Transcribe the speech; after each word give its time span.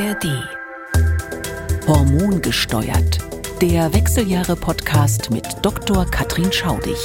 ARD. 0.00 0.48
Hormongesteuert. 1.86 3.18
Der 3.60 3.92
Wechseljahre-Podcast 3.92 5.30
mit 5.30 5.46
Dr. 5.60 6.06
Katrin 6.06 6.50
Schaudig. 6.50 6.96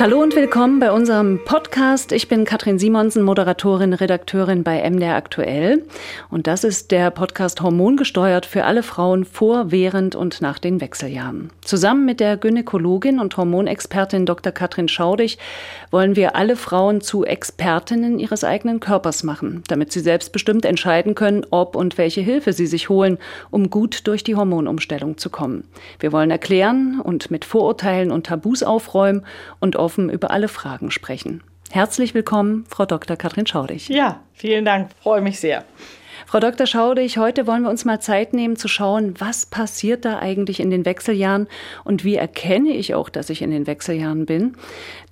Hallo 0.00 0.20
und 0.20 0.34
willkommen 0.34 0.80
bei 0.80 0.90
unserem 0.90 1.38
Podcast. 1.44 2.10
Ich 2.10 2.26
bin 2.26 2.44
Katrin 2.44 2.80
Simonsen, 2.80 3.22
Moderatorin, 3.22 3.94
Redakteurin 3.94 4.64
bei 4.64 4.82
MDR 4.90 5.14
Aktuell. 5.14 5.86
Und 6.30 6.48
das 6.48 6.64
ist 6.64 6.90
der 6.90 7.10
Podcast 7.12 7.60
Hormongesteuert 7.62 8.44
für 8.44 8.64
alle 8.64 8.82
Frauen 8.82 9.24
vor, 9.24 9.70
während 9.70 10.16
und 10.16 10.42
nach 10.42 10.58
den 10.58 10.80
Wechseljahren. 10.80 11.50
Zusammen 11.62 12.04
mit 12.04 12.18
der 12.18 12.36
Gynäkologin 12.36 13.20
und 13.20 13.36
Hormonexpertin 13.36 14.26
Dr. 14.26 14.52
Katrin 14.52 14.88
Schaudig 14.88 15.38
wollen 15.92 16.16
wir 16.16 16.34
alle 16.34 16.56
Frauen 16.56 17.00
zu 17.00 17.24
Expertinnen 17.24 18.18
ihres 18.18 18.42
eigenen 18.42 18.80
Körpers 18.80 19.22
machen, 19.22 19.62
damit 19.68 19.92
sie 19.92 20.00
selbstbestimmt 20.00 20.64
entscheiden 20.64 21.14
können, 21.14 21.46
ob 21.50 21.76
und 21.76 21.96
welche 21.98 22.20
Hilfe 22.20 22.52
sie 22.52 22.66
sich 22.66 22.88
holen, 22.88 23.16
um 23.50 23.70
gut 23.70 24.06
durch 24.08 24.24
die 24.24 24.34
Hormonumstellung 24.34 25.18
zu 25.18 25.30
kommen. 25.30 25.64
Wir 26.00 26.10
wollen 26.10 26.32
erklären 26.32 27.00
und 27.00 27.30
mit 27.30 27.44
Vorurteilen 27.44 28.10
und 28.10 28.26
Tabus 28.26 28.64
aufräumen 28.64 29.24
und 29.60 29.76
offen 29.84 30.08
über 30.08 30.30
alle 30.30 30.48
Fragen 30.48 30.90
sprechen. 30.90 31.42
Herzlich 31.70 32.14
willkommen, 32.14 32.64
Frau 32.68 32.86
Dr. 32.86 33.16
Katrin 33.16 33.46
Schaudig. 33.46 33.88
Ja, 33.88 34.20
vielen 34.32 34.64
Dank, 34.64 34.90
freue 35.02 35.20
mich 35.20 35.38
sehr. 35.38 35.64
Frau 36.26 36.40
Dr. 36.40 36.66
Schaudig, 36.66 37.18
heute 37.18 37.46
wollen 37.46 37.62
wir 37.62 37.70
uns 37.70 37.84
mal 37.84 38.00
Zeit 38.00 38.32
nehmen 38.32 38.56
zu 38.56 38.66
schauen, 38.66 39.14
was 39.18 39.46
passiert 39.46 40.04
da 40.04 40.18
eigentlich 40.18 40.58
in 40.58 40.70
den 40.70 40.86
Wechseljahren 40.86 41.48
und 41.84 42.02
wie 42.02 42.16
erkenne 42.16 42.70
ich 42.70 42.94
auch, 42.94 43.08
dass 43.08 43.28
ich 43.28 43.42
in 43.42 43.50
den 43.50 43.66
Wechseljahren 43.66 44.24
bin. 44.24 44.56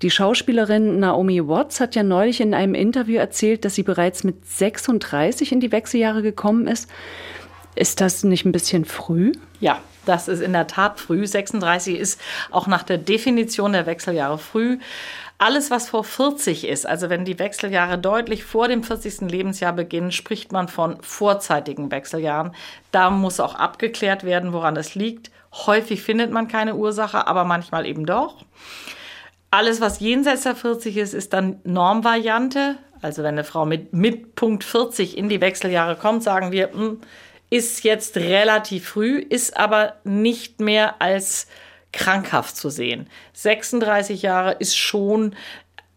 Die 0.01 0.11
Schauspielerin 0.11 1.01
Naomi 1.01 1.47
Watts 1.47 1.81
hat 1.81 1.95
ja 1.95 2.03
neulich 2.03 2.41
in 2.41 2.55
einem 2.55 2.75
Interview 2.75 3.19
erzählt, 3.19 3.65
dass 3.65 3.75
sie 3.75 3.83
bereits 3.83 4.25
mit 4.25 4.47
36 4.47 5.53
in 5.53 5.61
die 5.61 5.71
Wechseljahre 5.71 6.23
gekommen 6.23 6.67
ist. 6.67 6.89
Ist 7.75 8.01
das 8.01 8.25
nicht 8.25 8.45
ein 8.45 8.53
bisschen 8.53 8.85
früh? 8.85 9.33
Ja, 9.61 9.81
das 10.05 10.29
ist 10.29 10.41
in 10.41 10.53
der 10.53 10.67
Tat 10.67 10.99
früh. 10.99 11.27
36 11.27 11.99
ist 11.99 12.21
auch 12.51 12.67
nach 12.67 12.83
der 12.83 12.99
Definition 12.99 13.73
der 13.73 13.87
Wechseljahre 13.87 14.39
früh. 14.39 14.79
Alles, 15.39 15.73
was 15.73 15.89
vor 15.89 16.05
40 16.05 16.69
ist, 16.69 16.87
also 16.87 17.11
wenn 17.11 17.25
die 17.25 17.39
Wechseljahre 17.39 17.99
deutlich 17.99 18.45
vor 18.45 18.69
dem 18.69 18.85
40. 18.85 19.23
Lebensjahr 19.23 19.73
beginnen, 19.73 20.13
spricht 20.13 20.53
man 20.53 20.69
von 20.69 21.03
vorzeitigen 21.03 21.91
Wechseljahren. 21.91 22.55
Da 22.93 23.11
muss 23.11 23.41
auch 23.41 23.57
abgeklärt 23.57 24.23
werden, 24.23 24.53
woran 24.53 24.77
das 24.77 24.95
liegt. 24.95 25.33
Häufig 25.53 26.03
findet 26.03 26.31
man 26.31 26.47
keine 26.47 26.77
Ursache, 26.77 27.27
aber 27.27 27.45
manchmal 27.45 27.87
eben 27.87 28.07
doch. 28.07 28.45
Alles, 29.51 29.81
was 29.81 29.99
jenseits 30.01 30.45
der 30.45 30.55
40 30.55 30.97
ist, 30.97 31.13
ist 31.13 31.33
dann 31.33 31.61
Normvariante. 31.65 32.77
Also 33.03 33.25
wenn 33.25 33.35
eine 33.35 33.45
Frau 33.45 33.67
mit, 33.67 33.93
mit 33.93 34.37
Punkt 34.37 34.63
40 34.63 35.19
in 35.19 35.29
die 35.29 35.41
Wechseljahre 35.41 35.97
kommt, 35.97 36.23
sagen 36.23 36.53
wir, 36.53 36.69
mh, 36.69 36.75
hm, 36.75 37.01
ist 37.53 37.85
jetzt 37.85 38.17
relativ 38.17 38.89
früh, 38.89 39.19
ist 39.19 39.59
aber 39.59 39.97
nicht 40.05 40.61
mehr 40.61 41.03
als 41.03 41.47
krankhaft 41.93 42.57
zu 42.57 42.71
sehen. 42.71 43.09
36 43.35 44.23
Jahre 44.23 44.53
ist 44.53 44.75
schon 44.75 45.35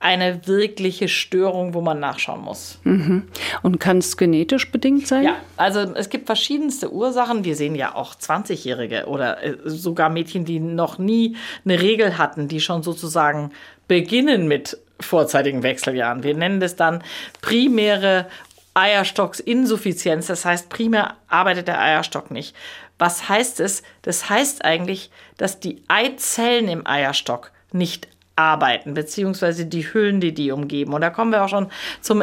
eine 0.02 0.46
wirkliche 0.48 1.08
Störung, 1.08 1.74
wo 1.74 1.80
man 1.80 2.02
nachschauen 2.02 2.42
muss. 2.42 2.80
Mhm. 2.84 3.24
Und 3.64 3.80
kann 3.80 4.00
es 4.00 4.18
genetisch 4.18 4.70
bedingt 4.70 5.08
sein? 5.08 5.24
Ja, 5.24 5.38
also 5.56 5.80
es 5.80 6.10
gibt 6.10 6.26
verschiedenste 6.26 6.92
Ursachen. 6.92 7.46
Wir 7.46 7.56
sehen 7.56 7.76
ja 7.76 7.96
auch 7.96 8.16
20-Jährige 8.16 9.06
oder 9.06 9.42
äh, 9.42 9.56
sogar 9.64 10.10
Mädchen, 10.10 10.44
die 10.44 10.60
noch 10.60 10.98
nie 10.98 11.38
eine 11.64 11.82
Regel 11.82 12.18
hatten, 12.18 12.50
die 12.50 12.60
schon 12.60 12.84
sozusagen 12.84 13.52
beginnen 13.88 14.50
mit 14.50 14.78
vorzeitigen 15.00 15.64
Wechseljahren. 15.64 16.24
Wir 16.24 16.36
nennen 16.36 16.60
das 16.60 16.76
dann 16.76 17.02
primäre 17.42 18.28
Eierstocksinsuffizienz. 18.76 20.28
Das 20.28 20.46
heißt, 20.46 20.70
primär 20.70 21.16
arbeitet 21.28 21.68
der 21.68 21.82
Eierstock 21.82 22.30
nicht. 22.30 22.56
Was 23.00 23.28
heißt 23.28 23.60
es? 23.60 23.82
Das 24.04 24.30
heißt 24.30 24.64
eigentlich, 24.64 25.10
dass 25.38 25.60
die 25.60 25.82
Eizellen 25.88 26.68
im 26.68 26.86
Eierstock 26.86 27.52
nicht 27.72 28.08
arbeiten, 28.36 28.94
beziehungsweise 28.94 29.66
die 29.66 29.92
Hüllen, 29.94 30.20
die 30.20 30.34
die 30.34 30.52
umgeben. 30.52 30.94
Und 30.94 31.02
da 31.02 31.10
kommen 31.10 31.32
wir 31.32 31.44
auch 31.44 31.50
schon 31.50 31.72
zum, 32.02 32.22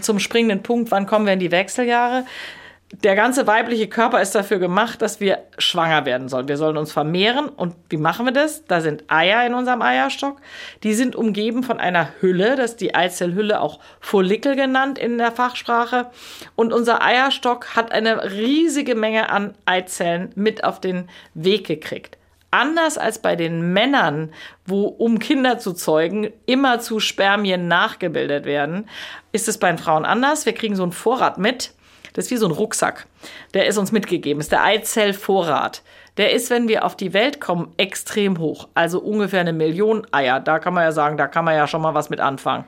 zum 0.00 0.18
springenden 0.18 0.62
Punkt. 0.62 0.90
Wann 0.90 1.06
kommen 1.06 1.26
wir 1.26 1.32
in 1.32 1.40
die 1.40 1.52
Wechseljahre? 1.52 2.24
Der 2.92 3.16
ganze 3.16 3.48
weibliche 3.48 3.88
Körper 3.88 4.22
ist 4.22 4.34
dafür 4.36 4.58
gemacht, 4.58 5.02
dass 5.02 5.18
wir 5.18 5.40
schwanger 5.58 6.06
werden 6.06 6.28
sollen. 6.28 6.46
Wir 6.46 6.56
sollen 6.56 6.76
uns 6.76 6.92
vermehren. 6.92 7.48
Und 7.48 7.74
wie 7.88 7.96
machen 7.96 8.26
wir 8.26 8.32
das? 8.32 8.64
Da 8.64 8.80
sind 8.80 9.04
Eier 9.08 9.44
in 9.44 9.54
unserem 9.54 9.82
Eierstock. 9.82 10.40
Die 10.84 10.94
sind 10.94 11.16
umgeben 11.16 11.64
von 11.64 11.80
einer 11.80 12.08
Hülle, 12.20 12.54
das 12.54 12.72
ist 12.72 12.80
die 12.80 12.94
Eizellhülle, 12.94 13.60
auch 13.60 13.80
Follikel 14.00 14.54
genannt 14.54 14.98
in 14.98 15.18
der 15.18 15.32
Fachsprache. 15.32 16.10
Und 16.54 16.72
unser 16.72 17.02
Eierstock 17.02 17.74
hat 17.74 17.90
eine 17.90 18.30
riesige 18.30 18.94
Menge 18.94 19.30
an 19.30 19.54
Eizellen 19.64 20.30
mit 20.36 20.62
auf 20.62 20.80
den 20.80 21.08
Weg 21.34 21.66
gekriegt. 21.66 22.18
Anders 22.52 22.96
als 22.96 23.18
bei 23.18 23.34
den 23.34 23.72
Männern, 23.72 24.32
wo 24.64 24.84
um 24.84 25.18
Kinder 25.18 25.58
zu 25.58 25.72
zeugen 25.72 26.32
immer 26.46 26.78
zu 26.78 27.00
Spermien 27.00 27.66
nachgebildet 27.66 28.44
werden, 28.44 28.88
ist 29.32 29.48
es 29.48 29.58
bei 29.58 29.68
den 29.68 29.78
Frauen 29.78 30.04
anders. 30.04 30.46
Wir 30.46 30.54
kriegen 30.54 30.76
so 30.76 30.84
einen 30.84 30.92
Vorrat 30.92 31.36
mit 31.36 31.72
das 32.16 32.24
ist 32.24 32.30
wie 32.30 32.36
so 32.38 32.46
ein 32.46 32.52
Rucksack. 32.52 33.06
Der 33.52 33.66
ist 33.66 33.76
uns 33.76 33.92
mitgegeben. 33.92 34.38
Das 34.38 34.46
ist 34.46 34.52
der 34.52 34.64
Eizellvorrat. 34.64 35.82
Der 36.16 36.32
ist, 36.32 36.48
wenn 36.48 36.66
wir 36.66 36.86
auf 36.86 36.96
die 36.96 37.12
Welt 37.12 37.42
kommen, 37.42 37.74
extrem 37.76 38.38
hoch. 38.38 38.68
Also 38.72 39.00
ungefähr 39.00 39.40
eine 39.40 39.52
Million 39.52 40.06
Eier. 40.12 40.40
Da 40.40 40.58
kann 40.58 40.72
man 40.72 40.84
ja 40.84 40.92
sagen, 40.92 41.18
da 41.18 41.26
kann 41.26 41.44
man 41.44 41.54
ja 41.54 41.66
schon 41.68 41.82
mal 41.82 41.92
was 41.92 42.08
mit 42.08 42.20
anfangen. 42.20 42.64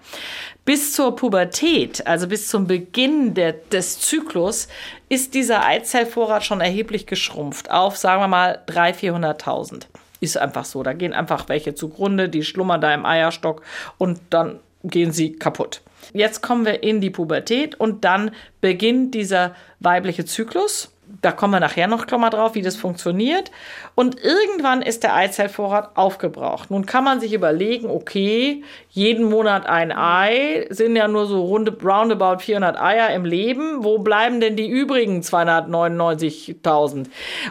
Bis 0.66 0.92
zur 0.92 1.16
Pubertät, 1.16 2.06
also 2.06 2.28
bis 2.28 2.48
zum 2.48 2.66
Beginn 2.66 3.32
der, 3.32 3.52
des 3.54 4.00
Zyklus, 4.00 4.68
ist 5.08 5.32
dieser 5.32 5.64
Eizellvorrat 5.64 6.44
schon 6.44 6.60
erheblich 6.60 7.06
geschrumpft 7.06 7.70
auf, 7.70 7.96
sagen 7.96 8.20
wir 8.20 8.28
mal, 8.28 8.58
300.000, 8.66 9.40
400.000. 9.40 9.82
Ist 10.20 10.36
einfach 10.36 10.66
so. 10.66 10.82
Da 10.82 10.92
gehen 10.92 11.14
einfach 11.14 11.48
welche 11.48 11.74
zugrunde, 11.74 12.28
die 12.28 12.42
schlummern 12.42 12.82
da 12.82 12.92
im 12.92 13.06
Eierstock 13.06 13.62
und 13.96 14.20
dann 14.28 14.60
gehen 14.84 15.10
sie 15.10 15.32
kaputt. 15.32 15.80
Jetzt 16.12 16.42
kommen 16.42 16.64
wir 16.64 16.82
in 16.82 17.00
die 17.00 17.10
Pubertät 17.10 17.74
und 17.74 18.04
dann 18.04 18.30
beginnt 18.60 19.14
dieser 19.14 19.54
weibliche 19.80 20.24
Zyklus. 20.24 20.92
Da 21.22 21.32
kommen 21.32 21.54
wir 21.54 21.60
nachher 21.60 21.86
noch 21.86 22.06
mal 22.18 22.30
drauf, 22.30 22.54
wie 22.54 22.62
das 22.62 22.76
funktioniert. 22.76 23.50
Und 23.94 24.22
irgendwann 24.22 24.82
ist 24.82 25.02
der 25.02 25.14
Eizellvorrat 25.14 25.96
aufgebraucht. 25.96 26.70
Nun 26.70 26.86
kann 26.86 27.04
man 27.04 27.18
sich 27.20 27.32
überlegen, 27.32 27.88
okay, 27.88 28.62
jeden 28.90 29.28
Monat 29.28 29.66
ein 29.66 29.90
Ei, 29.90 30.66
sind 30.70 30.96
ja 30.96 31.08
nur 31.08 31.26
so 31.26 31.42
runde, 31.42 31.76
roundabout 31.82 32.40
400 32.40 32.80
Eier 32.80 33.10
im 33.10 33.24
Leben. 33.24 33.84
Wo 33.84 33.98
bleiben 33.98 34.40
denn 34.40 34.56
die 34.56 34.68
übrigen 34.68 35.20
299.000? 35.20 37.06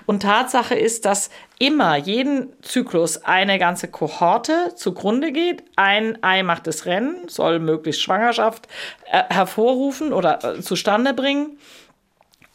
Und 0.06 0.22
Tatsache 0.22 0.75
ist, 0.75 1.06
dass 1.06 1.29
immer 1.59 1.96
jeden 1.97 2.50
Zyklus 2.62 3.23
eine 3.25 3.57
ganze 3.57 3.88
Kohorte 3.88 4.73
zugrunde 4.75 5.31
geht. 5.31 5.63
Ein 5.75 6.22
Ei 6.23 6.44
macht 6.44 6.67
das 6.67 6.85
Rennen, 6.85 7.28
soll 7.28 7.59
möglichst 7.59 8.01
Schwangerschaft 8.01 8.67
äh, 9.12 9.23
hervorrufen 9.29 10.13
oder 10.13 10.44
äh, 10.44 10.62
zustande 10.62 11.13
bringen. 11.13 11.57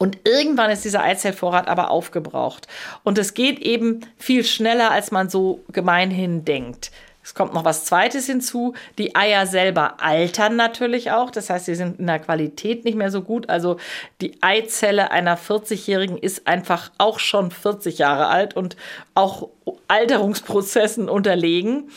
Und 0.03 0.17
irgendwann 0.25 0.69
ist 0.69 0.83
dieser 0.83 1.01
Eizellvorrat 1.01 1.69
aber 1.69 1.89
aufgebraucht. 1.89 2.67
Und 3.05 3.17
es 3.17 3.33
geht 3.33 3.59
eben 3.59 4.01
viel 4.17 4.43
schneller, 4.43 4.91
als 4.91 5.11
man 5.11 5.29
so 5.29 5.63
gemeinhin 5.71 6.43
denkt. 6.43 6.91
Es 7.23 7.33
kommt 7.33 7.53
noch 7.53 7.63
was 7.63 7.85
Zweites 7.85 8.25
hinzu. 8.25 8.73
Die 8.97 9.15
Eier 9.15 9.47
selber 9.47 10.01
altern 10.01 10.57
natürlich 10.57 11.11
auch. 11.11 11.31
Das 11.31 11.49
heißt, 11.49 11.67
sie 11.67 11.75
sind 11.75 12.01
in 12.01 12.07
der 12.07 12.19
Qualität 12.19 12.83
nicht 12.83 12.97
mehr 12.97 13.11
so 13.11 13.21
gut. 13.21 13.47
Also 13.47 13.77
die 14.19 14.33
Eizelle 14.41 15.11
einer 15.11 15.37
40-Jährigen 15.37 16.17
ist 16.17 16.47
einfach 16.47 16.91
auch 16.97 17.19
schon 17.19 17.49
40 17.51 17.97
Jahre 17.97 18.27
alt 18.27 18.57
und 18.57 18.75
auch 19.15 19.51
Alterungsprozessen 19.87 21.07
unterlegen. 21.07 21.89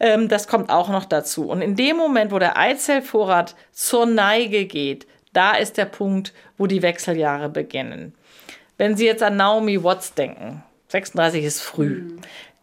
Ähm, 0.00 0.28
das 0.28 0.48
kommt 0.48 0.70
auch 0.70 0.88
noch 0.88 1.04
dazu. 1.04 1.46
Und 1.46 1.60
in 1.60 1.76
dem 1.76 1.98
Moment, 1.98 2.32
wo 2.32 2.38
der 2.38 2.56
Eizellvorrat 2.56 3.54
zur 3.70 4.06
Neige 4.06 4.64
geht, 4.64 5.06
da 5.32 5.52
ist 5.52 5.76
der 5.76 5.84
Punkt, 5.84 6.32
wo 6.58 6.66
die 6.66 6.82
Wechseljahre 6.82 7.48
beginnen. 7.48 8.14
Wenn 8.76 8.96
Sie 8.96 9.06
jetzt 9.06 9.22
an 9.22 9.36
Naomi 9.36 9.82
Watts 9.82 10.14
denken, 10.14 10.62
36 10.88 11.44
ist 11.44 11.60
früh. 11.60 12.02
Mhm 12.02 12.20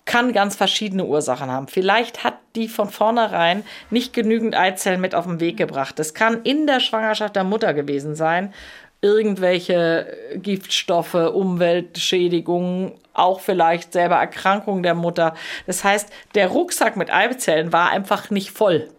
kann 0.07 0.33
ganz 0.33 0.55
verschiedene 0.55 1.05
Ursachen 1.05 1.51
haben. 1.51 1.67
Vielleicht 1.67 2.23
hat 2.23 2.35
die 2.55 2.67
von 2.67 2.89
vornherein 2.89 3.63
nicht 3.91 4.13
genügend 4.13 4.55
Eizellen 4.55 5.01
mit 5.01 5.13
auf 5.13 5.25
den 5.25 5.39
Weg 5.39 5.57
gebracht. 5.57 5.99
Das 5.99 6.15
kann 6.15 6.41
in 6.41 6.65
der 6.65 6.79
Schwangerschaft 6.79 7.35
der 7.35 7.43
Mutter 7.43 7.75
gewesen 7.75 8.15
sein. 8.15 8.53
Irgendwelche 8.99 10.07
Giftstoffe, 10.35 11.13
Umweltschädigungen, 11.13 12.93
auch 13.13 13.41
vielleicht 13.41 13.93
selber 13.93 14.15
Erkrankungen 14.15 14.81
der 14.81 14.95
Mutter. 14.95 15.35
Das 15.67 15.83
heißt, 15.83 16.09
der 16.33 16.47
Rucksack 16.47 16.97
mit 16.97 17.13
Eizellen 17.13 17.71
war 17.71 17.91
einfach 17.91 18.31
nicht 18.31 18.49
voll. 18.49 18.89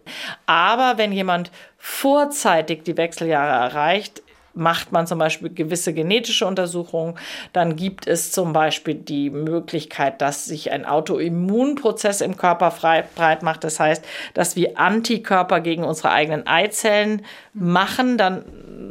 Aber 0.45 0.97
wenn 0.97 1.11
jemand 1.11 1.51
vorzeitig 1.79 2.83
die 2.83 2.97
Wechseljahre 2.97 3.71
erreicht, 3.71 4.21
macht 4.53 4.91
man 4.91 5.07
zum 5.07 5.19
Beispiel 5.19 5.49
gewisse 5.49 5.93
genetische 5.93 6.45
Untersuchungen. 6.45 7.15
Dann 7.53 7.75
gibt 7.75 8.07
es 8.07 8.31
zum 8.31 8.53
Beispiel 8.53 8.95
die 8.95 9.29
Möglichkeit, 9.29 10.21
dass 10.21 10.45
sich 10.45 10.71
ein 10.71 10.85
Autoimmunprozess 10.85 12.21
im 12.21 12.37
Körper 12.37 12.71
frei, 12.71 13.05
breit 13.15 13.41
macht. 13.41 13.63
Das 13.63 13.79
heißt, 13.79 14.03
dass 14.33 14.55
wir 14.55 14.77
Antikörper 14.77 15.61
gegen 15.61 15.83
unsere 15.83 16.11
eigenen 16.11 16.45
Eizellen 16.45 17.23
machen. 17.53 18.17
Dann 18.17 18.43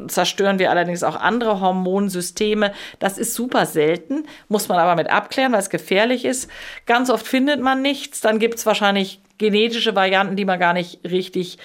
zerstören 0.08 0.58
wir 0.58 0.70
allerdings 0.70 1.02
auch 1.02 1.16
andere 1.16 1.60
Hormonsysteme. 1.60 2.72
Das 2.98 3.18
ist 3.18 3.34
super 3.34 3.66
selten, 3.66 4.26
muss 4.48 4.68
man 4.68 4.78
aber 4.78 4.96
mit 4.96 5.10
abklären, 5.10 5.52
weil 5.52 5.60
es 5.60 5.70
gefährlich 5.70 6.24
ist. 6.24 6.50
Ganz 6.86 7.10
oft 7.10 7.26
findet 7.26 7.60
man 7.60 7.82
nichts. 7.82 8.20
Dann 8.20 8.38
gibt 8.38 8.58
es 8.58 8.66
wahrscheinlich 8.66 9.20
genetische 9.36 9.94
Varianten, 9.94 10.34
die 10.34 10.44
man 10.44 10.58
gar 10.58 10.72
nicht 10.72 11.00
richtig 11.08 11.58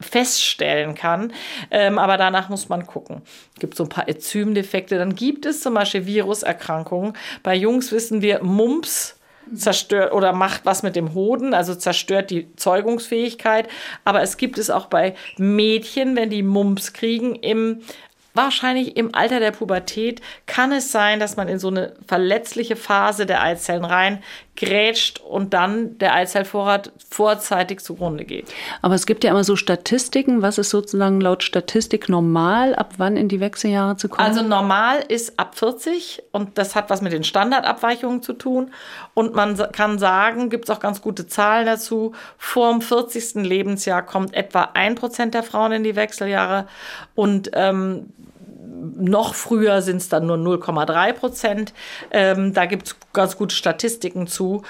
feststellen 0.00 0.94
kann. 0.94 1.32
Ähm, 1.70 1.98
aber 1.98 2.16
danach 2.16 2.48
muss 2.48 2.68
man 2.68 2.86
gucken. 2.86 3.22
Es 3.54 3.60
gibt 3.60 3.76
so 3.76 3.84
ein 3.84 3.88
paar 3.88 4.08
Enzymdefekte. 4.08 4.98
Dann 4.98 5.14
gibt 5.14 5.46
es 5.46 5.60
zum 5.60 5.74
Beispiel 5.74 6.06
Viruserkrankungen. 6.06 7.14
Bei 7.42 7.54
Jungs 7.54 7.92
wissen 7.92 8.22
wir 8.22 8.42
Mumps 8.42 9.16
zerstört 9.54 10.12
oder 10.12 10.32
macht 10.32 10.64
was 10.64 10.82
mit 10.82 10.96
dem 10.96 11.14
Hoden, 11.14 11.54
also 11.54 11.74
zerstört 11.74 12.30
die 12.30 12.54
Zeugungsfähigkeit. 12.56 13.68
Aber 14.04 14.22
es 14.22 14.36
gibt 14.36 14.58
es 14.58 14.70
auch 14.70 14.86
bei 14.86 15.14
Mädchen, 15.38 16.16
wenn 16.16 16.30
die 16.30 16.42
Mumps 16.42 16.92
kriegen 16.92 17.36
im 17.36 17.80
wahrscheinlich 18.36 18.96
im 18.98 19.14
Alter 19.14 19.40
der 19.40 19.50
Pubertät 19.50 20.20
kann 20.44 20.70
es 20.70 20.92
sein, 20.92 21.20
dass 21.20 21.36
man 21.36 21.48
in 21.48 21.58
so 21.58 21.68
eine 21.68 21.94
verletzliche 22.06 22.76
Phase 22.76 23.24
der 23.24 23.42
Eizellen 23.42 23.86
rein 23.86 24.22
grätscht 24.56 25.20
und 25.20 25.54
dann 25.54 25.98
der 25.98 26.14
Eizellvorrat 26.14 26.92
vorzeitig 27.08 27.80
zugrunde 27.80 28.24
geht. 28.24 28.52
Aber 28.82 28.94
es 28.94 29.06
gibt 29.06 29.24
ja 29.24 29.30
immer 29.30 29.44
so 29.44 29.56
Statistiken. 29.56 30.42
Was 30.42 30.58
ist 30.58 30.70
sozusagen 30.70 31.20
laut 31.20 31.42
Statistik 31.42 32.08
normal, 32.08 32.74
ab 32.74 32.94
wann 32.96 33.16
in 33.16 33.28
die 33.28 33.40
Wechseljahre 33.40 33.96
zu 33.96 34.08
kommen? 34.08 34.26
Also 34.26 34.42
normal 34.42 35.04
ist 35.08 35.38
ab 35.38 35.56
40 35.56 36.22
und 36.32 36.58
das 36.58 36.74
hat 36.74 36.90
was 36.90 37.02
mit 37.02 37.12
den 37.12 37.24
Standardabweichungen 37.24 38.22
zu 38.22 38.32
tun. 38.32 38.72
Und 39.14 39.34
man 39.34 39.56
kann 39.72 39.98
sagen, 39.98 40.50
gibt 40.50 40.68
es 40.68 40.74
auch 40.74 40.80
ganz 40.80 41.00
gute 41.00 41.26
Zahlen 41.26 41.66
dazu, 41.66 42.12
vor 42.38 42.70
dem 42.72 42.80
40. 42.80 43.46
Lebensjahr 43.46 44.02
kommt 44.02 44.34
etwa 44.34 44.70
ein 44.74 44.94
Prozent 44.94 45.34
der 45.34 45.42
Frauen 45.42 45.72
in 45.72 45.84
die 45.84 45.96
Wechseljahre 45.96 46.66
und 47.14 47.50
ähm, 47.54 48.12
noch 48.96 49.34
früher 49.34 49.82
sind 49.82 49.98
es 49.98 50.08
dann 50.08 50.26
nur 50.26 50.36
0,3 50.36 51.12
Prozent. 51.12 51.72
Ähm, 52.10 52.52
da 52.52 52.66
gibt 52.66 52.88
es 52.88 52.96
ganz 53.12 53.36
gute 53.36 53.54
Statistiken 53.54 54.26
zu 54.26 54.62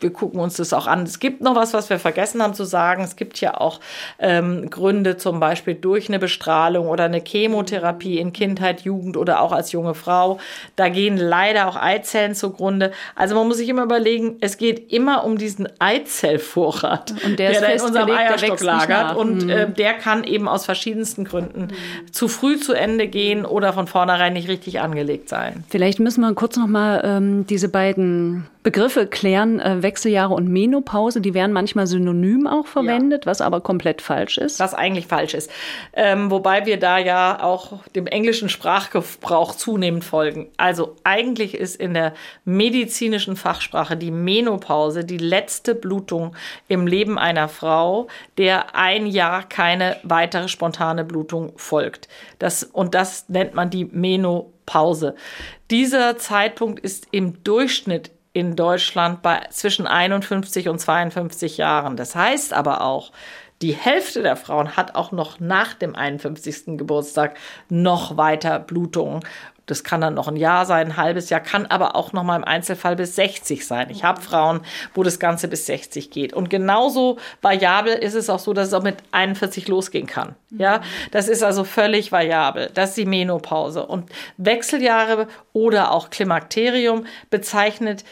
wir 0.00 0.12
gucken 0.12 0.40
uns 0.40 0.56
das 0.56 0.72
auch 0.72 0.86
an. 0.86 1.02
Es 1.02 1.18
gibt 1.18 1.40
noch 1.40 1.56
was, 1.56 1.74
was 1.74 1.90
wir 1.90 1.98
vergessen 1.98 2.42
haben 2.42 2.54
zu 2.54 2.64
sagen. 2.64 3.02
Es 3.02 3.16
gibt 3.16 3.40
ja 3.40 3.60
auch 3.60 3.80
ähm, 4.18 4.70
Gründe, 4.70 5.16
zum 5.16 5.40
Beispiel 5.40 5.74
durch 5.74 6.08
eine 6.08 6.18
Bestrahlung 6.18 6.88
oder 6.88 7.04
eine 7.04 7.20
Chemotherapie 7.20 8.18
in 8.18 8.32
Kindheit, 8.32 8.82
Jugend 8.82 9.16
oder 9.16 9.40
auch 9.40 9.52
als 9.52 9.72
junge 9.72 9.94
Frau. 9.94 10.38
Da 10.76 10.88
gehen 10.88 11.16
leider 11.16 11.66
auch 11.66 11.76
Eizellen 11.76 12.34
zugrunde. 12.34 12.92
Also 13.16 13.34
man 13.34 13.48
muss 13.48 13.56
sich 13.56 13.68
immer 13.68 13.82
überlegen, 13.82 14.36
es 14.40 14.56
geht 14.56 14.92
immer 14.92 15.24
um 15.24 15.36
diesen 15.36 15.68
Eizellvorrat, 15.80 17.14
und 17.24 17.38
der, 17.38 17.50
der 17.50 17.74
in 17.74 17.80
unserem 17.80 18.10
Eierstock 18.10 18.60
lagert. 18.60 19.16
Und 19.16 19.44
mhm. 19.44 19.50
äh, 19.50 19.70
der 19.70 19.94
kann 19.94 20.22
eben 20.24 20.48
aus 20.48 20.64
verschiedensten 20.64 21.24
Gründen 21.24 21.62
mhm. 21.62 22.12
zu 22.12 22.28
früh 22.28 22.58
zu 22.58 22.72
Ende 22.72 23.08
gehen 23.08 23.44
oder 23.44 23.72
von 23.72 23.88
vornherein 23.88 24.32
nicht 24.32 24.48
richtig 24.48 24.80
angelegt 24.80 25.28
sein. 25.28 25.64
Vielleicht 25.68 25.98
müssen 25.98 26.20
wir 26.20 26.32
kurz 26.34 26.56
noch 26.56 26.68
mal 26.68 27.02
ähm, 27.04 27.46
diese 27.46 27.68
beiden 27.68 28.46
Begriffe 28.62 29.06
klären, 29.06 29.58
äh, 29.58 29.82
Wechseljahre 29.82 30.34
und 30.34 30.46
Menopause, 30.48 31.22
die 31.22 31.32
werden 31.32 31.52
manchmal 31.52 31.86
synonym 31.86 32.46
auch 32.46 32.66
verwendet, 32.66 33.24
ja. 33.24 33.30
was 33.30 33.40
aber 33.40 33.62
komplett 33.62 34.02
falsch 34.02 34.36
ist. 34.36 34.60
Was 34.60 34.74
eigentlich 34.74 35.06
falsch 35.06 35.32
ist. 35.32 35.50
Ähm, 35.94 36.30
wobei 36.30 36.66
wir 36.66 36.78
da 36.78 36.98
ja 36.98 37.42
auch 37.42 37.82
dem 37.94 38.06
englischen 38.06 38.50
Sprachgebrauch 38.50 39.54
zunehmend 39.54 40.04
folgen. 40.04 40.48
Also 40.58 40.96
eigentlich 41.04 41.54
ist 41.54 41.76
in 41.76 41.94
der 41.94 42.12
medizinischen 42.44 43.34
Fachsprache 43.36 43.96
die 43.96 44.10
Menopause 44.10 45.06
die 45.06 45.18
letzte 45.18 45.74
Blutung 45.74 46.36
im 46.68 46.86
Leben 46.86 47.18
einer 47.18 47.48
Frau, 47.48 48.08
der 48.36 48.74
ein 48.74 49.06
Jahr 49.06 49.48
keine 49.48 49.96
weitere 50.02 50.48
spontane 50.48 51.04
Blutung 51.04 51.54
folgt. 51.56 52.08
Das, 52.38 52.62
und 52.64 52.94
das 52.94 53.30
nennt 53.30 53.54
man 53.54 53.70
die 53.70 53.86
Menopause. 53.86 55.14
Dieser 55.70 56.18
Zeitpunkt 56.18 56.80
ist 56.80 57.06
im 57.10 57.42
Durchschnitt 57.42 58.10
in 58.32 58.56
Deutschland 58.56 59.22
bei 59.22 59.40
zwischen 59.50 59.86
51 59.86 60.68
und 60.68 60.78
52 60.78 61.56
Jahren. 61.56 61.96
Das 61.96 62.14
heißt 62.14 62.52
aber 62.52 62.82
auch, 62.82 63.12
die 63.62 63.72
Hälfte 63.74 64.22
der 64.22 64.36
Frauen 64.36 64.76
hat 64.76 64.94
auch 64.94 65.12
noch 65.12 65.38
nach 65.38 65.74
dem 65.74 65.94
51. 65.94 66.78
Geburtstag 66.78 67.36
noch 67.68 68.16
weiter 68.16 68.58
Blutungen. 68.58 69.20
Das 69.66 69.84
kann 69.84 70.00
dann 70.00 70.14
noch 70.14 70.26
ein 70.26 70.36
Jahr 70.36 70.66
sein, 70.66 70.88
ein 70.88 70.96
halbes 70.96 71.30
Jahr, 71.30 71.40
kann 71.40 71.66
aber 71.66 71.94
auch 71.94 72.12
noch 72.12 72.24
mal 72.24 72.36
im 72.36 72.42
Einzelfall 72.42 72.96
bis 72.96 73.14
60 73.14 73.64
sein. 73.64 73.88
Ich 73.90 74.02
habe 74.02 74.20
Frauen, 74.20 74.62
wo 74.94 75.04
das 75.04 75.20
Ganze 75.20 75.46
bis 75.46 75.66
60 75.66 76.10
geht. 76.10 76.32
Und 76.32 76.50
genauso 76.50 77.18
variabel 77.40 77.92
ist 77.92 78.14
es 78.14 78.30
auch 78.30 78.40
so, 78.40 78.52
dass 78.52 78.68
es 78.68 78.74
auch 78.74 78.82
mit 78.82 78.96
41 79.12 79.68
losgehen 79.68 80.08
kann. 80.08 80.34
Ja, 80.50 80.80
das 81.12 81.28
ist 81.28 81.44
also 81.44 81.62
völlig 81.62 82.10
variabel. 82.10 82.70
Das 82.74 82.90
ist 82.90 82.98
die 82.98 83.06
Menopause. 83.06 83.86
Und 83.86 84.10
Wechseljahre 84.38 85.28
oder 85.52 85.92
auch 85.92 86.10
Klimakterium 86.10 87.06
bezeichnet 87.30 88.04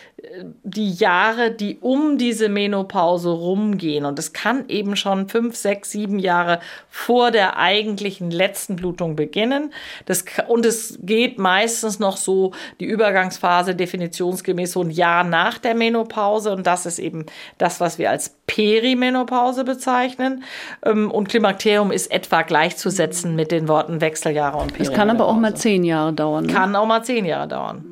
die 0.64 0.92
Jahre, 0.92 1.50
die 1.50 1.78
um 1.80 2.18
diese 2.18 2.48
Menopause 2.48 3.30
rumgehen. 3.30 4.04
Und 4.04 4.18
es 4.18 4.32
kann 4.32 4.64
eben 4.68 4.96
schon 4.96 5.28
fünf, 5.28 5.54
sechs, 5.56 5.92
sieben 5.92 6.18
Jahre 6.18 6.60
vor 6.90 7.30
der 7.30 7.56
eigentlichen 7.56 8.30
letzten 8.30 8.76
Blutung 8.76 9.16
beginnen. 9.16 9.72
Das, 10.06 10.24
und 10.48 10.66
es 10.66 10.98
geht 11.02 11.38
meistens 11.38 11.98
noch 11.98 12.16
so 12.16 12.52
die 12.80 12.86
Übergangsphase 12.86 13.74
definitionsgemäß 13.74 14.72
so 14.72 14.82
ein 14.82 14.90
Jahr 14.90 15.24
nach 15.24 15.58
der 15.58 15.74
Menopause. 15.74 16.52
Und 16.52 16.66
das 16.66 16.86
ist 16.86 16.98
eben 16.98 17.26
das, 17.58 17.80
was 17.80 17.98
wir 17.98 18.10
als 18.10 18.34
Perimenopause 18.46 19.64
bezeichnen. 19.64 20.42
Ähm, 20.84 21.10
und 21.10 21.28
Klimakterium 21.28 21.92
ist 21.92 22.10
etwa 22.10 22.42
gleichzusetzen 22.42 23.36
mit 23.36 23.52
den 23.52 23.68
Worten 23.68 24.00
Wechseljahre 24.00 24.58
und 24.58 24.72
Perimenopause. 24.72 24.92
Es 24.92 24.96
kann 24.96 25.10
aber 25.10 25.26
auch 25.26 25.36
mal 25.36 25.54
zehn 25.54 25.84
Jahre 25.84 26.12
dauern. 26.12 26.46
Ne? 26.46 26.52
Kann 26.52 26.74
auch 26.74 26.86
mal 26.86 27.04
zehn 27.04 27.24
Jahre 27.24 27.46
dauern. 27.46 27.84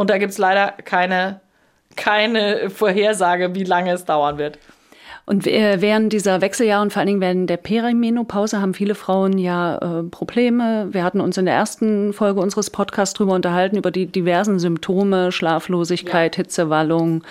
Und 0.00 0.08
da 0.08 0.16
gibt 0.16 0.32
es 0.32 0.38
leider 0.38 0.72
keine, 0.82 1.42
keine 2.00 2.70
Vorhersage, 2.70 3.54
wie 3.54 3.64
lange 3.64 3.92
es 3.92 4.04
dauern 4.04 4.38
wird. 4.38 4.58
Und 5.26 5.46
während 5.46 6.12
dieser 6.12 6.40
Wechseljahre 6.40 6.82
und 6.82 6.92
vor 6.92 7.00
allen 7.00 7.06
Dingen 7.06 7.20
während 7.20 7.48
der 7.48 7.56
Perimenopause 7.56 8.60
haben 8.60 8.74
viele 8.74 8.96
Frauen 8.96 9.38
ja 9.38 9.76
äh, 9.76 10.02
Probleme. 10.02 10.88
Wir 10.90 11.04
hatten 11.04 11.20
uns 11.20 11.38
in 11.38 11.44
der 11.44 11.54
ersten 11.54 12.12
Folge 12.12 12.40
unseres 12.40 12.70
Podcasts 12.70 13.14
darüber 13.16 13.34
unterhalten, 13.34 13.76
über 13.76 13.92
die 13.92 14.06
diversen 14.06 14.58
Symptome, 14.58 15.30
Schlaflosigkeit, 15.30 16.36
ja. 16.36 16.42
Hitzewallung, 16.42 17.22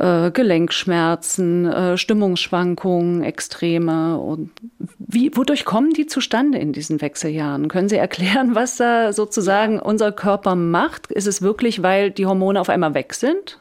äh, 0.00 0.32
Gelenkschmerzen, 0.32 1.66
äh, 1.66 1.96
Stimmungsschwankungen, 1.96 3.22
Extreme. 3.22 4.18
Und 4.18 4.50
wie, 4.98 5.36
wodurch 5.36 5.64
kommen 5.64 5.92
die 5.92 6.06
zustande 6.06 6.58
in 6.58 6.72
diesen 6.72 7.00
Wechseljahren? 7.00 7.68
Können 7.68 7.88
Sie 7.88 7.98
erklären, 7.98 8.56
was 8.56 8.78
da 8.78 9.12
sozusagen 9.12 9.78
unser 9.78 10.10
Körper 10.10 10.56
macht? 10.56 11.12
Ist 11.12 11.28
es 11.28 11.40
wirklich, 11.40 11.84
weil 11.84 12.10
die 12.10 12.26
Hormone 12.26 12.60
auf 12.60 12.68
einmal 12.68 12.94
weg 12.94 13.14
sind? 13.14 13.58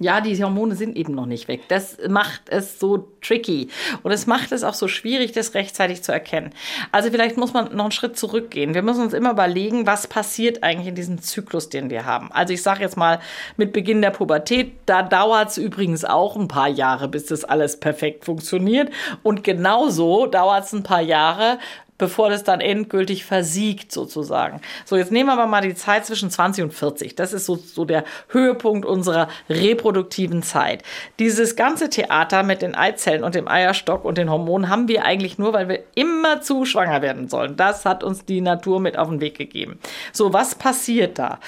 Ja, 0.00 0.20
die 0.20 0.42
Hormone 0.42 0.74
sind 0.74 0.96
eben 0.96 1.14
noch 1.14 1.26
nicht 1.26 1.46
weg. 1.46 1.62
Das 1.68 1.98
macht 2.08 2.48
es 2.48 2.80
so 2.80 3.08
tricky 3.22 3.68
und 4.02 4.10
es 4.10 4.26
macht 4.26 4.50
es 4.50 4.64
auch 4.64 4.74
so 4.74 4.88
schwierig, 4.88 5.32
das 5.32 5.54
rechtzeitig 5.54 6.02
zu 6.02 6.10
erkennen. 6.10 6.50
Also 6.90 7.10
vielleicht 7.10 7.36
muss 7.36 7.52
man 7.52 7.74
noch 7.76 7.84
einen 7.84 7.92
Schritt 7.92 8.18
zurückgehen. 8.18 8.74
Wir 8.74 8.82
müssen 8.82 9.02
uns 9.02 9.12
immer 9.12 9.30
überlegen, 9.30 9.86
was 9.86 10.08
passiert 10.08 10.64
eigentlich 10.64 10.88
in 10.88 10.94
diesem 10.96 11.22
Zyklus, 11.22 11.68
den 11.68 11.90
wir 11.90 12.04
haben. 12.04 12.32
Also 12.32 12.52
ich 12.52 12.62
sage 12.62 12.80
jetzt 12.80 12.96
mal 12.96 13.20
mit 13.56 13.72
Beginn 13.72 14.02
der 14.02 14.10
Pubertät, 14.10 14.72
da 14.86 15.02
dauert 15.02 15.50
es 15.50 15.58
übrigens 15.58 16.04
auch 16.04 16.36
ein 16.36 16.48
paar 16.48 16.68
Jahre, 16.68 17.06
bis 17.06 17.26
das 17.26 17.44
alles 17.44 17.78
perfekt 17.78 18.24
funktioniert. 18.24 18.90
Und 19.22 19.44
genauso 19.44 20.26
dauert 20.26 20.64
es 20.64 20.72
ein 20.72 20.82
paar 20.82 21.02
Jahre, 21.02 21.58
bevor 21.98 22.30
das 22.30 22.44
dann 22.44 22.60
endgültig 22.60 23.24
versiegt 23.24 23.92
sozusagen. 23.92 24.60
So, 24.84 24.96
jetzt 24.96 25.12
nehmen 25.12 25.28
wir 25.28 25.34
aber 25.34 25.46
mal 25.46 25.62
die 25.62 25.74
Zeit 25.74 26.06
zwischen 26.06 26.30
20 26.30 26.64
und 26.64 26.74
40. 26.74 27.14
Das 27.14 27.32
ist 27.32 27.46
so, 27.46 27.56
so 27.56 27.84
der 27.84 28.04
Höhepunkt 28.28 28.84
unserer 28.84 29.28
reproduktiven 29.48 30.42
Zeit. 30.42 30.82
Dieses 31.18 31.56
ganze 31.56 31.90
Theater 31.90 32.42
mit 32.42 32.62
den 32.62 32.74
Eizellen 32.74 33.24
und 33.24 33.34
dem 33.34 33.48
Eierstock 33.48 34.04
und 34.04 34.18
den 34.18 34.30
Hormonen 34.30 34.68
haben 34.68 34.88
wir 34.88 35.04
eigentlich 35.04 35.38
nur, 35.38 35.52
weil 35.52 35.68
wir 35.68 35.84
immer 35.94 36.40
zu 36.40 36.64
schwanger 36.64 37.02
werden 37.02 37.28
sollen. 37.28 37.56
Das 37.56 37.84
hat 37.84 38.02
uns 38.02 38.24
die 38.24 38.40
Natur 38.40 38.80
mit 38.80 38.98
auf 38.98 39.08
den 39.08 39.20
Weg 39.20 39.38
gegeben. 39.38 39.78
So, 40.12 40.32
was 40.32 40.54
passiert 40.54 41.18
da? 41.18 41.38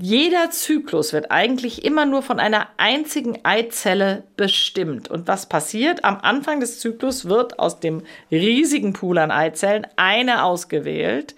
Jeder 0.00 0.50
Zyklus 0.50 1.12
wird 1.12 1.30
eigentlich 1.30 1.84
immer 1.84 2.06
nur 2.06 2.22
von 2.22 2.40
einer 2.40 2.68
einzigen 2.76 3.38
Eizelle 3.44 4.24
bestimmt. 4.36 5.08
Und 5.08 5.28
was 5.28 5.48
passiert? 5.48 6.04
Am 6.04 6.18
Anfang 6.20 6.60
des 6.60 6.80
Zyklus 6.80 7.28
wird 7.28 7.58
aus 7.58 7.80
dem 7.80 8.02
riesigen 8.30 8.92
Pool 8.92 9.18
an 9.18 9.30
Eizellen 9.30 9.86
eine 9.96 10.44
ausgewählt. 10.44 11.34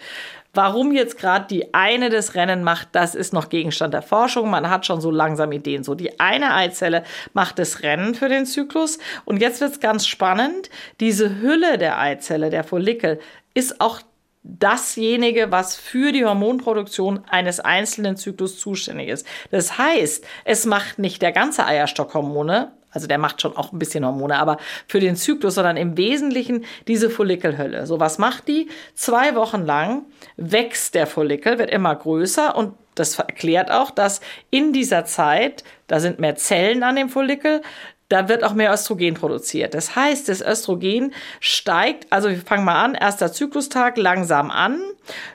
Warum 0.55 0.93
jetzt 0.93 1.19
gerade 1.19 1.47
die 1.47 1.75
eine 1.75 2.09
das 2.09 2.35
Rennen 2.35 2.65
macht, 2.65 2.89
das 2.93 3.15
ist 3.15 3.33
noch 3.33 3.51
Gegenstand 3.51 3.95
der 3.95 4.03
Forschung. 4.03 4.51
Man 4.51 4.71
hat 4.71 4.87
schon 4.87 5.01
so 5.01 5.11
langsam 5.11 5.53
Ideen. 5.53 5.85
So, 5.85 5.95
die 5.95 6.19
eine 6.19 6.55
Eizelle 6.55 7.05
macht 7.35 7.59
das 7.59 7.83
Rennen 7.83 8.15
für 8.15 8.29
den 8.29 8.47
Zyklus. 8.47 8.99
Und 9.25 9.41
jetzt 9.41 9.61
wird 9.61 9.73
es 9.73 9.81
ganz 9.81 10.07
spannend. 10.07 10.71
Diese 11.01 11.41
Hülle 11.41 11.79
der 11.79 12.01
Eizelle, 12.01 12.51
der 12.51 12.65
Follikel, 12.65 13.21
ist 13.55 13.81
auch 13.81 14.01
dasjenige, 14.49 15.53
was 15.53 15.77
für 15.77 16.11
die 16.11 16.25
Hormonproduktion 16.25 17.21
eines 17.29 17.61
einzelnen 17.61 18.17
Zyklus 18.17 18.59
zuständig 18.59 19.09
ist. 19.09 19.27
Das 19.51 19.79
heißt, 19.79 20.25
es 20.45 20.65
macht 20.65 20.99
nicht 20.99 21.21
der 21.21 21.33
ganze 21.33 21.67
Eierstock 21.67 22.15
Hormone, 22.15 22.73
Also 22.91 23.07
der 23.07 23.19
macht 23.19 23.43
schon 23.43 23.57
auch 23.57 23.73
ein 23.73 23.79
bisschen 23.79 24.05
Hormone, 24.05 24.39
aber 24.39 24.57
für 24.87 25.01
den 25.01 25.17
Zyklus, 25.17 25.57
sondern 25.57 25.77
im 25.77 25.97
Wesentlichen 25.97 26.65
diese 26.87 27.11
Follikelhülle. 27.11 27.87
So, 27.87 28.01
was 28.01 28.19
macht 28.19 28.49
die? 28.49 28.69
Zwei 28.95 29.35
Wochen 29.35 29.67
lang 29.67 30.07
wächst 30.37 30.95
der 30.95 31.07
Follikel, 31.07 31.59
wird 31.59 31.71
immer 31.71 31.95
größer 31.95 32.57
und 32.57 32.75
das 32.95 33.19
erklärt 33.19 33.71
auch, 33.71 33.91
dass 33.91 34.21
in 34.51 34.73
dieser 34.73 35.05
Zeit, 35.05 35.63
da 35.87 36.01
sind 36.01 36.19
mehr 36.19 36.37
Zellen 36.37 36.83
an 36.83 36.97
dem 36.97 37.11
Follikel, 37.11 37.63
da 38.09 38.29
wird 38.29 38.43
auch 38.43 38.55
mehr 38.55 38.73
Östrogen 38.73 39.15
produziert. 39.15 39.75
Das 39.75 39.95
heißt, 39.95 40.29
das 40.29 40.41
Östrogen 40.41 41.13
steigt, 41.41 42.11
also 42.11 42.31
wir 42.31 42.39
fangen 42.39 42.65
mal 42.65 42.83
an, 42.83 42.95
erster 42.95 43.33
Zyklustag 43.33 43.97
langsam 43.99 44.51
an, 44.51 44.81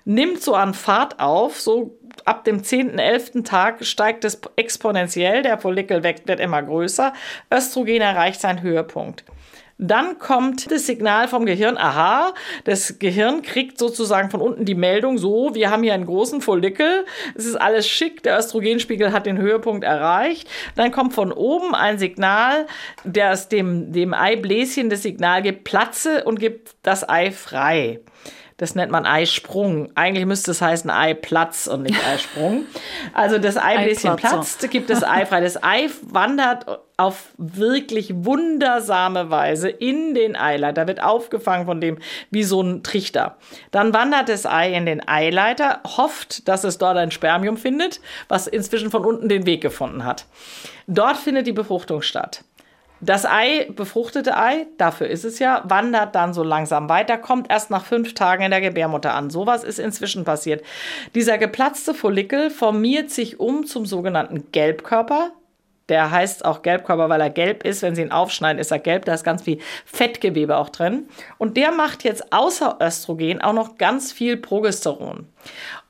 nimmt 0.06 0.42
so 0.42 0.56
an 0.56 0.74
Fahrt 0.74 1.20
auf, 1.20 1.60
so 1.60 1.98
ab 2.26 2.44
dem 2.46 2.64
10., 2.64 2.98
11. 2.98 3.44
Tag 3.44 3.86
steigt 3.86 4.26
es 4.26 4.40
exponentiell, 4.56 5.44
der 5.44 5.58
Follikel 5.58 6.04
wird 6.04 6.40
immer 6.40 6.64
größer, 6.64 7.14
Östrogen 7.52 8.02
erreicht 8.02 8.42
seinen 8.42 8.62
Höhepunkt. 8.62 9.24
Dann 9.86 10.18
kommt 10.18 10.72
das 10.72 10.86
Signal 10.86 11.28
vom 11.28 11.46
Gehirn, 11.46 11.76
aha, 11.76 12.34
das 12.64 13.00
Gehirn 13.00 13.42
kriegt 13.42 13.78
sozusagen 13.78 14.30
von 14.30 14.40
unten 14.40 14.64
die 14.64 14.76
Meldung, 14.76 15.18
so, 15.18 15.54
wir 15.56 15.70
haben 15.70 15.84
hier 15.84 15.94
einen 15.94 16.06
großen 16.06 16.40
Follikel, 16.40 17.04
es 17.36 17.46
ist 17.46 17.58
alles 17.58 17.86
schick, 17.86 18.24
der 18.24 18.40
Östrogenspiegel 18.40 19.12
hat 19.12 19.26
den 19.26 19.38
Höhepunkt 19.38 19.84
erreicht. 19.84 20.48
Dann 20.78 20.94
kommt 20.94 21.14
von 21.14 21.34
oben 21.34 21.76
ein 21.76 22.00
Signal, 22.00 22.66
das 23.04 23.50
dem, 23.50 23.92
dem 23.92 24.14
Eibläschen 24.14 24.90
das 24.90 25.04
Signal 25.04 25.42
gibt, 25.42 25.66
platze 25.66 26.24
und 26.24 26.40
gibt 26.40 26.76
das 26.84 27.10
Ei 27.10 27.32
frei. 27.32 28.00
Das 28.58 28.76
nennt 28.76 28.92
man 28.92 29.06
Eisprung. 29.06 29.90
Eigentlich 29.96 30.26
müsste 30.26 30.52
es 30.52 30.62
heißen 30.62 30.90
Eiplatz 30.90 31.68
und 31.68 31.84
nicht 31.84 32.06
Eisprung. 32.08 32.66
Also 33.14 33.38
das 33.38 33.58
Eibläschen 33.58 34.16
platzt, 34.16 34.70
gibt 34.70 34.90
das 34.90 35.04
Ei 35.04 35.26
frei. 35.26 35.42
Das 35.42 35.62
Ei 35.64 35.90
wandert 36.02 36.66
auf 36.98 37.30
wirklich 37.38 38.14
wundersame 38.14 39.30
Weise 39.30 39.70
in 39.70 40.14
den 40.14 40.36
Eileiter, 40.36 40.88
wird 40.88 41.02
aufgefangen 41.02 41.66
von 41.66 41.82
dem 41.82 41.98
wie 42.30 42.44
so 42.44 42.62
ein 42.62 42.84
Trichter. 42.84 43.38
Dann 43.72 43.94
wandert 43.94 44.30
das 44.30 44.46
Ei 44.46 44.74
in 44.74 44.86
den 44.86 45.08
Eileiter, 45.08 45.82
hofft, 45.98 46.48
dass 46.48 46.64
es 46.64 46.78
dort 46.78 46.98
ein 46.98 47.12
Spermium 47.12 47.58
findet, 47.58 48.00
was 48.28 48.48
inzwischen 48.48 48.92
von 48.92 49.04
unten 49.04 49.28
den 49.28 49.46
Weg 49.46 49.62
gefunden 49.62 50.06
hat. 50.06 50.26
Dort 50.88 51.18
findet 51.18 51.48
die 51.48 51.54
Befruchtung 51.54 52.02
statt. 52.02 52.44
Das 53.06 53.26
Ei, 53.26 53.68
befruchtete 53.70 54.38
Ei, 54.38 54.68
dafür 54.78 55.08
ist 55.08 55.26
es 55.26 55.38
ja, 55.38 55.62
wandert 55.66 56.16
dann 56.16 56.34
so 56.34 56.42
langsam 56.42 56.88
weiter, 56.88 57.18
kommt 57.18 57.52
erst 57.52 57.70
nach 57.70 57.84
fünf 57.84 58.14
Tagen 58.14 58.44
in 58.44 58.52
der 58.52 58.62
Gebärmutter 58.62 59.14
an. 59.14 59.30
Sowas 59.30 59.66
ist 59.66 59.78
inzwischen 59.78 60.24
passiert. 60.24 60.64
Dieser 61.14 61.38
geplatzte 61.38 61.94
Follikel 61.94 62.50
formiert 62.50 63.10
sich 63.10 63.42
um 63.42 63.66
zum 63.66 63.86
sogenannten 63.86 64.52
Gelbkörper. 64.54 65.32
Der 65.90 66.12
heißt 66.12 66.46
auch 66.46 66.62
Gelbkörper, 66.62 67.10
weil 67.10 67.20
er 67.20 67.30
gelb 67.30 67.66
ist. 67.66 67.82
Wenn 67.82 67.94
Sie 67.94 68.04
ihn 68.04 68.14
aufschneiden, 68.14 68.58
ist 68.58 68.72
er 68.72 68.80
gelb. 68.80 69.04
Da 69.04 69.14
ist 69.14 69.26
ganz 69.26 69.44
viel 69.44 69.60
Fettgewebe 69.86 70.56
auch 70.56 70.70
drin. 70.70 71.10
Und 71.38 71.58
der 71.58 71.74
macht 71.74 72.06
jetzt 72.06 72.32
außer 72.32 72.78
Östrogen 72.82 73.42
auch 73.42 73.52
noch 73.52 73.78
ganz 73.78 74.14
viel 74.14 74.38
Progesteron. 74.38 75.28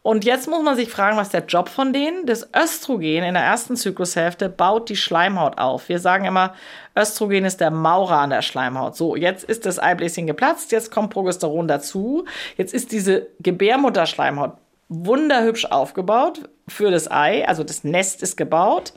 Und 0.03 0.25
jetzt 0.25 0.49
muss 0.49 0.61
man 0.61 0.75
sich 0.75 0.89
fragen, 0.89 1.15
was 1.15 1.29
der 1.29 1.45
Job 1.45 1.69
von 1.69 1.93
denen? 1.93 2.25
Das 2.25 2.49
Östrogen 2.53 3.23
in 3.23 3.35
der 3.35 3.43
ersten 3.43 3.77
Zyklushälfte 3.77 4.49
baut 4.49 4.89
die 4.89 4.97
Schleimhaut 4.97 5.57
auf. 5.57 5.87
Wir 5.87 5.97
sagen 5.97 6.25
immer, 6.25 6.53
Östrogen 6.93 7.45
ist 7.45 7.61
der 7.61 7.71
Maurer 7.71 8.17
an 8.17 8.29
der 8.29 8.41
Schleimhaut. 8.41 8.97
So, 8.97 9.15
jetzt 9.15 9.45
ist 9.45 9.65
das 9.65 9.79
Eibläschen 9.79 10.27
geplatzt, 10.27 10.73
jetzt 10.73 10.91
kommt 10.91 11.11
Progesteron 11.11 11.69
dazu. 11.69 12.25
Jetzt 12.57 12.73
ist 12.73 12.91
diese 12.91 13.27
Gebärmutterschleimhaut 13.39 14.57
wunderhübsch 14.89 15.65
aufgebaut 15.65 16.49
für 16.67 16.91
das 16.91 17.09
Ei, 17.09 17.47
also 17.47 17.63
das 17.63 17.85
Nest 17.85 18.21
ist 18.21 18.35
gebaut. 18.35 18.93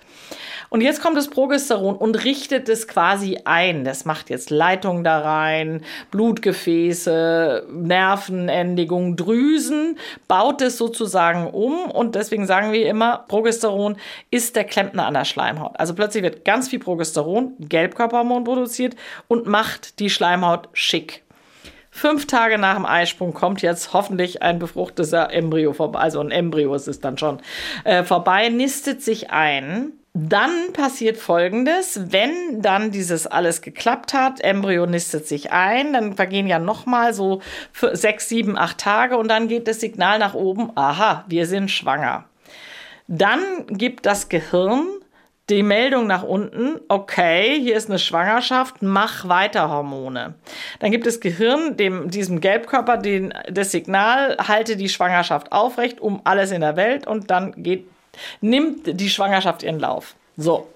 Und 0.70 0.80
jetzt 0.80 1.02
kommt 1.02 1.16
das 1.16 1.28
Progesteron 1.28 1.96
und 1.96 2.24
richtet 2.24 2.68
es 2.68 2.88
quasi 2.88 3.38
ein. 3.44 3.84
Das 3.84 4.04
macht 4.04 4.30
jetzt 4.30 4.50
Leitungen 4.50 5.04
da 5.04 5.20
rein, 5.20 5.82
Blutgefäße, 6.10 7.66
Nervenendigungen, 7.70 9.16
Drüsen, 9.16 9.98
baut 10.28 10.62
es 10.62 10.76
sozusagen 10.76 11.48
um. 11.48 11.90
Und 11.90 12.14
deswegen 12.14 12.46
sagen 12.46 12.72
wir 12.72 12.86
immer, 12.86 13.24
Progesteron 13.28 13.96
ist 14.30 14.56
der 14.56 14.64
Klempner 14.64 15.06
an 15.06 15.14
der 15.14 15.24
Schleimhaut. 15.24 15.78
Also 15.78 15.94
plötzlich 15.94 16.22
wird 16.22 16.44
ganz 16.44 16.68
viel 16.68 16.78
Progesteron, 16.78 17.54
Gelbkörperhormon 17.58 18.44
produziert 18.44 18.96
und 19.28 19.46
macht 19.46 20.00
die 20.00 20.10
Schleimhaut 20.10 20.68
schick. 20.72 21.22
Fünf 21.96 22.26
Tage 22.26 22.58
nach 22.58 22.74
dem 22.74 22.84
Eisprung 22.84 23.32
kommt 23.32 23.62
jetzt 23.62 23.94
hoffentlich 23.94 24.42
ein 24.42 24.58
befruchteter 24.58 25.32
Embryo 25.32 25.72
vorbei, 25.72 25.98
also 25.98 26.20
ein 26.20 26.30
Embryo 26.30 26.74
ist 26.74 26.88
es 26.88 27.00
dann 27.00 27.16
schon, 27.16 27.40
äh, 27.84 28.04
vorbei, 28.04 28.50
nistet 28.50 29.02
sich 29.02 29.30
ein 29.30 29.92
dann 30.18 30.72
passiert 30.72 31.18
Folgendes, 31.18 32.10
wenn 32.10 32.62
dann 32.62 32.90
dieses 32.90 33.26
alles 33.26 33.60
geklappt 33.60 34.14
hat, 34.14 34.40
Embryo 34.40 34.86
nistet 34.86 35.26
sich 35.26 35.52
ein, 35.52 35.92
dann 35.92 36.16
vergehen 36.16 36.46
ja 36.46 36.58
nochmal 36.58 37.12
so 37.12 37.42
sechs, 37.92 38.30
sieben, 38.30 38.56
acht 38.56 38.78
Tage 38.78 39.18
und 39.18 39.28
dann 39.28 39.46
geht 39.46 39.68
das 39.68 39.80
Signal 39.80 40.18
nach 40.18 40.32
oben, 40.32 40.70
aha, 40.74 41.24
wir 41.28 41.46
sind 41.46 41.70
schwanger. 41.70 42.24
Dann 43.08 43.66
gibt 43.68 44.06
das 44.06 44.30
Gehirn 44.30 44.86
die 45.50 45.62
Meldung 45.62 46.06
nach 46.06 46.22
unten, 46.22 46.80
okay, 46.88 47.60
hier 47.60 47.76
ist 47.76 47.90
eine 47.90 47.98
Schwangerschaft, 47.98 48.80
mach 48.80 49.28
weiter 49.28 49.68
Hormone. 49.68 50.34
Dann 50.80 50.90
gibt 50.90 51.06
das 51.06 51.20
Gehirn 51.20 51.76
dem, 51.76 52.10
diesem 52.10 52.40
Gelbkörper 52.40 52.96
den, 52.96 53.34
das 53.50 53.70
Signal, 53.70 54.38
halte 54.38 54.76
die 54.76 54.88
Schwangerschaft 54.88 55.52
aufrecht, 55.52 56.00
um 56.00 56.22
alles 56.24 56.52
in 56.52 56.62
der 56.62 56.76
Welt 56.76 57.06
und 57.06 57.30
dann 57.30 57.52
geht 57.62 57.86
nimmt 58.40 59.00
die 59.00 59.10
Schwangerschaft 59.10 59.62
ihren 59.62 59.80
Lauf. 59.80 60.14
So. 60.36 60.68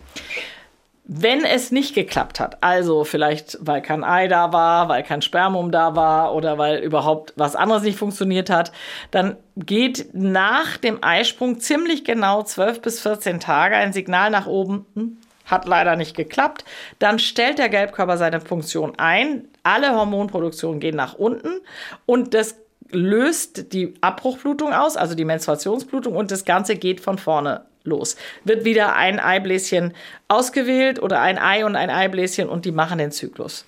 Wenn 1.13 1.45
es 1.45 1.73
nicht 1.73 1.97
geklappt 1.97 2.39
hat, 2.39 2.63
also 2.63 3.03
vielleicht 3.03 3.59
weil 3.61 3.83
kein 3.83 4.05
Ei 4.05 4.29
da 4.29 4.53
war, 4.53 4.89
weil 4.89 5.03
kein 5.03 5.23
Spermum 5.23 5.73
da 5.73 5.97
war 5.97 6.37
oder 6.37 6.57
weil 6.57 6.79
überhaupt 6.79 7.33
was 7.35 7.57
anderes 7.57 7.83
nicht 7.83 7.99
funktioniert 7.99 8.49
hat, 8.49 8.71
dann 9.11 9.37
geht 9.57 10.11
nach 10.13 10.77
dem 10.77 11.03
Eisprung 11.03 11.59
ziemlich 11.59 12.05
genau 12.05 12.45
12 12.45 12.81
bis 12.81 13.01
14 13.01 13.41
Tage 13.41 13.75
ein 13.75 13.93
Signal 13.93 14.31
nach 14.31 14.47
oben, 14.47 14.87
hm, 14.95 15.17
hat 15.47 15.67
leider 15.67 15.97
nicht 15.97 16.17
geklappt. 16.17 16.65
Dann 17.01 17.19
stellt 17.19 17.59
der 17.59 17.71
Gelbkörper 17.71 18.17
seine 18.17 18.41
Funktion 18.41 18.93
ein. 18.97 19.49
Alle 19.65 19.97
Hormonproduktionen 19.97 20.79
gehen 20.79 20.97
nach 20.97 21.15
unten 21.15 21.61
und 22.07 22.35
das 22.35 22.55
löst 22.93 23.73
die 23.73 23.95
Abbruchblutung 24.01 24.73
aus, 24.73 24.97
also 24.97 25.15
die 25.15 25.25
Menstruationsblutung, 25.25 26.17
und 26.17 26.31
das 26.31 26.45
Ganze 26.45 26.77
geht 26.77 27.01
von 27.01 27.19
vorne 27.19 27.65
los. 27.85 28.17
Wird 28.45 28.65
wieder 28.65 28.95
ein 28.95 29.19
Eibläschen 29.19 29.95
ausgewählt 30.29 31.01
oder 31.03 31.21
ein 31.21 31.39
Ei 31.39 31.65
und 31.65 31.77
ein 31.77 31.91
Eibläschen 31.91 32.49
und 32.49 32.65
die 32.65 32.73
machen 32.73 32.99
den 32.99 33.11
Zyklus. 33.11 33.65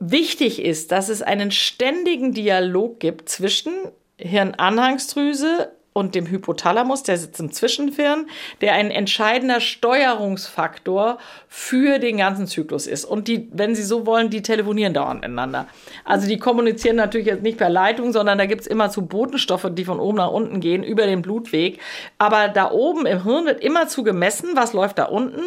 Wichtig 0.00 0.60
ist, 0.60 0.90
dass 0.90 1.08
es 1.08 1.22
einen 1.22 1.52
ständigen 1.52 2.34
Dialog 2.34 2.98
gibt 2.98 3.28
zwischen 3.28 3.72
Hirnanhangsdrüse 4.18 5.70
und 5.92 6.14
dem 6.14 6.26
Hypothalamus, 6.26 7.02
der 7.02 7.18
sitzt 7.18 7.40
im 7.40 7.52
Zwischenhirn, 7.52 8.26
der 8.60 8.74
ein 8.74 8.90
entscheidender 8.90 9.60
Steuerungsfaktor 9.60 11.18
für 11.48 11.98
den 11.98 12.16
ganzen 12.16 12.46
Zyklus 12.46 12.86
ist. 12.86 13.04
Und 13.04 13.28
die, 13.28 13.48
wenn 13.52 13.74
Sie 13.74 13.82
so 13.82 14.06
wollen, 14.06 14.30
die 14.30 14.42
telefonieren 14.42 14.94
dauernd 14.94 15.20
miteinander. 15.20 15.66
Also 16.04 16.26
die 16.26 16.38
kommunizieren 16.38 16.96
natürlich 16.96 17.26
jetzt 17.26 17.42
nicht 17.42 17.58
per 17.58 17.68
Leitung, 17.68 18.12
sondern 18.12 18.38
da 18.38 18.46
gibt 18.46 18.62
es 18.62 18.66
immer 18.66 18.90
zu 18.90 19.06
Botenstoffe, 19.06 19.68
die 19.70 19.84
von 19.84 20.00
oben 20.00 20.16
nach 20.16 20.30
unten 20.30 20.60
gehen, 20.60 20.82
über 20.82 21.06
den 21.06 21.22
Blutweg. 21.22 21.78
Aber 22.18 22.48
da 22.48 22.70
oben 22.70 23.04
im 23.06 23.24
Hirn 23.24 23.44
wird 23.44 23.60
immer 23.60 23.88
zu 23.88 24.02
gemessen, 24.02 24.50
was 24.54 24.72
läuft 24.72 24.98
da 24.98 25.04
unten. 25.04 25.42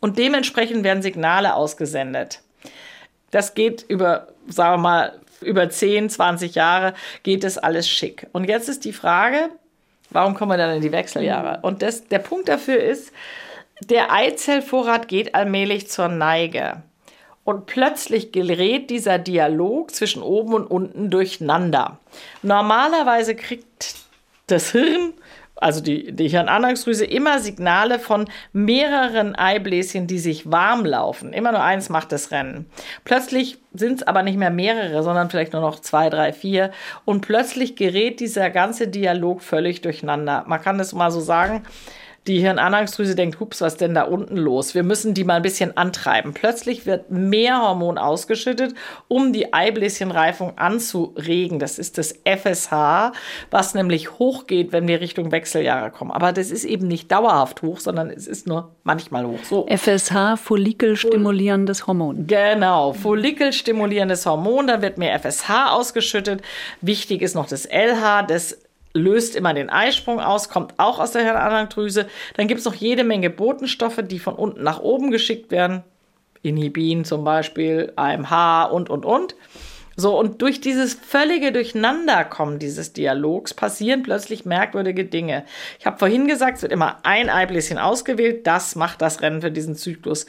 Und 0.00 0.18
dementsprechend 0.18 0.82
werden 0.82 1.02
Signale 1.02 1.54
ausgesendet. 1.54 2.40
Das 3.30 3.54
geht 3.54 3.84
über, 3.86 4.28
sagen 4.48 4.74
wir 4.74 4.82
mal, 4.82 5.20
über 5.40 5.68
10, 5.68 6.10
20 6.10 6.54
Jahre 6.54 6.94
geht 7.22 7.44
es 7.44 7.58
alles 7.58 7.88
schick. 7.88 8.26
Und 8.32 8.44
jetzt 8.44 8.68
ist 8.68 8.84
die 8.84 8.92
Frage, 8.92 9.50
Warum 10.10 10.34
kommen 10.34 10.52
wir 10.52 10.56
dann 10.56 10.76
in 10.76 10.82
die 10.82 10.92
Wechseljahre? 10.92 11.58
Mhm. 11.58 11.64
Und 11.64 11.82
das, 11.82 12.06
der 12.08 12.18
Punkt 12.18 12.48
dafür 12.48 12.82
ist, 12.82 13.12
der 13.80 14.12
Eizellvorrat 14.12 15.08
geht 15.08 15.34
allmählich 15.34 15.88
zur 15.88 16.08
Neige. 16.08 16.82
Und 17.44 17.66
plötzlich 17.66 18.32
gerät 18.32 18.90
dieser 18.90 19.18
Dialog 19.18 19.94
zwischen 19.94 20.22
oben 20.22 20.54
und 20.54 20.66
unten 20.66 21.10
durcheinander. 21.10 21.98
Normalerweise 22.42 23.34
kriegt 23.34 23.94
das 24.46 24.72
Hirn 24.72 25.14
also 25.60 25.80
die, 25.80 26.12
die 26.12 26.28
Hirnanhangsdrüse, 26.28 27.04
immer 27.04 27.38
Signale 27.38 27.98
von 27.98 28.28
mehreren 28.52 29.36
Eibläschen, 29.36 30.06
die 30.06 30.18
sich 30.18 30.50
warm 30.50 30.84
laufen. 30.84 31.32
Immer 31.32 31.52
nur 31.52 31.62
eins 31.62 31.90
macht 31.90 32.12
das 32.12 32.30
Rennen. 32.30 32.66
Plötzlich 33.04 33.58
sind 33.74 34.00
es 34.00 34.06
aber 34.06 34.22
nicht 34.22 34.38
mehr 34.38 34.50
mehrere, 34.50 35.02
sondern 35.02 35.30
vielleicht 35.30 35.52
nur 35.52 35.62
noch 35.62 35.80
zwei, 35.80 36.08
drei, 36.10 36.32
vier. 36.32 36.72
Und 37.04 37.20
plötzlich 37.20 37.76
gerät 37.76 38.20
dieser 38.20 38.50
ganze 38.50 38.88
Dialog 38.88 39.42
völlig 39.42 39.82
durcheinander. 39.82 40.44
Man 40.46 40.60
kann 40.60 40.78
das 40.78 40.94
mal 40.94 41.10
so 41.10 41.20
sagen. 41.20 41.62
Die 42.30 42.38
Hirnanhangsdrüse 42.38 43.16
denkt, 43.16 43.40
hups, 43.40 43.60
was 43.60 43.76
denn 43.76 43.92
da 43.92 44.04
unten 44.04 44.36
los? 44.36 44.76
Wir 44.76 44.84
müssen 44.84 45.14
die 45.14 45.24
mal 45.24 45.34
ein 45.34 45.42
bisschen 45.42 45.76
antreiben. 45.76 46.32
Plötzlich 46.32 46.86
wird 46.86 47.10
mehr 47.10 47.60
Hormon 47.60 47.98
ausgeschüttet, 47.98 48.72
um 49.08 49.32
die 49.32 49.52
Eibläschenreifung 49.52 50.56
anzuregen. 50.56 51.58
Das 51.58 51.76
ist 51.76 51.98
das 51.98 52.14
FSH, 52.24 53.10
was 53.50 53.74
nämlich 53.74 54.20
hochgeht, 54.20 54.70
wenn 54.70 54.86
wir 54.86 55.00
Richtung 55.00 55.32
Wechseljahre 55.32 55.90
kommen. 55.90 56.12
Aber 56.12 56.32
das 56.32 56.52
ist 56.52 56.62
eben 56.62 56.86
nicht 56.86 57.10
dauerhaft 57.10 57.62
hoch, 57.62 57.80
sondern 57.80 58.10
es 58.10 58.28
ist 58.28 58.46
nur 58.46 58.76
manchmal 58.84 59.26
hoch. 59.26 59.40
So. 59.42 59.66
FSH, 59.66 60.36
follikelstimulierendes 60.36 61.88
Hormon. 61.88 62.28
Genau, 62.28 62.92
follikelstimulierendes 62.92 64.24
Hormon, 64.24 64.68
dann 64.68 64.82
wird 64.82 64.98
mehr 64.98 65.18
FSH 65.18 65.72
ausgeschüttet. 65.72 66.42
Wichtig 66.80 67.22
ist 67.22 67.34
noch 67.34 67.48
das 67.48 67.66
LH, 67.66 68.22
das 68.28 68.69
löst 68.92 69.36
immer 69.36 69.54
den 69.54 69.70
Eisprung 69.70 70.20
aus, 70.20 70.48
kommt 70.48 70.74
auch 70.78 70.98
aus 70.98 71.12
der 71.12 71.22
Hirnanhangdrüse. 71.22 72.08
Dann 72.36 72.48
gibt 72.48 72.60
es 72.60 72.66
noch 72.66 72.74
jede 72.74 73.04
Menge 73.04 73.30
Botenstoffe, 73.30 74.02
die 74.02 74.18
von 74.18 74.34
unten 74.34 74.62
nach 74.62 74.80
oben 74.80 75.10
geschickt 75.10 75.50
werden. 75.50 75.82
Inhibin 76.42 77.04
zum 77.04 77.24
Beispiel, 77.24 77.92
AMH 77.96 78.64
und, 78.64 78.90
und, 78.90 79.04
und. 79.04 79.34
So, 79.96 80.18
und 80.18 80.40
durch 80.40 80.60
dieses 80.60 80.94
völlige 80.94 81.52
Durcheinanderkommen 81.52 82.58
dieses 82.58 82.92
Dialogs 82.92 83.52
passieren 83.52 84.02
plötzlich 84.02 84.44
merkwürdige 84.44 85.04
Dinge. 85.04 85.44
Ich 85.78 85.86
habe 85.86 85.98
vorhin 85.98 86.26
gesagt, 86.26 86.56
es 86.56 86.62
wird 86.62 86.72
immer 86.72 86.98
ein 87.02 87.28
Eibläschen 87.28 87.78
ausgewählt. 87.78 88.46
Das 88.46 88.76
macht 88.76 89.02
das 89.02 89.20
Rennen 89.20 89.42
für 89.42 89.50
diesen 89.50 89.74
Zyklus. 89.74 90.26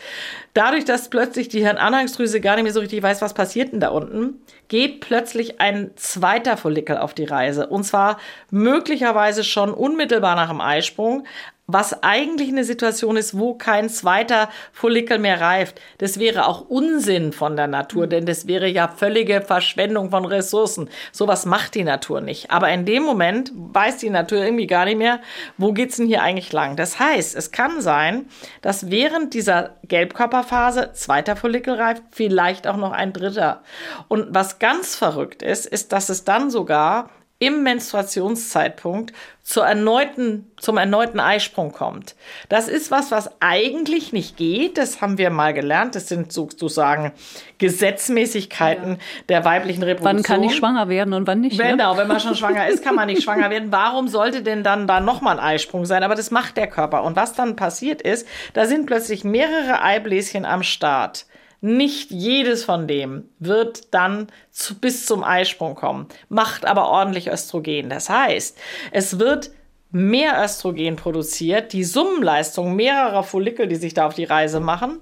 Dadurch, 0.53 0.85
dass 0.85 1.09
plötzlich 1.09 1.47
die 1.47 1.61
Hirnanhangsdrüse 1.61 2.41
gar 2.41 2.55
nicht 2.55 2.63
mehr 2.63 2.73
so 2.73 2.79
richtig 2.79 3.01
weiß, 3.01 3.21
was 3.21 3.33
passiert 3.33 3.71
denn 3.71 3.79
da 3.79 3.89
unten, 3.89 4.41
geht 4.67 4.99
plötzlich 5.01 5.61
ein 5.61 5.91
zweiter 5.95 6.57
Follikel 6.57 6.97
auf 6.97 7.13
die 7.13 7.25
Reise. 7.25 7.67
Und 7.67 7.83
zwar 7.83 8.19
möglicherweise 8.49 9.43
schon 9.43 9.73
unmittelbar 9.73 10.35
nach 10.35 10.49
dem 10.49 10.61
Eisprung, 10.61 11.25
was 11.73 12.03
eigentlich 12.03 12.49
eine 12.49 12.63
Situation 12.63 13.17
ist, 13.17 13.37
wo 13.37 13.53
kein 13.53 13.89
zweiter 13.89 14.49
Follikel 14.73 15.19
mehr 15.19 15.41
reift. 15.41 15.79
Das 15.97 16.19
wäre 16.19 16.47
auch 16.47 16.69
Unsinn 16.69 17.33
von 17.33 17.55
der 17.55 17.67
Natur, 17.67 18.07
denn 18.07 18.25
das 18.25 18.47
wäre 18.47 18.67
ja 18.67 18.87
völlige 18.87 19.41
Verschwendung 19.41 20.09
von 20.09 20.25
Ressourcen. 20.25 20.89
Sowas 21.11 21.45
macht 21.45 21.75
die 21.75 21.83
Natur 21.83 22.21
nicht. 22.21 22.51
Aber 22.51 22.69
in 22.69 22.85
dem 22.85 23.03
Moment 23.03 23.51
weiß 23.55 23.97
die 23.97 24.09
Natur 24.09 24.39
irgendwie 24.39 24.67
gar 24.67 24.85
nicht 24.85 24.97
mehr, 24.97 25.19
wo 25.57 25.71
geht's 25.71 25.97
denn 25.97 26.07
hier 26.07 26.21
eigentlich 26.21 26.53
lang. 26.53 26.75
Das 26.75 26.99
heißt, 26.99 27.35
es 27.35 27.51
kann 27.51 27.81
sein, 27.81 28.25
dass 28.61 28.89
während 28.89 29.33
dieser 29.33 29.75
Gelbkörperphase 29.87 30.91
zweiter 30.93 31.35
Follikel 31.35 31.75
reift, 31.75 32.03
vielleicht 32.11 32.67
auch 32.67 32.77
noch 32.77 32.91
ein 32.91 33.13
dritter. 33.13 33.61
Und 34.07 34.33
was 34.33 34.59
ganz 34.59 34.95
verrückt 34.95 35.41
ist, 35.41 35.65
ist, 35.65 35.91
dass 35.91 36.09
es 36.09 36.23
dann 36.23 36.49
sogar 36.49 37.09
im 37.41 37.63
Menstruationszeitpunkt 37.63 39.13
zur 39.41 39.65
erneuten, 39.65 40.51
zum 40.59 40.77
erneuten 40.77 41.19
Eisprung 41.19 41.71
kommt. 41.71 42.15
Das 42.49 42.67
ist 42.67 42.91
was, 42.91 43.09
was 43.09 43.31
eigentlich 43.39 44.13
nicht 44.13 44.37
geht. 44.37 44.77
Das 44.77 45.01
haben 45.01 45.17
wir 45.17 45.31
mal 45.31 45.51
gelernt. 45.51 45.95
Das 45.95 46.07
sind 46.07 46.31
sozusagen 46.31 47.11
Gesetzmäßigkeiten 47.57 48.91
ja. 48.91 48.97
der 49.27 49.43
weiblichen 49.43 49.81
Reproduktion. 49.81 50.17
Wann 50.17 50.23
kann 50.23 50.43
ich 50.43 50.55
schwanger 50.55 50.87
werden 50.87 51.15
und 51.15 51.25
wann 51.25 51.41
nicht? 51.41 51.57
Ne? 51.57 51.71
Genau, 51.71 51.97
wenn 51.97 52.07
man 52.07 52.19
schon 52.19 52.35
schwanger 52.35 52.67
ist, 52.67 52.83
kann 52.83 52.93
man 52.93 53.07
nicht 53.07 53.23
schwanger 53.23 53.49
werden. 53.49 53.71
Warum 53.71 54.07
sollte 54.07 54.43
denn 54.43 54.63
dann 54.63 54.85
da 54.85 54.99
nochmal 54.99 55.39
ein 55.39 55.43
Eisprung 55.43 55.85
sein? 55.87 56.03
Aber 56.03 56.13
das 56.13 56.29
macht 56.29 56.57
der 56.57 56.67
Körper. 56.67 57.03
Und 57.03 57.15
was 57.15 57.33
dann 57.33 57.55
passiert 57.55 58.03
ist, 58.03 58.27
da 58.53 58.67
sind 58.67 58.85
plötzlich 58.85 59.23
mehrere 59.23 59.81
Eibläschen 59.81 60.45
am 60.45 60.61
Start. 60.61 61.25
Nicht 61.63 62.09
jedes 62.09 62.63
von 62.63 62.87
dem 62.87 63.29
wird 63.37 63.93
dann 63.93 64.27
zu, 64.49 64.79
bis 64.79 65.05
zum 65.05 65.23
Eisprung 65.23 65.75
kommen, 65.75 66.07
macht 66.27 66.65
aber 66.65 66.89
ordentlich 66.89 67.27
Östrogen. 67.27 67.89
Das 67.89 68.09
heißt, 68.09 68.57
es 68.91 69.19
wird 69.19 69.51
mehr 69.91 70.43
Östrogen 70.43 70.95
produziert, 70.95 71.73
die 71.73 71.83
Summenleistung 71.83 72.75
mehrerer 72.75 73.23
Follikel, 73.23 73.67
die 73.67 73.75
sich 73.75 73.93
da 73.93 74.07
auf 74.07 74.15
die 74.15 74.23
Reise 74.23 74.59
machen. 74.59 74.99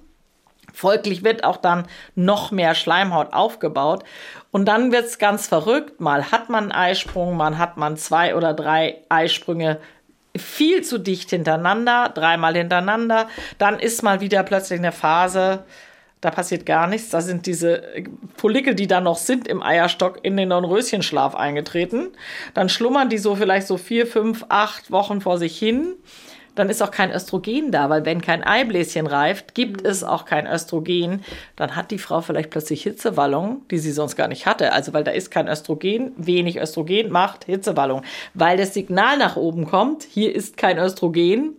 Folglich 0.74 1.24
wird 1.24 1.44
auch 1.44 1.58
dann 1.58 1.88
noch 2.16 2.52
mehr 2.52 2.76
Schleimhaut 2.76 3.34
aufgebaut. 3.34 4.04
Und 4.52 4.66
dann 4.66 4.92
wird 4.92 5.06
es 5.06 5.18
ganz 5.18 5.48
verrückt. 5.48 6.00
Mal 6.00 6.32
hat 6.32 6.50
man 6.50 6.66
einen 6.66 6.72
Eisprung, 6.72 7.38
mal 7.38 7.58
hat 7.58 7.78
man 7.78 7.98
zwei 7.98 8.36
oder 8.36 8.54
drei 8.54 8.98
Eisprünge 9.10 9.80
viel 10.38 10.84
zu 10.84 11.00
dicht 11.00 11.30
hintereinander, 11.30 12.10
dreimal 12.14 12.56
hintereinander. 12.56 13.28
Dann 13.58 13.80
ist 13.80 14.04
mal 14.04 14.22
wieder 14.22 14.44
plötzlich 14.44 14.80
eine 14.80 14.92
Phase, 14.92 15.64
da 16.22 16.32
passiert 16.32 16.66
gar 16.66 16.88
nichts. 16.88 17.10
Da 17.10 17.22
sind 17.22 17.46
diese 17.46 17.84
Follikel, 18.36 18.76
die 18.76 18.88
da 18.88 19.00
noch 19.00 19.18
sind 19.18 19.48
im 19.48 19.64
Eierstock, 19.64 20.20
in 20.24 20.36
den 20.36 20.50
Dornröschenschlaf 20.50 21.36
eingetreten. 21.36 22.10
Dann 22.54 22.70
schlummern 22.70 23.10
die 23.10 23.18
so 23.18 23.36
vielleicht 23.36 23.68
so 23.68 23.78
vier, 23.78 24.06
fünf, 24.06 24.46
acht 24.50 24.92
Wochen 24.92 25.22
vor 25.22 25.38
sich 25.38 25.58
hin. 25.58 25.96
Dann 26.56 26.70
ist 26.70 26.82
auch 26.82 26.92
kein 26.92 27.12
Östrogen 27.12 27.72
da, 27.72 27.90
weil 27.90 28.04
wenn 28.04 28.20
kein 28.20 28.44
Eibläschen 28.44 29.08
reift, 29.08 29.56
gibt 29.56 29.86
es 29.86 30.04
auch 30.04 30.26
kein 30.26 30.46
Östrogen. 30.46 31.24
Dann 31.56 31.78
hat 31.78 31.90
die 31.90 32.00
Frau 32.00 32.20
vielleicht 32.20 32.50
plötzlich 32.50 32.84
Hitzewallung, 32.84 33.62
die 33.72 33.78
sie 33.78 33.94
sonst 33.94 34.18
gar 34.18 34.28
nicht 34.28 34.46
hatte. 34.46 34.74
Also 34.74 34.92
weil 34.92 35.06
da 35.06 35.12
ist 35.12 35.32
kein 35.32 35.48
Östrogen, 35.48 36.12
wenig 36.18 36.60
Östrogen 36.60 37.12
macht 37.12 37.46
Hitzewallung. 37.46 38.02
Weil 38.34 38.58
das 38.58 38.74
Signal 38.74 39.18
nach 39.18 39.38
oben 39.38 39.68
kommt, 39.68 40.04
hier 40.04 40.36
ist 40.36 40.58
kein 40.58 40.78
Östrogen 40.80 41.54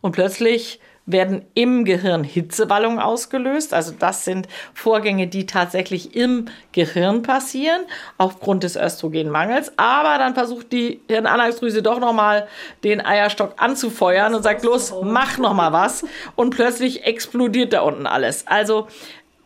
und 0.00 0.12
plötzlich 0.12 0.80
werden 1.06 1.44
im 1.54 1.84
Gehirn 1.84 2.24
Hitzewallungen 2.24 2.98
ausgelöst. 2.98 3.72
Also 3.72 3.94
das 3.96 4.24
sind 4.24 4.48
Vorgänge, 4.74 5.28
die 5.28 5.46
tatsächlich 5.46 6.16
im 6.16 6.46
Gehirn 6.72 7.22
passieren, 7.22 7.82
aufgrund 8.18 8.64
des 8.64 8.76
Östrogenmangels. 8.76 9.72
Aber 9.76 10.18
dann 10.18 10.34
versucht 10.34 10.72
die 10.72 11.00
Hirnanhangsdrüse 11.08 11.82
doch 11.82 12.00
nochmal 12.00 12.48
den 12.82 13.04
Eierstock 13.04 13.54
anzufeuern 13.56 14.34
und 14.34 14.42
sagt, 14.42 14.64
los, 14.64 14.92
mach 15.02 15.38
nochmal 15.38 15.72
was. 15.72 16.04
Und 16.34 16.50
plötzlich 16.50 17.04
explodiert 17.04 17.72
da 17.72 17.82
unten 17.82 18.06
alles. 18.06 18.46
Also 18.46 18.88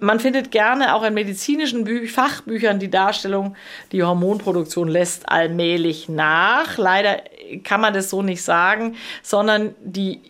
man 0.01 0.19
findet 0.19 0.51
gerne 0.51 0.95
auch 0.95 1.03
in 1.03 1.13
medizinischen 1.13 1.85
Bü 1.85 2.09
Fachbüchern 2.09 2.79
die 2.79 2.91
Darstellung, 2.91 3.55
die 3.93 4.03
Hormonproduktion 4.03 4.89
lässt 4.89 5.29
allmählich 5.29 6.09
nach. 6.09 6.79
Leider 6.79 7.19
kann 7.65 7.83
man 7.83 7.93
das 7.93 8.09
so 8.09 8.23
nicht 8.23 8.43
sagen, 8.43 8.97
sondern 9.23 9.75
die 9.85 10.21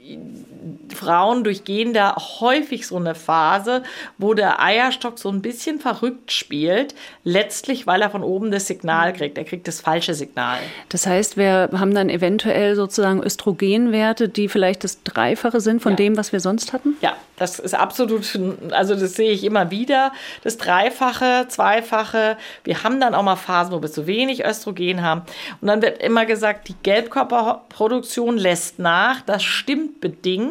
Frauen 0.94 1.44
durchgehen 1.44 1.92
da 1.92 2.16
häufig 2.40 2.86
so 2.86 2.96
eine 2.96 3.14
Phase, 3.14 3.82
wo 4.18 4.34
der 4.34 4.62
Eierstock 4.62 5.18
so 5.18 5.28
ein 5.30 5.42
bisschen 5.42 5.78
verrückt 5.78 6.32
spielt, 6.32 6.94
letztlich, 7.24 7.86
weil 7.86 8.02
er 8.02 8.10
von 8.10 8.22
oben 8.22 8.50
das 8.50 8.66
Signal 8.66 9.12
kriegt. 9.12 9.38
Er 9.38 9.44
kriegt 9.44 9.66
das 9.68 9.80
falsche 9.80 10.14
Signal. 10.14 10.58
Das 10.88 11.06
heißt, 11.06 11.36
wir 11.36 11.70
haben 11.72 11.94
dann 11.94 12.08
eventuell 12.08 12.74
sozusagen 12.74 13.22
Östrogenwerte, 13.22 14.28
die 14.28 14.48
vielleicht 14.48 14.84
das 14.84 15.02
Dreifache 15.02 15.60
sind 15.60 15.82
von 15.82 15.92
ja. 15.92 15.96
dem, 15.96 16.16
was 16.16 16.32
wir 16.32 16.40
sonst 16.40 16.72
hatten? 16.72 16.96
Ja, 17.00 17.16
das 17.36 17.58
ist 17.58 17.74
absolut, 17.74 18.38
also 18.70 18.94
das 18.94 19.14
sehe 19.14 19.30
ich 19.30 19.44
immer 19.44 19.70
wieder, 19.70 20.12
das 20.42 20.58
Dreifache, 20.58 21.46
Zweifache. 21.48 22.36
Wir 22.64 22.84
haben 22.84 23.00
dann 23.00 23.14
auch 23.14 23.22
mal 23.22 23.36
Phasen, 23.36 23.72
wo 23.72 23.80
wir 23.80 23.90
zu 23.90 24.06
wenig 24.06 24.44
Östrogen 24.44 25.02
haben. 25.02 25.22
Und 25.60 25.68
dann 25.68 25.80
wird 25.80 26.02
immer 26.02 26.26
gesagt, 26.26 26.68
die 26.68 26.76
Gelbkörperproduktion 26.82 28.36
lässt 28.36 28.78
nach. 28.78 29.22
Das 29.22 29.42
stimmt 29.42 30.00
bedingt. 30.00 30.49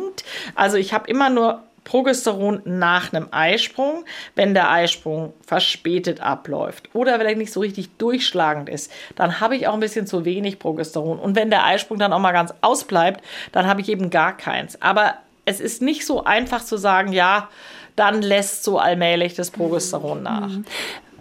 Also 0.55 0.77
ich 0.77 0.93
habe 0.93 1.09
immer 1.09 1.29
nur 1.29 1.63
Progesteron 1.83 2.61
nach 2.65 3.13
einem 3.13 3.29
Eisprung, 3.31 4.05
wenn 4.35 4.53
der 4.53 4.69
Eisprung 4.69 5.33
verspätet 5.45 6.21
abläuft 6.21 6.89
oder 6.93 7.17
vielleicht 7.17 7.39
nicht 7.39 7.51
so 7.51 7.61
richtig 7.61 7.89
durchschlagend 7.97 8.69
ist, 8.69 8.91
dann 9.15 9.39
habe 9.39 9.55
ich 9.55 9.67
auch 9.67 9.73
ein 9.73 9.79
bisschen 9.79 10.05
zu 10.05 10.23
wenig 10.23 10.59
Progesteron. 10.59 11.17
Und 11.17 11.35
wenn 11.35 11.49
der 11.49 11.65
Eisprung 11.65 11.97
dann 11.97 12.13
auch 12.13 12.19
mal 12.19 12.31
ganz 12.31 12.53
ausbleibt, 12.61 13.23
dann 13.51 13.65
habe 13.65 13.81
ich 13.81 13.89
eben 13.89 14.11
gar 14.11 14.37
keins. 14.37 14.79
Aber 14.81 15.15
es 15.45 15.59
ist 15.59 15.81
nicht 15.81 16.05
so 16.05 16.23
einfach 16.23 16.63
zu 16.63 16.77
sagen, 16.77 17.11
ja, 17.11 17.49
dann 17.95 18.21
lässt 18.21 18.63
so 18.63 18.77
allmählich 18.77 19.33
das 19.33 19.49
Progesteron 19.49 20.21
nach. 20.21 20.51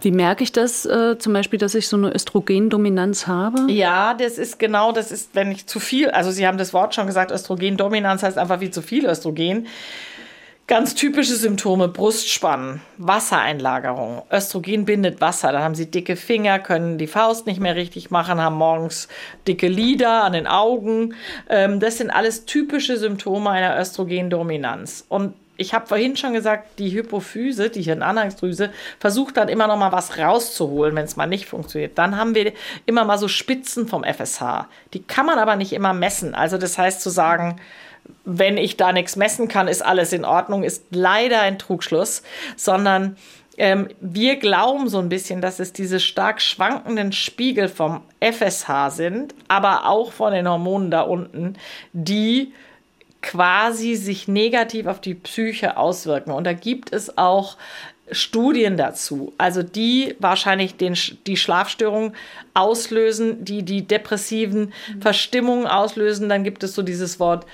Wie 0.01 0.11
merke 0.11 0.43
ich 0.43 0.51
das 0.51 0.85
äh, 0.85 1.17
zum 1.17 1.33
Beispiel, 1.33 1.59
dass 1.59 1.75
ich 1.75 1.87
so 1.87 1.97
eine 1.97 2.13
Östrogendominanz 2.13 3.27
habe? 3.27 3.71
Ja, 3.71 4.13
das 4.13 4.37
ist 4.37 4.59
genau, 4.59 4.91
das 4.91 5.11
ist, 5.11 5.31
wenn 5.33 5.51
ich 5.51 5.67
zu 5.67 5.79
viel, 5.79 6.09
also 6.09 6.31
Sie 6.31 6.47
haben 6.47 6.57
das 6.57 6.73
Wort 6.73 6.95
schon 6.95 7.07
gesagt, 7.07 7.31
Östrogendominanz 7.31 8.23
heißt 8.23 8.37
einfach 8.37 8.59
wie 8.59 8.71
zu 8.71 8.81
viel 8.81 9.05
Östrogen. 9.05 9.67
Ganz 10.69 10.93
typische 10.93 11.33
Symptome: 11.33 11.87
Brustspannen, 11.87 12.81
Wassereinlagerung. 12.99 14.21
Östrogen 14.31 14.85
bindet 14.85 15.19
Wasser. 15.19 15.51
Dann 15.51 15.63
haben 15.63 15.73
sie 15.73 15.89
dicke 15.89 16.15
Finger, 16.15 16.59
können 16.59 16.99
die 16.99 17.07
Faust 17.07 17.47
nicht 17.47 17.59
mehr 17.59 17.75
richtig 17.75 18.11
machen, 18.11 18.39
haben 18.39 18.57
morgens 18.57 19.07
dicke 19.47 19.67
Lider 19.67 20.23
an 20.23 20.33
den 20.33 20.45
Augen. 20.45 21.15
Ähm, 21.49 21.79
das 21.79 21.97
sind 21.97 22.11
alles 22.11 22.45
typische 22.45 22.97
Symptome 22.97 23.49
einer 23.49 23.79
Östrogendominanz. 23.81 25.05
Und 25.09 25.33
ich 25.59 25.73
habe 25.73 25.87
vorhin 25.87 26.15
schon 26.15 26.33
gesagt, 26.33 26.79
die 26.79 26.91
Hypophyse, 26.91 27.69
die 27.69 27.81
Hirnanhangsdrüse, 27.81 28.71
versucht 28.97 29.35
dann 29.35 29.49
immer 29.49 29.67
noch 29.67 29.77
mal 29.77 29.91
was 29.91 30.17
rauszuholen, 30.17 30.95
wenn 30.95 31.03
es 31.03 31.17
mal 31.17 31.27
nicht 31.27 31.47
funktioniert. 31.47 31.97
Dann 31.97 32.15
haben 32.15 32.33
wir 32.33 32.53
immer 32.85 33.03
mal 33.03 33.17
so 33.17 33.27
Spitzen 33.27 33.85
vom 33.87 34.05
FSH. 34.05 34.67
Die 34.93 35.03
kann 35.03 35.25
man 35.25 35.37
aber 35.37 35.57
nicht 35.57 35.73
immer 35.73 35.93
messen. 35.93 36.33
Also 36.33 36.57
das 36.57 36.77
heißt 36.77 37.01
zu 37.01 37.09
sagen, 37.09 37.57
wenn 38.23 38.57
ich 38.57 38.77
da 38.77 38.93
nichts 38.93 39.17
messen 39.17 39.49
kann, 39.49 39.67
ist 39.67 39.85
alles 39.85 40.13
in 40.13 40.23
Ordnung, 40.23 40.63
ist 40.63 40.85
leider 40.91 41.41
ein 41.41 41.59
Trugschluss, 41.59 42.23
sondern 42.55 43.17
ähm, 43.57 43.89
wir 43.99 44.37
glauben 44.37 44.87
so 44.87 44.99
ein 44.99 45.09
bisschen, 45.09 45.41
dass 45.41 45.59
es 45.59 45.73
diese 45.73 45.99
stark 45.99 46.41
schwankenden 46.41 47.11
Spiegel 47.11 47.67
vom 47.67 48.01
FSH 48.21 48.91
sind, 48.91 49.35
aber 49.49 49.87
auch 49.87 50.13
von 50.13 50.31
den 50.31 50.47
Hormonen 50.47 50.89
da 50.89 51.01
unten, 51.01 51.57
die 51.91 52.53
quasi 53.21 53.95
sich 53.95 54.27
negativ 54.27 54.85
auf 54.85 55.01
die 55.01 55.13
Psyche 55.13 55.77
auswirken. 55.77 56.31
Und 56.31 56.45
da 56.45 56.53
gibt 56.53 56.93
es 56.93 57.17
auch 57.17 57.57
Studien 58.11 58.77
dazu, 58.77 59.33
also 59.37 59.61
die 59.61 60.15
wahrscheinlich 60.19 60.77
den, 60.77 60.97
die 61.27 61.37
Schlafstörungen 61.37 62.13
auslösen, 62.53 63.45
die 63.45 63.63
die 63.63 63.85
depressiven 63.85 64.73
Verstimmungen 64.99 65.67
auslösen. 65.67 66.29
Dann 66.29 66.43
gibt 66.43 66.63
es 66.63 66.73
so 66.73 66.81
dieses 66.81 67.19
Wort 67.19 67.45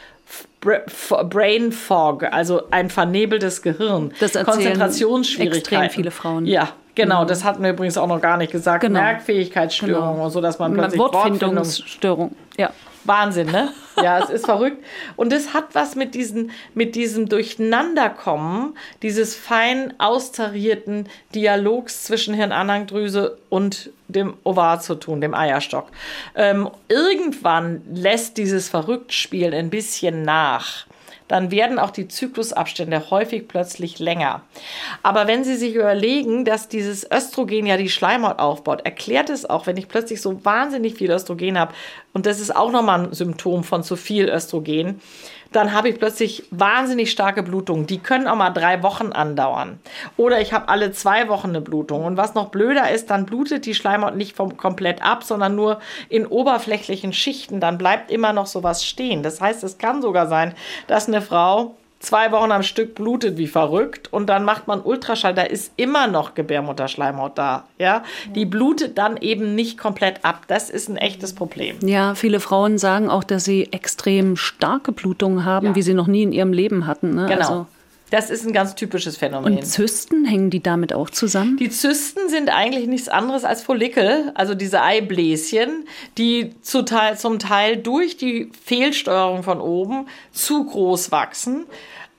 Brain 0.61 1.71
Fog, 1.71 2.23
also 2.23 2.63
ein 2.71 2.89
vernebeltes 2.89 3.61
Gehirn. 3.61 4.13
Das 4.19 4.33
Konzentrationsschwierigkeiten. 4.33 5.83
Extrem 5.83 5.89
viele 5.89 6.11
Frauen. 6.11 6.45
Ja, 6.45 6.69
genau. 6.95 7.23
Mhm. 7.23 7.27
Das 7.27 7.43
hatten 7.43 7.61
wir 7.61 7.71
übrigens 7.71 7.97
auch 7.97 8.07
noch 8.07 8.21
gar 8.21 8.37
nicht 8.37 8.51
gesagt. 8.51 8.81
Genau. 8.81 8.99
Merkfähigkeitsstörungen 8.99 10.13
genau. 10.13 10.25
und 10.25 10.31
so, 10.31 10.41
dass 10.41 10.57
man 10.57 10.73
plötzlich 10.73 10.99
Wortfindungsstörung. 10.99 12.35
Ja. 12.57 12.71
Wahnsinn, 13.03 13.51
ne? 13.51 13.69
Ja, 14.01 14.19
es 14.19 14.29
ist 14.29 14.45
verrückt. 14.45 14.83
Und 15.15 15.31
es 15.31 15.53
hat 15.53 15.73
was 15.73 15.95
mit, 15.95 16.15
diesen, 16.15 16.51
mit 16.73 16.95
diesem 16.95 17.29
Durcheinanderkommen, 17.29 18.77
dieses 19.01 19.35
fein 19.35 19.93
austarierten 19.99 21.07
Dialogs 21.33 22.03
zwischen 22.03 22.33
Hirnanhangdrüse 22.33 23.37
und 23.49 23.91
dem 24.07 24.35
Ovar 24.43 24.81
zu 24.81 24.95
tun, 24.95 25.21
dem 25.21 25.33
Eierstock. 25.33 25.87
Ähm, 26.35 26.69
irgendwann 26.89 27.81
lässt 27.93 28.37
dieses 28.37 28.69
Verrücktspielen 28.69 29.53
ein 29.53 29.69
bisschen 29.69 30.21
nach 30.21 30.85
dann 31.27 31.51
werden 31.51 31.79
auch 31.79 31.89
die 31.89 32.07
Zyklusabstände 32.07 33.09
häufig 33.09 33.47
plötzlich 33.47 33.99
länger. 33.99 34.41
Aber 35.01 35.27
wenn 35.27 35.43
Sie 35.43 35.55
sich 35.55 35.75
überlegen, 35.75 36.45
dass 36.45 36.67
dieses 36.67 37.09
Östrogen 37.09 37.65
ja 37.65 37.77
die 37.77 37.89
Schleimhaut 37.89 38.39
aufbaut, 38.39 38.81
erklärt 38.85 39.29
es 39.29 39.49
auch, 39.49 39.65
wenn 39.65 39.77
ich 39.77 39.87
plötzlich 39.87 40.21
so 40.21 40.43
wahnsinnig 40.45 40.95
viel 40.95 41.11
Östrogen 41.11 41.59
habe, 41.59 41.73
und 42.13 42.25
das 42.25 42.39
ist 42.39 42.55
auch 42.55 42.71
nochmal 42.71 43.05
ein 43.05 43.13
Symptom 43.13 43.63
von 43.63 43.83
zu 43.83 43.95
viel 43.95 44.29
Östrogen, 44.29 45.01
dann 45.55 45.71
habe 45.71 45.89
ich 45.89 45.99
plötzlich 45.99 46.43
wahnsinnig 46.51 47.11
starke 47.11 47.41
Blutungen. 47.41 47.87
Die 47.87 47.99
können 47.99 48.27
auch 48.27 48.35
mal 48.35 48.49
drei 48.49 48.83
Wochen 48.83 49.13
andauern. 49.13 49.79
Oder 50.17 50.41
ich 50.41 50.51
habe 50.51 50.67
alle 50.67 50.91
zwei 50.91 51.29
Wochen 51.29 51.49
eine 51.49 51.61
Blutung. 51.61 52.03
Und 52.03 52.17
was 52.17 52.35
noch 52.35 52.49
blöder 52.49 52.91
ist, 52.91 53.09
dann 53.09 53.25
blutet 53.25 53.65
die 53.65 53.73
Schleimhaut 53.73 54.15
nicht 54.15 54.35
vom, 54.35 54.57
komplett 54.57 55.01
ab, 55.01 55.23
sondern 55.23 55.55
nur 55.55 55.79
in 56.09 56.25
oberflächlichen 56.25 57.13
Schichten. 57.13 57.61
Dann 57.61 57.77
bleibt 57.77 58.11
immer 58.11 58.33
noch 58.33 58.47
sowas 58.47 58.85
stehen. 58.85 59.23
Das 59.23 59.39
heißt, 59.39 59.63
es 59.63 59.77
kann 59.77 60.01
sogar 60.01 60.27
sein, 60.27 60.53
dass 60.87 61.07
eine 61.07 61.21
Frau 61.21 61.75
zwei 61.99 62.31
Wochen 62.31 62.51
am 62.51 62.63
Stück 62.63 62.95
blutet 62.95 63.37
wie 63.37 63.47
verrückt 63.47 64.11
und 64.11 64.27
dann 64.27 64.43
macht 64.43 64.67
man 64.67 64.81
Ultraschall, 64.81 65.33
da 65.33 65.43
ist 65.43 65.71
immer 65.75 66.07
noch 66.07 66.35
Gebärmutterschleimhaut 66.35 67.37
da, 67.37 67.65
ja? 67.79 68.03
Die 68.33 68.45
blutet 68.45 68.97
dann 68.97 69.17
eben 69.17 69.55
nicht 69.55 69.77
komplett 69.77 70.23
ab. 70.23 70.43
Das 70.47 70.69
ist 70.69 70.89
ein 70.89 70.97
echtes 70.97 71.33
Problem. 71.33 71.77
Ja, 71.81 72.15
viele 72.15 72.39
Frauen 72.39 72.77
sagen 72.77 73.09
auch, 73.09 73.23
dass 73.23 73.45
sie 73.45 73.71
extrem 73.71 74.35
starke 74.35 74.91
Blutungen 74.91 75.45
haben, 75.45 75.67
ja. 75.67 75.75
wie 75.75 75.81
sie 75.81 75.93
noch 75.93 76.07
nie 76.07 76.23
in 76.23 76.31
ihrem 76.31 76.53
Leben 76.53 76.87
hatten. 76.87 77.15
Ne? 77.15 77.25
Genau. 77.27 77.39
Also 77.39 77.67
das 78.11 78.29
ist 78.29 78.45
ein 78.45 78.53
ganz 78.53 78.75
typisches 78.75 79.17
Phänomen. 79.17 79.57
Und 79.57 79.65
Zysten, 79.65 80.25
hängen 80.25 80.49
die 80.49 80.61
damit 80.61 80.93
auch 80.93 81.09
zusammen? 81.09 81.57
Die 81.57 81.69
Zysten 81.69 82.29
sind 82.29 82.49
eigentlich 82.49 82.87
nichts 82.87 83.09
anderes 83.09 83.43
als 83.43 83.63
Follikel, 83.63 84.31
also 84.35 84.53
diese 84.53 84.81
Eibläschen, 84.81 85.87
die 86.17 86.51
zu 86.61 86.83
Teil, 86.83 87.17
zum 87.17 87.39
Teil 87.39 87.77
durch 87.77 88.17
die 88.17 88.51
Fehlsteuerung 88.63 89.43
von 89.43 89.59
oben 89.59 90.07
zu 90.31 90.65
groß 90.65 91.11
wachsen. 91.11 91.65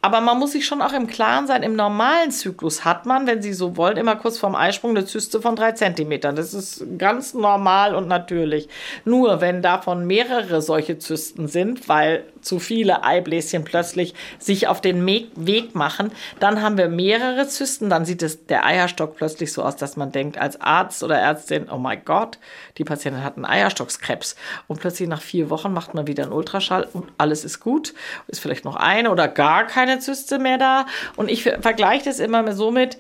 Aber 0.07 0.21
man 0.21 0.39
muss 0.39 0.53
sich 0.53 0.65
schon 0.65 0.83
auch 0.83 0.93
im 0.93 1.09
Klaren 1.09 1.49
sein, 1.49 1.65
im 1.65 1.75
normalen 1.75 2.31
Zyklus 2.31 2.85
hat 2.85 3.07
man, 3.07 3.27
wenn 3.27 3.43
Sie 3.43 3.53
so 3.53 3.77
wollen, 3.77 3.97
immer 3.97 4.15
kurz 4.15 4.39
vorm 4.39 4.55
Eisprung 4.55 4.93
eine 4.93 5.05
Zyste 5.05 5.43
von 5.43 5.57
drei 5.57 5.73
Zentimetern. 5.73 6.37
Das 6.37 6.55
ist 6.55 6.85
ganz 6.97 7.35
normal 7.35 7.93
und 7.93 8.07
natürlich. 8.07 8.69
Nur 9.05 9.41
wenn 9.41 9.63
davon 9.63 10.07
mehrere 10.07 10.63
solche 10.63 11.01
Zysten 11.01 11.49
sind, 11.49 11.89
weil 11.89 12.23
zu 12.41 12.61
viele 12.61 13.03
Eibläschen 13.03 13.65
plötzlich 13.65 14.15
sich 14.39 14.69
auf 14.69 14.81
den 14.81 15.05
Weg 15.05 15.75
machen, 15.75 16.13
dann 16.39 16.63
haben 16.63 16.79
wir 16.79 16.89
mehrere 16.89 17.49
Zysten. 17.49 17.91
Dann 17.91 18.05
sieht 18.05 18.23
es 18.23 18.47
der 18.47 18.65
Eierstock 18.65 19.17
plötzlich 19.17 19.53
so 19.53 19.65
aus, 19.65 19.75
dass 19.75 19.97
man 19.97 20.13
denkt 20.13 20.39
als 20.39 20.61
Arzt 20.61 21.03
oder 21.03 21.19
Ärztin, 21.19 21.67
oh 21.69 21.79
mein 21.79 22.05
Gott, 22.05 22.39
die 22.79 22.85
Patientin 22.85 23.25
hat 23.25 23.35
einen 23.35 23.45
Eierstockskrebs. 23.45 24.37
Und 24.69 24.79
plötzlich 24.79 25.09
nach 25.09 25.21
vier 25.21 25.51
Wochen 25.51 25.73
macht 25.73 25.95
man 25.95 26.07
wieder 26.07 26.23
einen 26.23 26.33
Ultraschall 26.33 26.87
und 26.93 27.09
alles 27.19 27.45
ist 27.45 27.59
gut. 27.59 27.93
Ist 28.29 28.39
vielleicht 28.39 28.65
noch 28.65 28.77
eine 28.77 29.11
oder 29.11 29.27
gar 29.27 29.67
keine 29.67 29.96
Zyste 29.99 30.39
mehr 30.39 30.59
da. 30.59 30.87
Und 31.17 31.31
ich 31.31 31.43
vergleiche 31.43 32.05
das 32.05 32.19
immer 32.19 32.53
so 32.53 32.71
mit, 32.71 32.99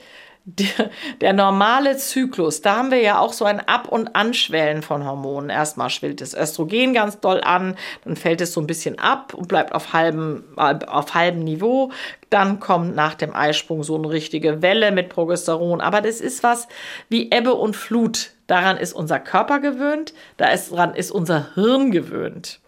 der, 0.49 0.91
der, 1.21 1.33
normale 1.33 1.97
Zyklus, 1.97 2.63
da 2.63 2.77
haben 2.77 2.93
wir 2.93 3.01
ja 3.01 3.19
auch 3.19 3.33
so 3.33 3.45
ein 3.45 3.59
Ab- 3.59 3.89
und 3.89 4.15
Anschwellen 4.15 4.81
von 4.83 5.05
Hormonen. 5.05 5.51
Erstmal 5.51 5.91
schwillt 5.91 6.21
das 6.21 6.35
Östrogen 6.35 6.95
ganz 6.95 7.19
doll 7.19 7.41
an, 7.41 7.77
dann 8.05 8.15
fällt 8.15 8.41
es 8.41 8.53
so 8.53 8.61
ein 8.61 8.69
bisschen 8.69 9.01
ab 9.01 9.35
und 9.35 9.49
bleibt 9.49 9.75
auf 9.75 9.93
halbem, 9.93 10.45
auf 10.55 11.15
halbem 11.15 11.43
Niveau. 11.43 11.91
Dann 12.31 12.61
kommt 12.61 12.95
nach 12.95 13.15
dem 13.15 13.35
Eisprung 13.35 13.83
so 13.83 13.97
eine 13.97 14.09
richtige 14.09 14.63
Welle 14.63 14.93
mit 14.93 15.09
Progesteron. 15.09 15.81
Aber 15.81 16.01
das 16.01 16.21
ist 16.21 16.45
was 16.45 16.69
wie 17.09 17.29
Ebbe 17.33 17.55
und 17.55 17.75
Flut. 17.75 18.31
Daran 18.47 18.77
ist 18.77 18.93
unser 18.93 19.19
Körper 19.19 19.59
gewöhnt, 19.59 20.15
daran 20.37 20.95
ist 20.95 21.11
unser 21.11 21.55
Hirn 21.57 21.91
gewöhnt. 21.91 22.61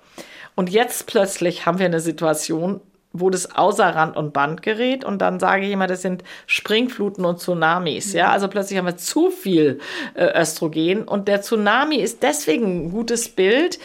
Und 0.56 0.70
jetzt 0.70 1.06
plötzlich 1.06 1.66
haben 1.66 1.78
wir 1.78 1.86
eine 1.86 2.00
Situation, 2.00 2.80
wo 3.12 3.30
das 3.30 3.54
außer 3.54 3.86
Rand 3.86 4.16
und 4.16 4.32
Band 4.32 4.62
gerät 4.62 5.04
und 5.04 5.18
dann 5.18 5.40
sage 5.40 5.66
ich 5.66 5.72
immer, 5.72 5.86
das 5.86 6.02
sind 6.02 6.24
Springfluten 6.46 7.24
und 7.24 7.40
Tsunamis. 7.40 8.12
Ja, 8.12 8.30
also 8.30 8.48
plötzlich 8.48 8.78
haben 8.78 8.86
wir 8.86 8.96
zu 8.96 9.30
viel 9.30 9.80
äh, 10.14 10.40
Östrogen 10.40 11.04
und 11.04 11.28
der 11.28 11.42
Tsunami 11.42 11.96
ist 11.96 12.22
deswegen 12.22 12.86
ein 12.86 12.90
gutes 12.90 13.28
Bild, 13.30 13.78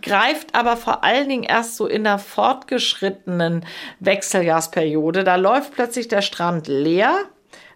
greift 0.00 0.54
aber 0.54 0.76
vor 0.76 1.04
allen 1.04 1.28
Dingen 1.28 1.42
erst 1.44 1.76
so 1.76 1.86
in 1.86 2.04
der 2.04 2.18
fortgeschrittenen 2.18 3.64
Wechseljahrsperiode. 4.00 5.24
Da 5.24 5.36
läuft 5.36 5.74
plötzlich 5.74 6.08
der 6.08 6.22
Strand 6.22 6.66
leer, 6.68 7.14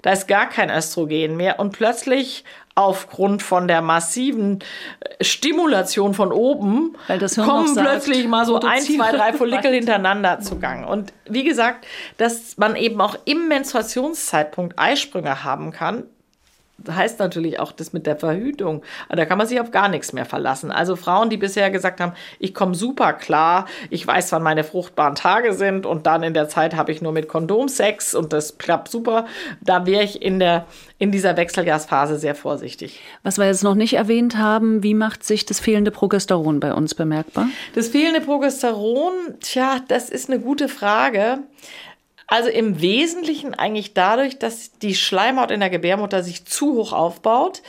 da 0.03 0.12
ist 0.12 0.29
gar 0.29 0.49
kein 0.49 0.71
Östrogen 0.71 1.37
mehr 1.37 1.59
und 1.59 1.73
plötzlich 1.73 2.45
aufgrund 2.77 3.43
von 3.43 3.67
der 3.67 3.83
massiven 3.83 4.61
äh, 5.01 5.25
Stimulation 5.25 6.15
von 6.15 6.31
oben 6.31 6.97
kommen 7.35 7.75
plötzlich 7.75 8.19
sagt, 8.19 8.29
mal 8.29 8.47
so 8.47 8.61
ein, 8.61 8.83
zwei, 8.83 9.11
drei 9.11 9.33
Follikel 9.37 9.73
hintereinander 9.73 10.41
zugange. 10.41 10.87
Und 10.87 11.12
wie 11.25 11.43
gesagt, 11.43 11.87
dass 12.19 12.57
man 12.59 12.77
eben 12.77 13.01
auch 13.01 13.17
im 13.25 13.49
Menstruationszeitpunkt 13.49 14.79
Eisprünge 14.79 15.43
haben 15.43 15.73
kann, 15.73 16.05
heißt 16.89 17.19
natürlich 17.19 17.59
auch 17.59 17.73
das 17.73 17.93
mit 17.93 18.07
der 18.07 18.17
Verhütung. 18.17 18.83
Da 19.09 19.25
kann 19.25 19.39
man 19.39 19.47
sich 19.47 19.61
auf 19.61 19.71
gar 19.71 19.89
nichts 19.89 20.12
mehr 20.12 20.27
verlassen. 20.27 20.71
Also 20.71 20.97
Frauen, 20.97 21.31
die 21.31 21.37
bisher 21.37 21.71
gesagt 21.71 22.01
haben, 22.01 22.12
ich 22.39 22.55
komme 22.55 22.75
super 22.75 23.12
klar, 23.12 23.67
ich 23.91 24.07
weiß, 24.07 24.33
wann 24.33 24.43
meine 24.43 24.65
fruchtbaren 24.65 25.15
Tage 25.15 25.55
sind 25.55 25.87
und 25.87 26.07
dann 26.07 26.23
in 26.23 26.35
der 26.35 26.49
Zeit 26.49 26.77
habe 26.77 26.93
ich 26.93 27.01
nur 27.01 27.12
mit 27.12 27.29
Kondom 27.29 27.69
Sex 27.69 28.15
und 28.15 28.33
das 28.33 28.59
klappt 28.59 28.89
super, 28.89 29.27
da 29.61 29.87
wäre 29.87 30.03
ich 30.03 30.23
in, 30.23 30.39
der, 30.39 30.67
in 30.99 31.11
dieser 31.11 31.37
Wechseljahrsphase 31.37 32.19
sehr 32.19 32.35
vorsichtig. 32.35 33.01
Was 33.23 33.39
wir 33.39 33.47
jetzt 33.47 33.65
noch 33.65 33.75
nicht 33.75 33.95
erwähnt 33.95 34.37
haben, 34.37 34.83
wie 34.83 34.95
macht 34.95 35.25
sich 35.25 35.47
das 35.47 35.61
fehlende 35.61 35.91
Progesteron 35.91 36.61
bei 36.61 36.73
uns 36.73 36.95
bemerkbar? 36.95 37.49
Das 37.75 37.89
fehlende 37.89 38.21
Progesteron, 38.21 39.12
tja, 39.41 39.81
das 39.89 40.11
ist 40.11 40.31
eine 40.31 40.41
gute 40.41 40.69
Frage. 40.69 41.39
Also 42.27 42.49
im 42.49 42.81
Wesentlichen 42.81 43.55
eigentlich 43.55 43.95
dadurch, 43.95 44.39
dass 44.39 44.73
die 44.79 44.95
Schleimhaut 44.95 45.51
in 45.51 45.61
der 45.61 45.71
Gebärmutter 45.71 46.23
sich 46.23 46.45
zu 46.45 46.75
hoch 46.75 46.93
aufbaut, 46.93 47.62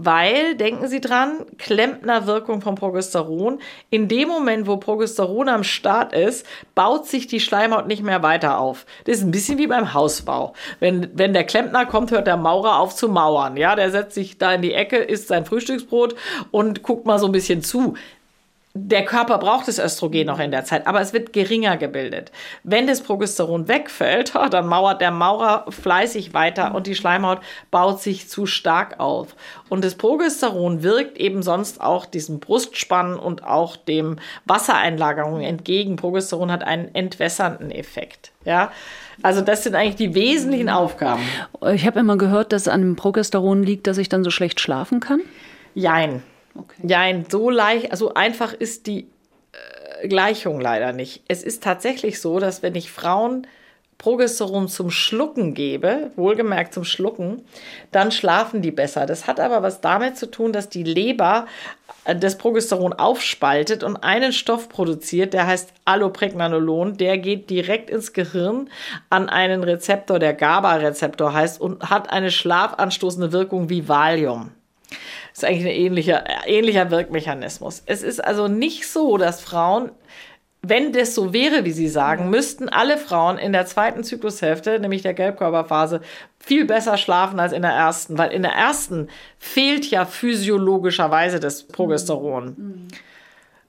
weil, 0.00 0.54
denken 0.54 0.86
Sie 0.86 1.00
dran, 1.00 1.44
Klempnerwirkung 1.58 2.60
von 2.60 2.76
Progesteron. 2.76 3.58
In 3.90 4.06
dem 4.06 4.28
Moment, 4.28 4.68
wo 4.68 4.76
Progesteron 4.76 5.48
am 5.48 5.64
Start 5.64 6.12
ist, 6.12 6.46
baut 6.76 7.06
sich 7.06 7.26
die 7.26 7.40
Schleimhaut 7.40 7.88
nicht 7.88 8.04
mehr 8.04 8.22
weiter 8.22 8.58
auf. 8.58 8.86
Das 9.04 9.16
ist 9.16 9.24
ein 9.24 9.32
bisschen 9.32 9.58
wie 9.58 9.66
beim 9.66 9.94
Hausbau. 9.94 10.54
Wenn, 10.78 11.10
wenn 11.14 11.32
der 11.32 11.42
Klempner 11.42 11.84
kommt, 11.84 12.12
hört 12.12 12.28
der 12.28 12.36
Maurer 12.36 12.78
auf 12.78 12.94
zu 12.94 13.08
mauern. 13.08 13.56
Ja, 13.56 13.74
der 13.74 13.90
setzt 13.90 14.14
sich 14.14 14.38
da 14.38 14.54
in 14.54 14.62
die 14.62 14.72
Ecke, 14.72 14.98
isst 14.98 15.26
sein 15.26 15.44
Frühstücksbrot 15.44 16.14
und 16.52 16.84
guckt 16.84 17.04
mal 17.04 17.18
so 17.18 17.26
ein 17.26 17.32
bisschen 17.32 17.62
zu 17.62 17.94
der 18.86 19.04
Körper 19.04 19.38
braucht 19.38 19.66
das 19.66 19.78
Östrogen 19.78 20.26
noch 20.26 20.38
in 20.38 20.50
der 20.50 20.64
Zeit, 20.64 20.86
aber 20.86 21.00
es 21.00 21.12
wird 21.12 21.32
geringer 21.32 21.76
gebildet. 21.76 22.30
Wenn 22.62 22.86
das 22.86 23.00
Progesteron 23.00 23.68
wegfällt, 23.68 24.34
dann 24.50 24.66
mauert 24.66 25.00
der 25.00 25.10
Maurer 25.10 25.64
fleißig 25.68 26.34
weiter 26.34 26.74
und 26.74 26.86
die 26.86 26.94
Schleimhaut 26.94 27.40
baut 27.70 28.00
sich 28.00 28.28
zu 28.28 28.46
stark 28.46 29.00
auf. 29.00 29.34
Und 29.68 29.84
das 29.84 29.96
Progesteron 29.96 30.82
wirkt 30.82 31.18
eben 31.18 31.42
sonst 31.42 31.80
auch 31.80 32.06
diesem 32.06 32.40
Brustspannen 32.40 33.18
und 33.18 33.44
auch 33.44 33.76
dem 33.76 34.16
Wassereinlagerungen 34.44 35.42
entgegen. 35.42 35.96
Progesteron 35.96 36.52
hat 36.52 36.62
einen 36.62 36.94
entwässernden 36.94 37.70
Effekt. 37.70 38.32
Ja, 38.44 38.70
also 39.22 39.40
das 39.40 39.64
sind 39.64 39.74
eigentlich 39.74 39.96
die 39.96 40.14
wesentlichen 40.14 40.68
Aufgaben. 40.68 41.22
Ich 41.72 41.86
habe 41.86 42.00
immer 42.00 42.16
gehört, 42.16 42.52
dass 42.52 42.68
an 42.68 42.80
dem 42.80 42.96
Progesteron 42.96 43.62
liegt, 43.62 43.86
dass 43.86 43.98
ich 43.98 44.08
dann 44.08 44.24
so 44.24 44.30
schlecht 44.30 44.60
schlafen 44.60 45.00
kann. 45.00 45.20
Jein. 45.74 46.22
Okay. 46.54 46.82
Nein, 46.82 47.26
so 47.28 47.50
leicht, 47.50 47.90
also 47.92 48.14
einfach 48.14 48.52
ist 48.52 48.86
die 48.86 49.08
äh, 49.52 50.08
Gleichung 50.08 50.60
leider 50.60 50.92
nicht. 50.92 51.22
Es 51.28 51.42
ist 51.42 51.62
tatsächlich 51.62 52.20
so, 52.20 52.40
dass 52.40 52.62
wenn 52.62 52.74
ich 52.74 52.90
Frauen 52.90 53.46
Progesteron 53.98 54.68
zum 54.68 54.92
Schlucken 54.92 55.54
gebe, 55.54 56.12
wohlgemerkt 56.14 56.72
zum 56.72 56.84
Schlucken, 56.84 57.42
dann 57.90 58.12
schlafen 58.12 58.62
die 58.62 58.70
besser. 58.70 59.06
Das 59.06 59.26
hat 59.26 59.40
aber 59.40 59.62
was 59.64 59.80
damit 59.80 60.16
zu 60.16 60.30
tun, 60.30 60.52
dass 60.52 60.68
die 60.68 60.84
Leber 60.84 61.46
äh, 62.04 62.14
das 62.14 62.38
Progesteron 62.38 62.92
aufspaltet 62.92 63.82
und 63.82 63.96
einen 63.96 64.32
Stoff 64.32 64.68
produziert, 64.68 65.34
der 65.34 65.48
heißt 65.48 65.72
Allopregnanolon, 65.84 66.96
der 66.96 67.18
geht 67.18 67.50
direkt 67.50 67.90
ins 67.90 68.12
Gehirn 68.12 68.70
an 69.10 69.28
einen 69.28 69.64
Rezeptor, 69.64 70.20
der 70.20 70.32
GABA-Rezeptor 70.32 71.32
heißt 71.32 71.60
und 71.60 71.90
hat 71.90 72.08
eine 72.10 72.30
schlafanstoßende 72.30 73.32
Wirkung 73.32 73.68
wie 73.68 73.88
Valium. 73.88 74.52
Das 75.38 75.44
ist 75.44 75.50
eigentlich 75.50 75.66
ein 75.66 75.80
ähnlicher, 75.80 76.24
ähnlicher 76.46 76.90
Wirkmechanismus. 76.90 77.84
Es 77.86 78.02
ist 78.02 78.18
also 78.24 78.48
nicht 78.48 78.88
so, 78.88 79.16
dass 79.18 79.40
Frauen 79.40 79.92
wenn 80.60 80.92
das 80.92 81.14
so 81.14 81.32
wäre, 81.32 81.64
wie 81.64 81.70
Sie 81.70 81.86
sagen, 81.86 82.30
müssten 82.30 82.68
alle 82.68 82.98
Frauen 82.98 83.38
in 83.38 83.52
der 83.52 83.64
zweiten 83.66 84.02
Zyklushälfte, 84.02 84.80
nämlich 84.80 85.02
der 85.02 85.14
Gelbkörperphase, 85.14 86.00
viel 86.40 86.64
besser 86.64 86.96
schlafen 86.96 87.38
als 87.38 87.52
in 87.52 87.62
der 87.62 87.70
ersten, 87.70 88.18
weil 88.18 88.32
in 88.32 88.42
der 88.42 88.52
ersten 88.52 89.08
fehlt 89.38 89.88
ja 89.88 90.04
physiologischerweise 90.04 91.38
das 91.38 91.62
Progesteron. 91.62 92.88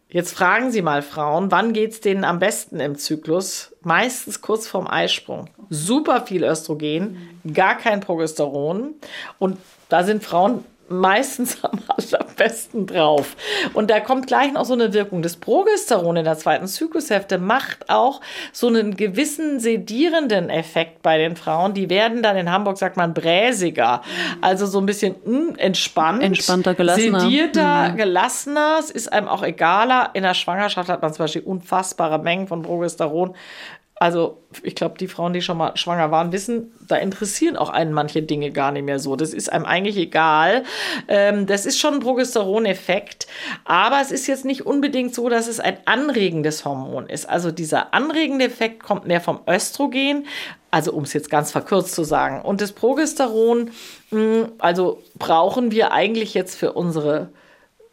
Jetzt 0.09 0.33
fragen 0.33 0.71
Sie 0.71 0.81
mal 0.81 1.03
Frauen, 1.03 1.51
wann 1.51 1.73
geht 1.73 1.91
es 1.91 2.01
denen 2.01 2.23
am 2.23 2.39
besten 2.39 2.79
im 2.79 2.97
Zyklus? 2.97 3.75
Meistens 3.83 4.41
kurz 4.41 4.67
vorm 4.67 4.87
Eisprung. 4.87 5.47
Super 5.69 6.25
viel 6.25 6.43
Östrogen, 6.43 7.39
gar 7.53 7.77
kein 7.77 7.99
Progesteron. 7.99 8.95
Und 9.37 9.59
da 9.89 10.03
sind 10.03 10.23
Frauen 10.23 10.65
meistens 10.89 11.63
am 11.63 11.79
allerbesten 11.87 12.85
drauf. 12.85 13.35
Und 13.73 13.89
da 13.89 13.99
kommt 13.99 14.27
gleich 14.27 14.51
noch 14.53 14.65
so 14.65 14.73
eine 14.73 14.93
Wirkung. 14.93 15.21
Das 15.21 15.37
Progesteron 15.37 16.17
in 16.17 16.25
der 16.25 16.37
zweiten 16.37 16.67
Zyklushälfte 16.67 17.37
macht 17.37 17.89
auch 17.89 18.21
so 18.51 18.67
einen 18.67 18.95
gewissen 18.95 19.59
sedierenden 19.59 20.49
Effekt 20.49 21.01
bei 21.01 21.17
den 21.17 21.35
Frauen. 21.35 21.73
Die 21.73 21.89
werden 21.89 22.23
dann 22.23 22.37
in 22.37 22.51
Hamburg, 22.51 22.77
sagt 22.77 22.97
man, 22.97 23.13
bräsiger. 23.13 24.01
Also 24.41 24.65
so 24.65 24.79
ein 24.79 24.85
bisschen 24.85 25.15
mh, 25.25 25.37
hm, 25.37 25.55
entspannt. 25.57 26.23
Entspannter, 26.23 26.73
gelassener. 26.73 27.19
Sedierter, 27.21 27.89
mhm. 27.89 27.97
gelassener. 27.97 28.77
Es 28.79 28.89
ist 28.89 29.11
einem 29.11 29.27
auch 29.27 29.43
egaler. 29.43 30.11
In 30.13 30.23
der 30.23 30.33
Schwangerschaft 30.33 30.89
hat 30.89 31.01
man 31.01 31.13
zum 31.13 31.23
Beispiel 31.23 31.43
unfassbare 31.43 32.19
Mengen 32.19 32.47
von 32.47 32.61
Progesteron. 32.61 33.35
Also 33.99 34.37
ich 34.63 34.75
glaube, 34.75 34.97
die 34.97 35.09
Frauen, 35.09 35.33
die 35.33 35.41
schon 35.41 35.57
mal 35.57 35.75
schwanger 35.75 36.09
waren, 36.09 36.31
wissen, 36.31 36.71
da 36.87 36.95
interessieren 36.95 37.57
auch 37.57 37.69
einen 37.69 37.91
manche 37.91 38.23
Dinge 38.23 38.51
gar 38.51 38.71
nicht 38.71 38.85
mehr 38.85 38.97
so. 38.97 39.17
Das 39.17 39.33
ist 39.33 39.51
einem 39.51 39.65
eigentlich 39.65 39.97
egal. 39.97 40.63
Ähm, 41.09 41.45
das 41.45 41.65
ist 41.65 41.77
schon 41.77 41.95
ein 41.95 41.99
Progesteroneffekt. 41.99 43.27
Aber 43.65 43.99
es 44.01 44.11
ist 44.11 44.25
jetzt 44.27 44.45
nicht 44.45 44.65
unbedingt 44.65 45.13
so, 45.13 45.27
dass 45.27 45.47
es 45.47 45.59
ein 45.59 45.77
anregendes 45.83 46.63
Hormon 46.63 47.07
ist. 47.07 47.29
Also 47.29 47.51
dieser 47.51 47.93
anregende 47.93 48.45
Effekt 48.45 48.81
kommt 48.81 49.05
mehr 49.05 49.19
vom 49.19 49.41
Östrogen. 49.45 50.25
Also 50.71 50.93
um 50.93 51.03
es 51.03 51.11
jetzt 51.11 51.29
ganz 51.29 51.51
verkürzt 51.51 51.93
zu 51.93 52.05
sagen. 52.05 52.41
Und 52.41 52.61
das 52.61 52.71
Progesteron, 52.71 53.71
mh, 54.11 54.19
hm, 54.19 54.51
also 54.59 55.03
brauchen 55.17 55.71
wir 55.71 55.91
eigentlich 55.91 56.33
jetzt 56.33 56.55
für 56.55 56.71
unsere 56.71 57.31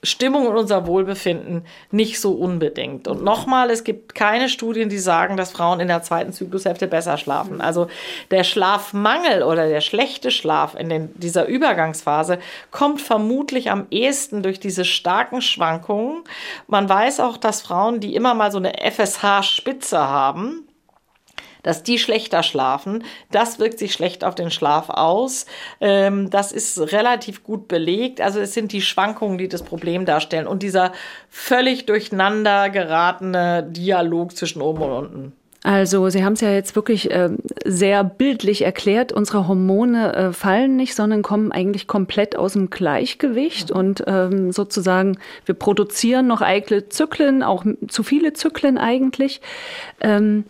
Stimmung 0.07 0.47
und 0.47 0.57
unser 0.57 0.87
Wohlbefinden 0.87 1.64
nicht 1.90 2.21
so 2.21 2.33
unbedingt. 2.33 3.09
Und 3.09 3.23
nochmal, 3.23 3.71
es 3.71 3.85
gibt 3.85 4.14
keine 4.14 4.49
Studien, 4.49 4.88
die 4.88 4.99
sagen, 4.99 5.37
dass 5.37 5.53
Frauen 5.53 5.81
in 5.81 5.88
der 5.88 6.03
zweiten 6.03 6.33
Zyklushälfte 6.33 6.87
besser 6.87 7.19
schlafen. 7.19 7.61
Also 7.61 7.88
der 8.31 8.45
Schlafmangel 8.45 9.42
oder 9.42 9.69
der 9.69 9.81
schlechte 9.81 10.31
Schlaf 10.31 10.75
in 10.75 10.88
den, 10.88 11.11
dieser 11.14 11.47
Übergangsphase 11.47 12.38
kommt 12.71 13.01
vermutlich 13.01 13.71
am 13.71 13.87
ehesten 13.90 14.42
durch 14.42 14.61
diese 14.61 14.85
starken 14.85 15.42
Schwankungen. 15.42 16.23
Man 16.69 16.88
weiß 16.88 17.21
auch, 17.21 17.37
dass 17.37 17.62
Frauen, 17.62 18.01
die 18.01 18.14
immer 18.14 18.35
mal 18.35 18.51
so 18.51 18.59
eine 18.59 18.75
FSH-Spitze 18.90 19.99
haben, 19.99 20.65
dass 21.66 21.83
die 21.83 21.98
schlechter 21.98 22.44
schlafen. 22.44 23.02
Das 23.33 23.59
wirkt 23.59 23.81
sich 23.81 23.92
schlecht 23.92 24.22
auf 24.22 24.37
den 24.37 24.52
Schlaf 24.52 24.88
aus. 24.88 25.46
Ähm, 25.81 26.31
das 26.31 26.52
ist 26.52 26.92
relativ 26.92 27.42
gut 27.42 27.66
belegt. 27.66 28.20
Also 28.20 28.38
es 28.38 28.55
sind 28.55 28.72
die 28.72 28.81
Schwankungen, 28.81 29.37
die 29.37 29.48
das 29.48 29.64
Problem 29.64 30.07
darstellen 30.07 30.46
und 30.46 30.62
dieser 30.62 30.92
völlig 31.29 31.85
durcheinander 31.85 32.70
geratene 32.70 33.64
Dialog 33.68 34.37
zwischen 34.37 34.62
oben 34.62 34.83
und 34.83 34.92
unten. 34.92 35.33
Also 35.64 36.09
Sie 36.09 36.24
haben 36.24 36.35
es 36.35 36.40
ja 36.40 36.52
jetzt 36.52 36.76
wirklich 36.76 37.11
äh, 37.11 37.31
sehr 37.64 38.05
bildlich 38.05 38.62
erklärt. 38.62 39.11
Unsere 39.11 39.48
Hormone 39.48 40.14
äh, 40.14 40.33
fallen 40.33 40.76
nicht, 40.76 40.94
sondern 40.94 41.22
kommen 41.22 41.50
eigentlich 41.50 41.88
komplett 41.88 42.37
aus 42.37 42.52
dem 42.52 42.70
Gleichgewicht. 42.70 43.72
Und 43.72 44.05
ähm, 44.07 44.52
sozusagen, 44.52 45.18
wir 45.44 45.57
produzieren 45.57 46.29
noch 46.29 46.40
eitle 46.40 46.88
Zyklen, 46.88 47.42
auch 47.42 47.64
zu 47.88 48.05
viele 48.05 48.33
Zyklen 48.35 48.79
eigentlich. 48.79 49.40
Ähm, 50.00 50.44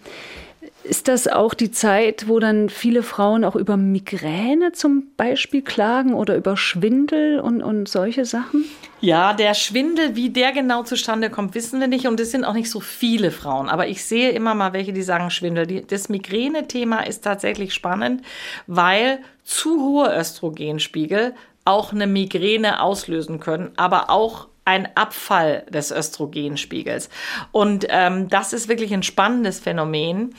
ist 0.86 1.08
das 1.08 1.28
auch 1.28 1.54
die 1.54 1.70
Zeit, 1.70 2.28
wo 2.28 2.38
dann 2.38 2.68
viele 2.68 3.02
Frauen 3.02 3.44
auch 3.44 3.56
über 3.56 3.76
Migräne 3.76 4.72
zum 4.72 5.08
Beispiel 5.16 5.62
klagen 5.62 6.14
oder 6.14 6.36
über 6.36 6.56
Schwindel 6.56 7.40
und, 7.40 7.62
und 7.62 7.88
solche 7.88 8.24
Sachen? 8.24 8.64
Ja, 9.00 9.34
der 9.34 9.54
Schwindel, 9.54 10.16
wie 10.16 10.30
der 10.30 10.52
genau 10.52 10.82
zustande 10.82 11.28
kommt, 11.28 11.54
wissen 11.54 11.80
wir 11.80 11.88
nicht. 11.88 12.06
Und 12.06 12.18
es 12.20 12.30
sind 12.30 12.44
auch 12.44 12.54
nicht 12.54 12.70
so 12.70 12.80
viele 12.80 13.30
Frauen. 13.30 13.68
Aber 13.68 13.88
ich 13.88 14.04
sehe 14.04 14.30
immer 14.30 14.54
mal 14.54 14.72
welche, 14.72 14.92
die 14.92 15.02
sagen 15.02 15.30
Schwindel. 15.30 15.82
Das 15.82 16.08
Migräne-Thema 16.08 17.00
ist 17.00 17.22
tatsächlich 17.22 17.74
spannend, 17.74 18.22
weil 18.66 19.18
zu 19.44 19.80
hohe 19.80 20.16
Östrogenspiegel 20.16 21.34
auch 21.64 21.92
eine 21.92 22.06
Migräne 22.06 22.80
auslösen 22.80 23.40
können, 23.40 23.72
aber 23.76 24.08
auch 24.08 24.48
ein 24.64 24.88
Abfall 24.96 25.64
des 25.68 25.92
Östrogenspiegels. 25.92 27.08
Und 27.52 27.86
ähm, 27.88 28.28
das 28.28 28.52
ist 28.52 28.68
wirklich 28.68 28.92
ein 28.92 29.04
spannendes 29.04 29.60
Phänomen. 29.60 30.34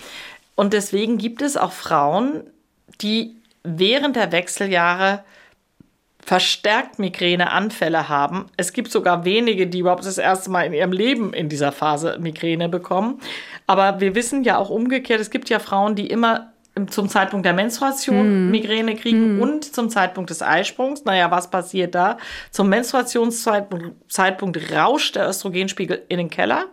Und 0.57 0.73
deswegen 0.73 1.19
gibt 1.19 1.43
es 1.43 1.55
auch 1.55 1.71
Frauen, 1.71 2.43
die 2.99 3.37
während 3.63 4.15
der 4.15 4.31
Wechseljahre 4.31 5.23
verstärkt 6.19 6.97
Migräneanfälle 6.99 8.09
haben. 8.09 8.47
Es 8.57 8.73
gibt 8.73 8.91
sogar 8.91 9.23
wenige, 9.23 9.67
die 9.67 9.79
überhaupt 9.79 10.03
das 10.03 10.17
erste 10.17 10.49
Mal 10.49 10.63
in 10.63 10.73
ihrem 10.73 10.91
Leben 10.91 11.31
in 11.31 11.47
dieser 11.47 11.71
Phase 11.71 12.17
Migräne 12.19 12.69
bekommen. 12.69 13.21
Aber 13.67 14.01
wir 14.01 14.15
wissen 14.15 14.43
ja 14.43 14.57
auch 14.57 14.71
umgekehrt, 14.71 15.21
es 15.21 15.29
gibt 15.29 15.47
ja 15.49 15.59
Frauen, 15.59 15.95
die 15.95 16.07
immer 16.07 16.51
zum 16.87 17.09
Zeitpunkt 17.09 17.45
der 17.45 17.53
Menstruation 17.53 18.47
mm. 18.47 18.51
Migräne 18.51 18.95
kriegen 18.95 19.37
mm. 19.37 19.41
und 19.41 19.63
zum 19.63 19.89
Zeitpunkt 19.89 20.29
des 20.29 20.41
Eisprungs. 20.41 21.05
Naja, 21.05 21.31
was 21.31 21.49
passiert 21.49 21.95
da? 21.95 22.17
Zum 22.51 22.69
Menstruationszeitpunkt 22.69 23.95
Zeitpunkt 24.07 24.71
rauscht 24.71 25.15
der 25.15 25.27
Östrogenspiegel 25.27 26.03
in 26.09 26.17
den 26.17 26.29
Keller 26.29 26.65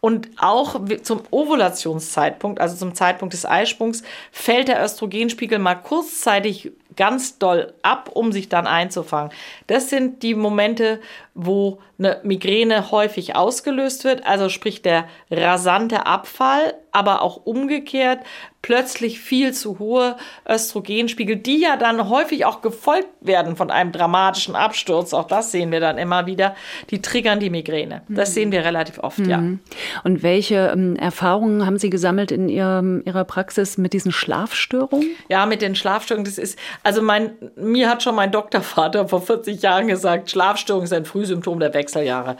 und 0.00 0.30
auch 0.38 0.80
zum 1.02 1.22
Ovulationszeitpunkt, 1.30 2.60
also 2.60 2.76
zum 2.76 2.94
Zeitpunkt 2.94 3.34
des 3.34 3.46
Eisprungs, 3.46 4.02
fällt 4.30 4.68
der 4.68 4.82
Östrogenspiegel 4.82 5.58
mal 5.58 5.76
kurzzeitig 5.76 6.72
ganz 6.96 7.38
doll 7.38 7.74
ab, 7.82 8.10
um 8.12 8.32
sich 8.32 8.48
dann 8.48 8.66
einzufangen. 8.66 9.32
Das 9.66 9.90
sind 9.90 10.22
die 10.22 10.34
Momente, 10.34 11.00
wo 11.34 11.78
eine 11.98 12.20
Migräne 12.24 12.90
häufig 12.90 13.36
ausgelöst 13.36 14.04
wird, 14.04 14.26
also 14.26 14.48
sprich 14.48 14.82
der 14.82 15.06
rasante 15.30 16.06
Abfall, 16.06 16.74
aber 16.90 17.22
auch 17.22 17.46
umgekehrt 17.46 18.20
plötzlich 18.62 19.20
viel 19.20 19.52
zu 19.52 19.80
hohe 19.80 20.16
Östrogenspiegel, 20.48 21.36
die 21.36 21.60
ja 21.60 21.76
dann 21.76 22.08
häufig 22.08 22.44
auch 22.44 22.62
gefolgt 22.62 23.08
werden 23.20 23.56
von 23.56 23.70
einem 23.70 23.90
dramatischen 23.90 24.54
Absturz. 24.54 25.12
Auch 25.12 25.26
das 25.26 25.50
sehen 25.50 25.72
wir 25.72 25.80
dann 25.80 25.98
immer 25.98 26.26
wieder. 26.26 26.54
Die 26.90 27.02
triggern 27.02 27.40
die 27.40 27.50
Migräne. 27.50 28.02
Das 28.08 28.30
mhm. 28.30 28.34
sehen 28.34 28.52
wir 28.52 28.64
relativ 28.64 28.98
oft, 29.00 29.18
mhm. 29.18 29.28
ja. 29.28 29.42
Und 30.04 30.22
welche 30.22 30.70
ähm, 30.72 30.94
Erfahrungen 30.94 31.66
haben 31.66 31.78
Sie 31.78 31.90
gesammelt 31.90 32.30
in 32.30 32.48
Ihrem, 32.48 33.02
Ihrer 33.04 33.24
Praxis 33.24 33.78
mit 33.78 33.92
diesen 33.92 34.12
Schlafstörungen? 34.12 35.08
Ja, 35.28 35.44
mit 35.46 35.60
den 35.60 35.74
Schlafstörungen, 35.74 36.24
das 36.24 36.38
ist, 36.38 36.56
also 36.82 37.02
mein, 37.02 37.36
mir 37.56 37.88
hat 37.88 38.02
schon 38.02 38.14
mein 38.14 38.32
Doktorvater 38.32 39.08
vor 39.08 39.22
40 39.22 39.62
Jahren 39.62 39.88
gesagt, 39.88 40.30
Schlafstörungen 40.30 40.86
sind 40.86 40.98
ein 40.98 41.04
Frühsymptom 41.04 41.60
der 41.60 41.74
Wechseljahre. 41.74 42.36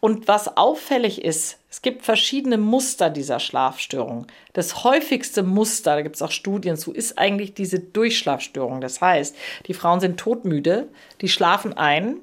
Und 0.00 0.28
was 0.28 0.56
auffällig 0.56 1.24
ist, 1.24 1.58
es 1.70 1.82
gibt 1.82 2.04
verschiedene 2.04 2.58
Muster 2.58 3.10
dieser 3.10 3.38
Schlafstörung. 3.38 4.26
Das 4.54 4.82
häufigste 4.84 5.42
Muster, 5.42 5.96
da 5.96 6.02
gibt 6.02 6.16
es 6.16 6.22
auch 6.22 6.30
Studien 6.30 6.76
zu, 6.76 6.92
ist 6.92 7.18
eigentlich 7.18 7.54
diese 7.54 7.78
Durchschlafstörung. 7.78 8.80
Das 8.80 9.00
heißt, 9.00 9.36
die 9.66 9.74
Frauen 9.74 10.00
sind 10.00 10.18
todmüde, 10.18 10.88
die 11.20 11.28
schlafen 11.28 11.74
ein, 11.74 12.16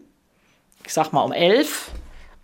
ich 0.86 0.94
sag 0.94 1.14
mal 1.14 1.22
um 1.22 1.32
elf, 1.32 1.92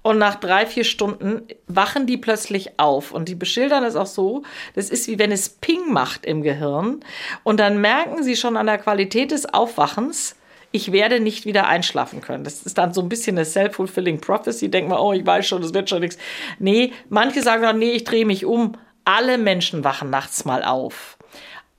und 0.10 0.18
nach 0.18 0.36
drei, 0.36 0.66
vier 0.66 0.84
Stunden 0.84 1.44
wachen 1.68 2.08
die 2.08 2.18
plötzlich 2.18 2.80
auf. 2.80 3.12
Und 3.12 3.30
die 3.30 3.36
beschildern 3.36 3.84
es 3.84 3.96
auch 3.96 4.08
so, 4.08 4.42
das 4.74 4.90
ist 4.90 5.08
wie 5.08 5.20
wenn 5.20 5.32
es 5.32 5.50
Ping 5.50 5.94
macht 5.94 6.26
im 6.26 6.42
Gehirn. 6.42 7.02
Und 7.44 7.60
dann 7.60 7.80
merken 7.80 8.24
sie 8.24 8.36
schon 8.36 8.58
an 8.58 8.66
der 8.66 8.80
Qualität 8.80 9.30
des 9.30 9.54
Aufwachens, 9.54 10.36
ich 10.72 10.92
werde 10.92 11.20
nicht 11.20 11.46
wieder 11.46 11.68
einschlafen 11.68 12.22
können. 12.22 12.44
Das 12.44 12.64
ist 12.64 12.78
dann 12.78 12.94
so 12.94 13.02
ein 13.02 13.10
bisschen 13.10 13.38
eine 13.38 13.46
self-fulfilling 13.46 14.20
prophecy. 14.20 14.70
Denkt 14.70 14.90
man, 14.90 15.00
oh, 15.00 15.14
ich 15.14 15.26
weiß 15.26 15.48
schon, 15.48 15.62
das 15.62 15.74
wird 15.74 15.90
schon 15.90 16.02
nichts. 16.02 16.18
Nee, 16.58 16.92
manche 17.10 17.42
sagen 17.42 17.62
dann, 17.62 17.80
nee, 17.80 17.92
ich 17.92 18.04
drehe 18.04 18.26
mich 18.26 18.46
um. 18.46 18.74
Alle 19.06 19.38
Menschen 19.38 19.84
wachen 19.84 20.10
nachts 20.10 20.46
mal 20.46 20.64
auf. 20.64 21.18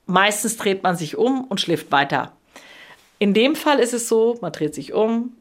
Meistens 0.05 0.57
dreht 0.57 0.83
man 0.83 0.95
sich 0.95 1.17
um 1.17 1.45
und 1.45 1.61
schläft 1.61 1.91
weiter. 1.91 2.33
In 3.19 3.33
dem 3.33 3.55
Fall 3.55 3.79
ist 3.79 3.93
es 3.93 4.09
so, 4.09 4.37
man 4.41 4.51
dreht 4.51 4.73
sich 4.73 4.93
um, 4.93 5.33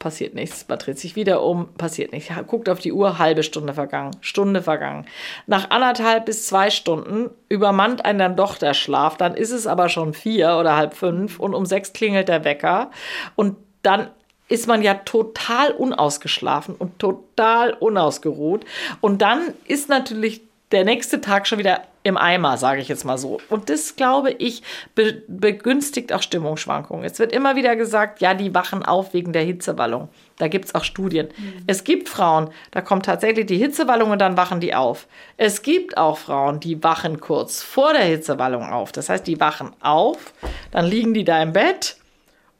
passiert 0.00 0.34
nichts. 0.34 0.66
Man 0.66 0.78
dreht 0.80 0.98
sich 0.98 1.14
wieder 1.14 1.42
um, 1.44 1.72
passiert 1.74 2.10
nichts. 2.10 2.32
Guckt 2.48 2.68
auf 2.68 2.80
die 2.80 2.92
Uhr, 2.92 3.18
halbe 3.18 3.44
Stunde 3.44 3.74
vergangen, 3.74 4.16
Stunde 4.20 4.62
vergangen. 4.62 5.06
Nach 5.46 5.70
anderthalb 5.70 6.24
bis 6.24 6.46
zwei 6.46 6.70
Stunden 6.70 7.30
übermannt 7.48 8.04
einen 8.04 8.18
dann 8.18 8.34
doch 8.34 8.56
der 8.56 8.74
Schlaf. 8.74 9.16
Dann 9.16 9.34
ist 9.34 9.52
es 9.52 9.68
aber 9.68 9.88
schon 9.88 10.14
vier 10.14 10.56
oder 10.58 10.74
halb 10.74 10.94
fünf 10.94 11.38
und 11.38 11.54
um 11.54 11.66
sechs 11.66 11.92
klingelt 11.92 12.28
der 12.28 12.44
Wecker. 12.44 12.90
Und 13.36 13.56
dann 13.82 14.08
ist 14.48 14.66
man 14.66 14.82
ja 14.82 14.94
total 14.94 15.70
unausgeschlafen 15.70 16.74
und 16.74 16.98
total 16.98 17.74
unausgeruht. 17.74 18.64
Und 19.00 19.22
dann 19.22 19.54
ist 19.68 19.88
natürlich 19.88 20.42
der 20.72 20.84
nächste 20.84 21.20
Tag 21.20 21.46
schon 21.46 21.58
wieder 21.58 21.82
im 22.02 22.16
Eimer, 22.16 22.56
sage 22.56 22.80
ich 22.80 22.88
jetzt 22.88 23.04
mal 23.04 23.18
so. 23.18 23.40
Und 23.50 23.68
das, 23.68 23.96
glaube 23.96 24.30
ich, 24.30 24.62
be 24.94 25.22
begünstigt 25.28 26.12
auch 26.12 26.22
Stimmungsschwankungen. 26.22 27.04
Es 27.04 27.18
wird 27.18 27.32
immer 27.32 27.56
wieder 27.56 27.76
gesagt, 27.76 28.20
ja, 28.20 28.32
die 28.32 28.54
wachen 28.54 28.84
auf 28.84 29.12
wegen 29.12 29.32
der 29.32 29.42
Hitzewallung. 29.42 30.08
Da 30.38 30.48
gibt 30.48 30.66
es 30.66 30.74
auch 30.74 30.84
Studien. 30.84 31.28
Mhm. 31.36 31.64
Es 31.66 31.84
gibt 31.84 32.08
Frauen, 32.08 32.50
da 32.70 32.80
kommt 32.80 33.04
tatsächlich 33.04 33.46
die 33.46 33.58
Hitzewallung 33.58 34.10
und 34.10 34.20
dann 34.20 34.36
wachen 34.36 34.60
die 34.60 34.74
auf. 34.74 35.06
Es 35.36 35.62
gibt 35.62 35.98
auch 35.98 36.16
Frauen, 36.16 36.60
die 36.60 36.82
wachen 36.82 37.20
kurz 37.20 37.62
vor 37.62 37.92
der 37.92 38.04
Hitzewallung 38.04 38.64
auf. 38.64 38.92
Das 38.92 39.10
heißt, 39.10 39.26
die 39.26 39.40
wachen 39.40 39.72
auf, 39.80 40.32
dann 40.70 40.86
liegen 40.86 41.12
die 41.12 41.24
da 41.24 41.42
im 41.42 41.52
Bett 41.52 41.96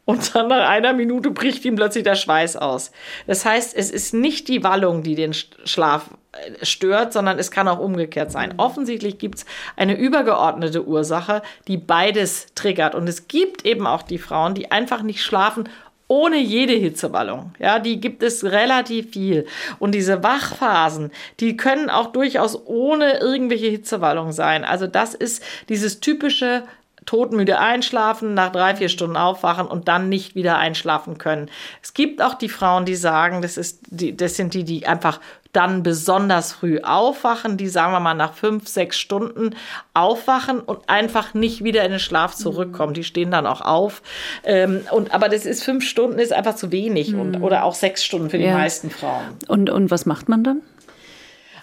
und 0.05 0.35
dann 0.35 0.49
nach 0.49 0.69
einer 0.69 0.93
Minute 0.93 1.31
bricht 1.31 1.65
ihm 1.65 1.77
plötzlich 1.77 2.05
der 2.05 2.17
Schweiß 2.17 2.57
aus. 2.57 2.91
Das 3.27 3.45
heißt, 3.45 3.75
es 3.77 3.91
ist 3.91 4.13
nicht 4.13 4.49
die 4.49 4.65
Wallung, 4.65 5.03
die 5.03 5.15
den 5.15 5.33
Schlaf 5.33 6.11
stört, 6.63 7.13
sondern 7.13 7.39
es 7.39 7.51
kann 7.51 7.69
auch 7.69 7.79
umgekehrt 7.79 8.31
sein. 8.31 8.55
Offensichtlich 8.57 9.19
gibt 9.19 9.39
es 9.39 9.47
eine 9.77 9.97
übergeordnete 9.97 10.87
Ursache, 10.87 11.43
die 11.67 11.77
beides 11.77 12.47
triggert. 12.55 12.95
Und 12.95 13.09
es 13.09 13.29
gibt 13.29 13.67
eben 13.67 13.87
auch 13.87 14.03
die 14.03 14.19
Frauen, 14.19 14.55
die 14.55 14.71
einfach 14.71 15.03
nicht 15.03 15.23
schlafen, 15.23 15.69
ohne 16.07 16.39
jede 16.39 16.73
Hitzewallung. 16.73 17.53
Ja, 17.61 17.79
die 17.79 18.01
gibt 18.01 18.25
es 18.25 18.45
relativ 18.45 19.13
viel. 19.13 19.47
Und 19.79 19.95
diese 19.95 20.25
Wachphasen, 20.25 21.13
die 21.39 21.57
können 21.57 21.89
auch 21.89 22.09
durchaus 22.09 22.67
ohne 22.67 23.19
irgendwelche 23.21 23.69
Hitzewallung 23.69 24.33
sein. 24.33 24.65
Also 24.65 24.89
das 24.89 25.15
ist 25.15 25.43
dieses 25.69 26.01
typische 26.01 26.65
todmüde 27.07 27.59
einschlafen, 27.59 28.35
nach 28.35 28.53
drei, 28.53 28.77
vier 28.77 28.89
Stunden 28.89 29.17
aufwachen 29.17 29.67
und 29.67 29.89
dann 29.89 30.09
nicht 30.09 30.35
wieder 30.35 30.59
einschlafen 30.59 31.19
können. 31.19 31.51
Es 31.83 31.95
gibt 31.95 32.23
auch 32.23 32.35
die 32.35 32.49
Frauen, 32.49 32.85
die 32.85 32.95
sagen, 32.95 33.43
das, 33.43 33.57
ist 33.57 33.81
die, 33.89 34.17
das 34.17 34.37
sind 34.37 34.55
die, 34.55 34.65
die 34.65 34.87
einfach 34.87 35.21
dann 35.53 35.83
besonders 35.83 36.53
früh 36.53 36.81
aufwachen, 36.81 37.57
die 37.57 37.69
sagen 37.69 37.93
wir 37.93 38.01
mal 38.01 38.15
nach 38.15 38.35
fünf, 38.35 38.69
sechs 38.69 38.99
Stunden 38.99 39.57
aufwachen 39.95 40.61
und 40.61 40.89
einfach 40.89 41.35
nicht 41.35 41.65
wieder 41.65 41.85
in 41.85 41.91
den 41.91 42.01
Schlaf 42.01 42.35
zurückkommen. 42.35 42.95
Die 42.95 43.03
stehen 43.03 43.33
dann 43.33 43.47
auch 43.47 43.61
auf. 43.61 44.03
Ähm, 44.45 44.83
und, 44.93 45.13
aber 45.13 45.29
das 45.29 45.47
ist 45.47 45.65
fünf 45.65 45.85
Stunden 45.85 46.19
ist 46.19 46.33
einfach 46.33 46.55
zu 46.55 46.71
wenig 46.71 47.13
mhm. 47.13 47.21
und, 47.21 47.43
oder 47.43 47.65
auch 47.65 47.75
sechs 47.75 48.05
Stunden 48.05 48.31
für 48.31 48.39
die 48.39 48.45
ja. 48.45 48.55
meisten 48.55 48.91
Frauen. 48.91 49.25
Und, 49.49 49.71
und 49.71 49.91
was 49.91 50.07
macht 50.07 50.29
man 50.29 50.45
dann? 50.45 50.63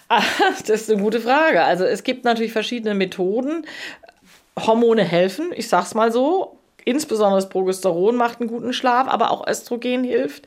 Das 0.66 0.70
ist 0.82 0.90
eine 0.90 1.02
gute 1.02 1.20
Frage. 1.20 1.62
Also 1.62 1.84
es 1.84 2.02
gibt 2.02 2.24
natürlich 2.24 2.52
verschiedene 2.52 2.94
Methoden. 2.94 3.66
Hormone 4.66 5.04
helfen, 5.04 5.52
ich 5.54 5.68
sag's 5.68 5.94
mal 5.94 6.12
so. 6.12 6.58
Insbesondere 6.84 7.40
das 7.40 7.50
Progesteron 7.50 8.16
macht 8.16 8.40
einen 8.40 8.48
guten 8.48 8.72
Schlaf, 8.72 9.08
aber 9.08 9.30
auch 9.30 9.46
Östrogen 9.46 10.04
hilft. 10.04 10.46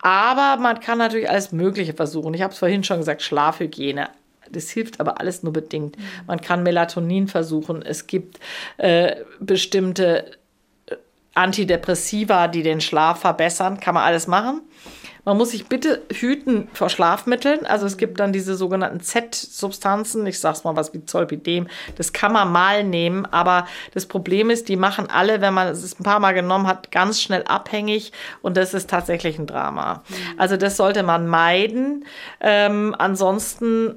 Aber 0.00 0.60
man 0.60 0.80
kann 0.80 0.96
natürlich 0.96 1.28
alles 1.28 1.52
Mögliche 1.52 1.92
versuchen. 1.92 2.32
Ich 2.32 2.40
habe 2.40 2.52
es 2.52 2.58
vorhin 2.58 2.82
schon 2.82 2.98
gesagt, 2.98 3.20
Schlafhygiene. 3.20 4.08
Das 4.50 4.70
hilft 4.70 5.00
aber 5.00 5.20
alles 5.20 5.42
nur 5.42 5.52
bedingt. 5.52 5.96
Man 6.26 6.40
kann 6.40 6.62
Melatonin 6.62 7.28
versuchen. 7.28 7.82
Es 7.82 8.06
gibt 8.06 8.38
äh, 8.78 9.16
bestimmte 9.40 10.30
äh, 10.86 10.96
Antidepressiva, 11.34 12.48
die 12.48 12.62
den 12.62 12.80
Schlaf 12.80 13.20
verbessern. 13.20 13.78
Kann 13.78 13.94
man 13.94 14.04
alles 14.04 14.26
machen. 14.26 14.62
Man 15.24 15.36
muss 15.36 15.52
sich 15.52 15.66
bitte 15.66 16.02
hüten 16.12 16.68
vor 16.72 16.88
Schlafmitteln. 16.88 17.64
Also 17.64 17.86
es 17.86 17.96
gibt 17.96 18.18
dann 18.18 18.32
diese 18.32 18.56
sogenannten 18.56 19.00
Z-Substanzen, 19.00 20.26
ich 20.26 20.40
sag's 20.40 20.64
mal 20.64 20.74
was 20.74 20.92
wie 20.94 21.04
Zolpidem. 21.04 21.68
Das 21.96 22.12
kann 22.12 22.32
man 22.32 22.50
mal 22.50 22.82
nehmen, 22.82 23.24
aber 23.26 23.66
das 23.94 24.06
Problem 24.06 24.50
ist, 24.50 24.68
die 24.68 24.76
machen 24.76 25.08
alle, 25.08 25.40
wenn 25.40 25.54
man 25.54 25.68
es 25.68 25.98
ein 25.98 26.02
paar 26.02 26.18
Mal 26.18 26.32
genommen 26.32 26.66
hat, 26.66 26.90
ganz 26.90 27.20
schnell 27.20 27.44
abhängig 27.44 28.12
und 28.42 28.56
das 28.56 28.74
ist 28.74 28.90
tatsächlich 28.90 29.38
ein 29.38 29.46
Drama. 29.46 30.02
Mhm. 30.08 30.14
Also 30.38 30.56
das 30.56 30.76
sollte 30.76 31.04
man 31.04 31.28
meiden. 31.28 32.04
Ähm, 32.40 32.96
ansonsten 32.98 33.94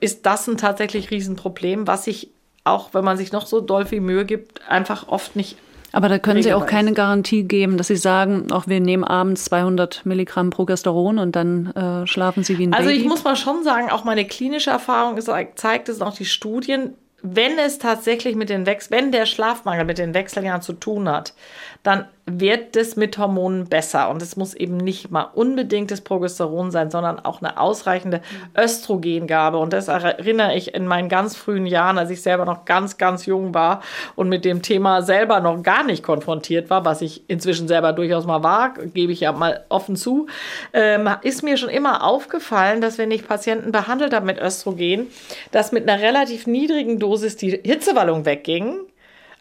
ist 0.00 0.24
das 0.24 0.48
ein 0.48 0.56
tatsächlich 0.56 1.10
Riesenproblem, 1.10 1.86
was 1.86 2.04
sich 2.04 2.30
auch, 2.64 2.94
wenn 2.94 3.04
man 3.04 3.18
sich 3.18 3.32
noch 3.32 3.46
so 3.46 3.60
doll 3.60 3.84
viel 3.84 4.00
Mühe 4.00 4.24
gibt, 4.24 4.66
einfach 4.68 5.08
oft 5.08 5.36
nicht 5.36 5.58
aber 5.92 6.08
da 6.08 6.18
können 6.18 6.42
Sie 6.42 6.52
auch 6.52 6.66
keine 6.66 6.92
Garantie 6.92 7.44
geben, 7.44 7.76
dass 7.76 7.88
Sie 7.88 7.96
sagen, 7.96 8.50
auch 8.52 8.66
wir 8.66 8.80
nehmen 8.80 9.04
abends 9.04 9.44
200 9.44 10.06
Milligramm 10.06 10.50
Progesteron 10.50 11.18
und 11.18 11.36
dann 11.36 11.72
äh, 11.72 12.06
schlafen 12.06 12.44
Sie 12.44 12.58
wie 12.58 12.66
ein 12.66 12.72
also 12.72 12.88
Baby. 12.88 12.96
Also 12.96 13.04
ich 13.04 13.08
muss 13.08 13.24
mal 13.24 13.36
schon 13.36 13.64
sagen, 13.64 13.90
auch 13.90 14.04
meine 14.04 14.24
klinische 14.24 14.70
Erfahrung 14.70 15.16
ist, 15.16 15.30
zeigt 15.56 15.88
es 15.88 16.00
auch 16.00 16.14
die 16.14 16.24
Studien, 16.24 16.94
wenn 17.22 17.58
es 17.58 17.78
tatsächlich 17.78 18.34
mit 18.34 18.48
den 18.48 18.66
Wechsel, 18.66 18.92
wenn 18.92 19.12
der 19.12 19.26
Schlafmangel 19.26 19.84
mit 19.84 19.98
den 19.98 20.14
Wechseljahren 20.14 20.62
zu 20.62 20.72
tun 20.72 21.08
hat, 21.08 21.34
dann 21.82 22.06
wird 22.38 22.76
das 22.76 22.96
mit 22.96 23.18
Hormonen 23.18 23.66
besser. 23.66 24.10
Und 24.10 24.22
es 24.22 24.36
muss 24.36 24.54
eben 24.54 24.76
nicht 24.76 25.10
mal 25.10 25.28
unbedingt 25.34 25.90
das 25.90 26.00
Progesteron 26.00 26.70
sein, 26.70 26.90
sondern 26.90 27.18
auch 27.18 27.42
eine 27.42 27.58
ausreichende 27.58 28.20
Östrogengabe. 28.56 29.58
Und 29.58 29.72
das 29.72 29.88
erinnere 29.88 30.54
ich 30.54 30.74
in 30.74 30.86
meinen 30.86 31.08
ganz 31.08 31.36
frühen 31.36 31.66
Jahren, 31.66 31.98
als 31.98 32.10
ich 32.10 32.22
selber 32.22 32.44
noch 32.44 32.64
ganz, 32.64 32.98
ganz 32.98 33.26
jung 33.26 33.54
war 33.54 33.82
und 34.14 34.28
mit 34.28 34.44
dem 34.44 34.62
Thema 34.62 35.02
selber 35.02 35.40
noch 35.40 35.62
gar 35.62 35.82
nicht 35.82 36.02
konfrontiert 36.02 36.70
war, 36.70 36.84
was 36.84 37.02
ich 37.02 37.28
inzwischen 37.28 37.66
selber 37.66 37.92
durchaus 37.92 38.26
mal 38.26 38.42
war, 38.42 38.74
gebe 38.74 39.12
ich 39.12 39.20
ja 39.20 39.32
mal 39.32 39.64
offen 39.68 39.96
zu, 39.96 40.26
ähm, 40.72 41.08
ist 41.22 41.42
mir 41.42 41.56
schon 41.56 41.70
immer 41.70 42.04
aufgefallen, 42.04 42.80
dass 42.80 42.98
wenn 42.98 43.10
ich 43.10 43.26
Patienten 43.26 43.72
behandelt 43.72 44.14
habe 44.14 44.26
mit 44.26 44.38
Östrogen, 44.38 45.08
dass 45.50 45.72
mit 45.72 45.88
einer 45.88 46.00
relativ 46.00 46.46
niedrigen 46.46 46.98
Dosis 46.98 47.36
die 47.36 47.60
Hitzewallung 47.64 48.24
wegging 48.24 48.80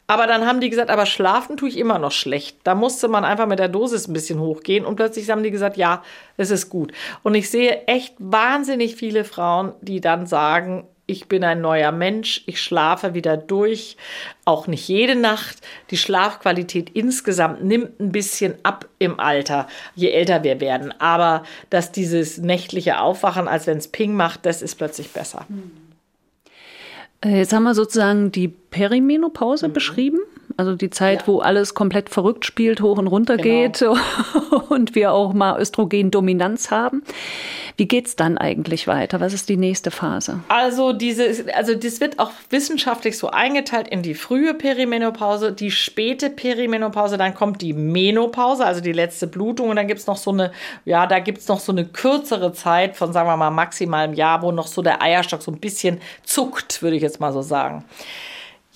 aber 0.10 0.26
dann 0.26 0.48
haben 0.48 0.60
die 0.60 0.72
gesagt, 0.72 0.89
aber 0.89 1.06
schlafen 1.06 1.56
tue 1.56 1.69
ich 1.69 1.78
immer 1.78 2.00
noch 2.00 2.12
schlecht. 2.12 2.58
Da 2.63 2.74
musste 2.74 3.08
man 3.08 3.24
einfach 3.24 3.45
mit 3.45 3.60
der 3.60 3.67
Dosis 3.67 4.08
ein 4.08 4.13
bisschen 4.13 4.39
hochgehen 4.39 4.84
und 4.84 4.95
plötzlich 4.95 5.30
haben 5.30 5.43
die 5.43 5.52
gesagt, 5.52 5.78
ja, 5.78 6.02
es 6.36 6.50
ist 6.50 6.67
gut. 6.67 6.93
Und 7.22 7.36
ich 7.36 7.52
sehe 7.52 7.86
echt 7.86 8.15
wahnsinnig 8.17 8.95
viele 8.95 9.24
Frauen, 9.24 9.74
die 9.82 10.02
dann 10.02 10.26
sagen, 10.26 10.88
ich 11.06 11.28
bin 11.28 11.43
ein 11.43 11.62
neuer 11.62 11.91
Mensch, 11.91 12.41
ich 12.48 12.60
schlafe 12.60 13.13
wieder 13.13 13.38
durch, 13.38 13.98
auch 14.45 14.65
nicht 14.65 14.88
jede 14.88 15.13
Nacht. 15.15 15.58
Die 15.91 15.98
Schlafqualität 15.98 16.89
insgesamt 16.89 17.63
nimmt 17.63 18.00
ein 18.00 18.12
bisschen 18.12 18.56
ab 18.63 18.88
im 18.98 19.19
Alter, 19.19 19.67
je 19.93 20.10
älter 20.10 20.43
wir 20.43 20.60
werden. 20.60 20.91
Aber 21.00 21.43
dass 21.69 21.91
dieses 21.91 22.39
nächtliche 22.39 23.00
Aufwachen, 23.00 23.48
als 23.48 23.67
wenn 23.67 23.78
es 23.78 23.89
Ping 23.89 24.15
macht, 24.15 24.48
das 24.48 24.63
ist 24.63 24.74
plötzlich 24.74 25.12
besser. 25.12 25.45
Hm. 25.50 25.88
Äh, 27.22 27.38
jetzt 27.38 27.54
haben 27.54 27.64
wir 27.64 27.74
sozusagen 27.74 28.32
die 28.32 28.48
Perimenopause 28.48 29.68
mhm. 29.68 29.74
beschrieben. 29.74 30.20
Also 30.60 30.76
die 30.76 30.89
Zeit, 30.89 31.22
ja. 31.22 31.28
wo 31.28 31.39
alles 31.39 31.74
komplett 31.74 32.10
verrückt 32.10 32.43
spielt, 32.43 32.82
hoch 32.82 32.98
und 32.98 33.08
runter 33.08 33.38
genau. 33.38 33.43
geht 33.43 33.82
und 34.69 34.93
wir 34.93 35.13
auch 35.13 35.32
mal 35.32 35.58
Östrogendominanz 35.58 36.69
haben. 36.69 37.02
Wie 37.78 37.88
geht 37.88 38.08
es 38.08 38.17
dann 38.17 38.38
eigentlich 38.38 38.86
weiter? 38.86 39.22
Was 39.22 39.32
ist 39.32 39.48
die 39.48 39.56
nächste 39.56 39.89
Phase? 39.89 40.41
Also, 40.50 40.91
diese, 40.91 41.45
also 41.56 41.76
das 41.76 42.02
wird 42.02 42.19
auch 42.19 42.32
wissenschaftlich 42.50 43.17
so 43.17 43.30
eingeteilt 43.30 43.88
in 43.88 44.02
die 44.02 44.15
frühe 44.15 44.54
Perimenopause, 44.54 45.54
die 45.54 45.72
späte 45.72 46.30
Perimenopause, 46.30 47.17
dann 47.17 47.34
kommt 47.36 47.62
die 47.62 47.72
Menopause, 47.72 48.65
also 48.65 48.82
die 48.82 48.91
letzte 48.91 49.28
Blutung 49.28 49.69
und 49.69 49.78
dann 49.78 49.88
gibt 49.88 50.02
es 50.02 50.08
noch 50.08 50.17
so 50.17 50.32
eine, 50.32 50.52
ja, 50.84 51.08
da 51.08 51.19
gibt 51.19 51.38
es 51.38 51.48
noch 51.48 51.62
so 51.62 51.72
eine 51.72 51.86
kürzere 51.86 52.52
Zeit 52.52 52.98
von, 52.98 53.13
sagen 53.13 53.30
wir 53.30 53.38
mal, 53.38 53.50
maximal 53.50 54.04
einem 54.04 54.13
Jahr, 54.13 54.41
wo 54.41 54.52
noch 54.52 54.67
so 54.67 54.82
der 54.82 55.02
Eierstock 55.02 55.41
so 55.41 55.52
ein 55.54 55.60
bisschen 55.62 56.02
zuckt, 56.26 56.82
würde 56.82 56.98
ich 56.98 57.02
jetzt 57.02 57.22
mal 57.22 57.32
so 57.32 57.41
sagen. 57.41 57.86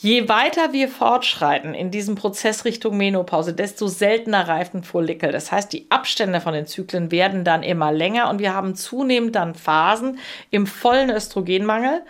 Je 0.03 0.27
weiter 0.27 0.73
wir 0.73 0.89
fortschreiten 0.89 1.73
in 1.73 1.89
diesem 1.89 2.15
Prozess 2.15 2.65
Richtung 2.65 2.97
Menopause, 2.97 3.53
desto 3.53 3.87
seltener 3.87 4.49
reifen 4.49 4.83
Follikel. 4.83 5.31
Das 5.31 5.49
heißt, 5.49 5.71
die 5.71 5.85
Abstände 5.89 6.41
von 6.41 6.53
den 6.53 6.67
Zyklen 6.67 7.09
werden 7.09 7.45
dann 7.45 7.63
immer 7.63 7.89
länger 7.93 8.29
und 8.29 8.39
wir 8.39 8.53
haben 8.53 8.75
zunehmend 8.75 9.33
dann 9.37 9.55
Phasen 9.55 10.19
im 10.51 10.67
vollen 10.67 11.09
Östrogenmangel. 11.09 12.01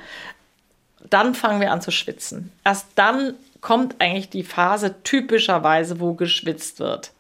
Dann 1.12 1.36
fangen 1.36 1.62
wir 1.62 1.71
an 1.71 1.82
zu 1.82 1.91
schwitzen. 1.91 2.51
Erst 2.65 2.88
dann 2.95 3.36
kommt 3.62 4.01
eigentlich 4.01 4.32
die 4.32 4.43
Phase 4.43 4.95
typischerweise, 5.03 5.99
wo 5.99 6.15
geschwitzt 6.15 6.79
wird. 6.79 7.12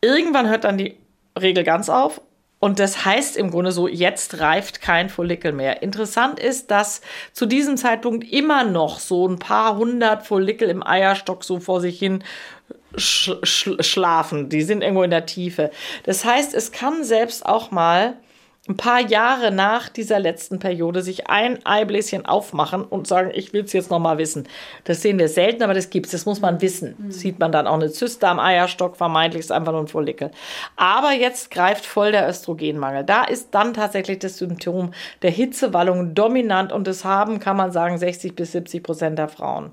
Irgendwann 0.00 0.48
hört 0.48 0.64
dann 0.64 0.76
die 0.76 0.96
Regel 1.40 1.62
ganz 1.62 1.88
auf 1.88 2.20
und 2.62 2.78
das 2.78 3.04
heißt 3.04 3.36
im 3.36 3.50
Grunde 3.50 3.72
so, 3.72 3.88
jetzt 3.88 4.38
reift 4.38 4.80
kein 4.80 5.08
Follikel 5.08 5.50
mehr. 5.50 5.82
Interessant 5.82 6.38
ist, 6.38 6.70
dass 6.70 7.00
zu 7.32 7.44
diesem 7.44 7.76
Zeitpunkt 7.76 8.32
immer 8.32 8.62
noch 8.62 9.00
so 9.00 9.26
ein 9.26 9.40
paar 9.40 9.76
hundert 9.78 10.24
Follikel 10.24 10.68
im 10.68 10.86
Eierstock 10.86 11.42
so 11.42 11.58
vor 11.58 11.80
sich 11.80 11.98
hin 11.98 12.22
sch 12.96 13.32
sch 13.42 13.70
schlafen. 13.80 14.48
Die 14.48 14.62
sind 14.62 14.82
irgendwo 14.82 15.02
in 15.02 15.10
der 15.10 15.26
Tiefe. 15.26 15.72
Das 16.04 16.24
heißt, 16.24 16.54
es 16.54 16.70
kann 16.70 17.02
selbst 17.02 17.44
auch 17.44 17.72
mal 17.72 18.14
ein 18.68 18.76
paar 18.76 19.00
Jahre 19.00 19.50
nach 19.50 19.88
dieser 19.88 20.20
letzten 20.20 20.60
Periode 20.60 21.02
sich 21.02 21.28
ein 21.28 21.58
Eibläschen 21.66 22.26
aufmachen 22.26 22.84
und 22.84 23.08
sagen, 23.08 23.32
ich 23.34 23.52
will 23.52 23.64
es 23.64 23.72
jetzt 23.72 23.90
noch 23.90 23.98
mal 23.98 24.18
wissen. 24.18 24.48
Das 24.84 25.02
sehen 25.02 25.18
wir 25.18 25.28
selten, 25.28 25.64
aber 25.64 25.74
das 25.74 25.90
gibt 25.90 26.06
es. 26.06 26.12
Das 26.12 26.26
muss 26.26 26.40
man 26.40 26.60
wissen. 26.60 26.94
Mhm. 26.96 27.10
Sieht 27.10 27.40
man 27.40 27.50
dann 27.50 27.66
auch 27.66 27.74
eine 27.74 27.90
Zyste 27.90 28.28
am 28.28 28.38
Eierstock, 28.38 28.96
vermeintlich 28.96 29.40
ist 29.40 29.50
einfach 29.50 29.72
nur 29.72 29.80
ein 29.80 29.88
Follikel. 29.88 30.30
Aber 30.76 31.10
jetzt 31.10 31.50
greift 31.50 31.84
voll 31.84 32.12
der 32.12 32.28
Östrogenmangel. 32.28 33.02
Da 33.02 33.24
ist 33.24 33.48
dann 33.50 33.74
tatsächlich 33.74 34.20
das 34.20 34.38
Symptom 34.38 34.92
der 35.22 35.32
Hitzewallung 35.32 36.14
dominant 36.14 36.70
und 36.72 36.86
das 36.86 37.04
haben, 37.04 37.40
kann 37.40 37.56
man 37.56 37.72
sagen, 37.72 37.98
60 37.98 38.36
bis 38.36 38.52
70 38.52 38.84
Prozent 38.84 39.18
der 39.18 39.28
Frauen. 39.28 39.72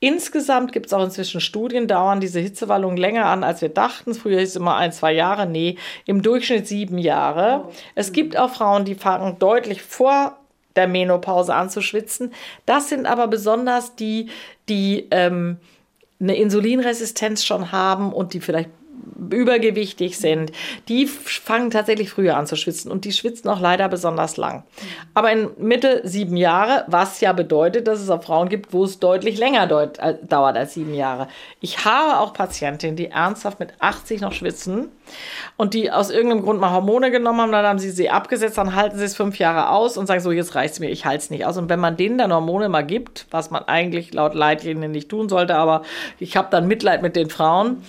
Insgesamt 0.00 0.72
gibt 0.72 0.86
es 0.86 0.92
auch 0.92 1.02
inzwischen 1.02 1.40
Studien, 1.40 1.88
dauern 1.88 2.20
diese 2.20 2.38
Hitzewallungen 2.38 2.96
länger 2.96 3.26
an, 3.26 3.42
als 3.42 3.62
wir 3.62 3.68
dachten. 3.68 4.14
Früher 4.14 4.38
hieß 4.38 4.50
es 4.50 4.56
immer 4.56 4.76
ein, 4.76 4.92
zwei 4.92 5.12
Jahre. 5.12 5.46
Nee, 5.46 5.76
im 6.06 6.22
Durchschnitt 6.22 6.68
sieben 6.68 6.98
Jahre. 6.98 7.64
Oh. 7.66 7.72
Es 7.96 8.12
gibt 8.12 8.36
auch 8.36 8.50
Frauen, 8.50 8.84
die 8.84 8.94
fangen 8.94 9.38
deutlich 9.38 9.82
vor 9.82 10.38
der 10.76 10.86
Menopause 10.86 11.54
an 11.54 11.68
zu 11.68 11.80
schwitzen. 11.80 12.32
Das 12.64 12.88
sind 12.88 13.06
aber 13.06 13.26
besonders 13.26 13.96
die, 13.96 14.28
die 14.68 15.08
ähm, 15.10 15.56
eine 16.20 16.36
Insulinresistenz 16.36 17.44
schon 17.44 17.72
haben 17.72 18.12
und 18.12 18.34
die 18.34 18.40
vielleicht 18.40 18.70
übergewichtig 19.30 20.18
sind, 20.18 20.52
die 20.88 21.06
fangen 21.06 21.70
tatsächlich 21.70 22.10
früher 22.10 22.36
an 22.36 22.46
zu 22.46 22.56
schwitzen 22.56 22.90
und 22.90 23.04
die 23.04 23.12
schwitzen 23.12 23.50
auch 23.50 23.60
leider 23.60 23.88
besonders 23.88 24.36
lang. 24.36 24.64
Aber 25.14 25.32
in 25.32 25.50
Mitte 25.58 26.02
sieben 26.04 26.36
Jahre, 26.36 26.84
was 26.86 27.20
ja 27.20 27.32
bedeutet, 27.32 27.86
dass 27.86 28.00
es 28.00 28.10
auch 28.10 28.22
Frauen 28.22 28.48
gibt, 28.48 28.72
wo 28.72 28.84
es 28.84 28.98
deutlich 28.98 29.38
länger 29.38 29.66
deut 29.66 29.98
äh, 29.98 30.16
dauert 30.22 30.56
als 30.56 30.74
sieben 30.74 30.94
Jahre. 30.94 31.28
Ich 31.60 31.84
habe 31.84 32.20
auch 32.20 32.32
Patientinnen, 32.32 32.96
die 32.96 33.10
ernsthaft 33.10 33.60
mit 33.60 33.74
80 33.78 34.20
noch 34.20 34.32
schwitzen 34.32 34.88
und 35.56 35.74
die 35.74 35.90
aus 35.90 36.10
irgendeinem 36.10 36.42
Grund 36.42 36.60
mal 36.60 36.70
Hormone 36.70 37.10
genommen 37.10 37.40
haben, 37.40 37.52
dann 37.52 37.66
haben 37.66 37.78
sie 37.78 37.90
sie 37.90 38.10
abgesetzt, 38.10 38.58
dann 38.58 38.74
halten 38.74 38.98
sie 38.98 39.04
es 39.04 39.16
fünf 39.16 39.38
Jahre 39.38 39.70
aus 39.70 39.96
und 39.96 40.06
sagen 40.06 40.20
so, 40.20 40.32
jetzt 40.32 40.54
reicht 40.54 40.74
es 40.74 40.80
mir, 40.80 40.90
ich 40.90 41.04
halte 41.04 41.24
es 41.24 41.30
nicht 41.30 41.46
aus. 41.46 41.56
Und 41.56 41.68
wenn 41.68 41.80
man 41.80 41.96
denen 41.96 42.18
dann 42.18 42.32
Hormone 42.32 42.68
mal 42.68 42.84
gibt, 42.84 43.26
was 43.30 43.50
man 43.50 43.64
eigentlich 43.64 44.12
laut 44.14 44.34
Leitlinien 44.34 44.90
nicht 44.90 45.08
tun 45.08 45.28
sollte, 45.28 45.56
aber 45.56 45.82
ich 46.18 46.36
habe 46.36 46.48
dann 46.50 46.66
Mitleid 46.66 47.02
mit 47.02 47.16
den 47.16 47.30
Frauen, 47.30 47.82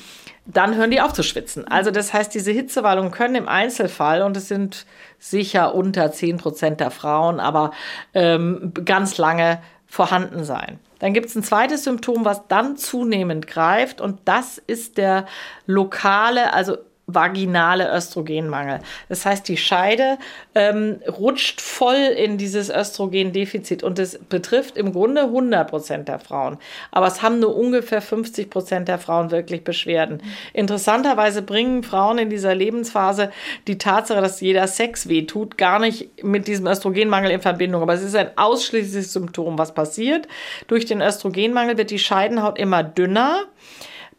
dann 0.52 0.76
hören 0.76 0.91
die 0.91 1.02
auf 1.02 1.14
zu 1.14 1.24
schwitzen. 1.24 1.68
Also 1.68 1.91
das 1.91 2.14
heißt, 2.14 2.34
diese 2.34 2.52
Hitzewallungen 2.52 3.12
können 3.12 3.36
im 3.36 3.47
Einzelfall, 3.47 4.22
und 4.24 4.36
es 4.36 4.47
sind 4.47 4.86
sicher 5.20 5.76
unter 5.76 6.12
10 6.12 6.38
Prozent 6.38 6.80
der 6.80 6.91
Frauen, 6.91 7.39
aber 7.39 7.72
ähm, 8.14 8.74
ganz 8.86 9.18
lange 9.18 9.62
vorhanden 9.86 10.43
sein. 10.43 10.80
Dann 11.00 11.14
gibt 11.14 11.28
es 11.28 11.36
ein 11.36 11.43
zweites 11.43 11.84
Symptom, 11.84 12.26
was 12.26 12.47
dann 12.47 12.78
zunehmend 12.78 13.47
greift, 13.47 14.02
und 14.02 14.20
das 14.26 14.58
ist 14.58 14.97
der 14.97 15.26
lokale, 15.66 16.54
also 16.54 16.78
vaginale 17.14 17.89
Östrogenmangel. 17.95 18.80
Das 19.07 19.26
heißt, 19.26 19.47
die 19.47 19.57
Scheide 19.57 20.18
ähm, 20.55 20.99
rutscht 21.07 21.62
voll 21.62 21.95
in 21.95 22.38
dieses 22.38 22.70
Östrogendefizit 22.70 23.84
und 23.84 23.99
es 23.99 24.18
betrifft 24.18 24.78
im 24.78 24.93
Grunde 24.93 25.24
100 25.24 25.70
Prozent 25.70 26.07
der 26.07 26.20
Frauen. 26.20 26.57
Aber 26.91 27.07
es 27.07 27.22
haben 27.22 27.39
nur 27.39 27.55
ungefähr 27.55 28.01
50 28.01 28.49
Prozent 28.49 28.88
der 28.88 28.99
Frauen 28.99 29.32
wirklich 29.32 29.64
Beschwerden. 29.64 30.22
Interessanterweise 30.53 31.41
bringen 31.41 31.84
Frauen 31.84 32.18
in 32.18 32.30
dieser 32.30 32.55
Lebensphase 32.55 33.32
die 33.68 33.78
Tatsache, 33.78 34.22
dass 34.22 34.41
jeder 34.41 34.68
Sex 34.68 35.10
wehtut, 35.10 35.57
gar 35.57 35.80
nicht 35.80 36.24
mit 36.24 36.47
diesem 36.47 36.68
Östrogenmangel 36.68 37.32
in 37.32 37.41
Verbindung. 37.41 37.82
Aber 37.82 37.93
es 37.93 38.03
ist 38.03 38.16
ein 38.16 38.32
ausschließliches 38.38 39.14
Symptom, 39.14 39.57
was 39.57 39.74
passiert. 39.74 40.28
Durch 40.68 40.86
den 40.86 41.01
Östrogenmangel 41.01 41.78
wird 41.78 41.91
die 41.91 41.99
Scheidenhaut 41.99 42.57
immer 42.57 42.84
dünner 42.84 43.45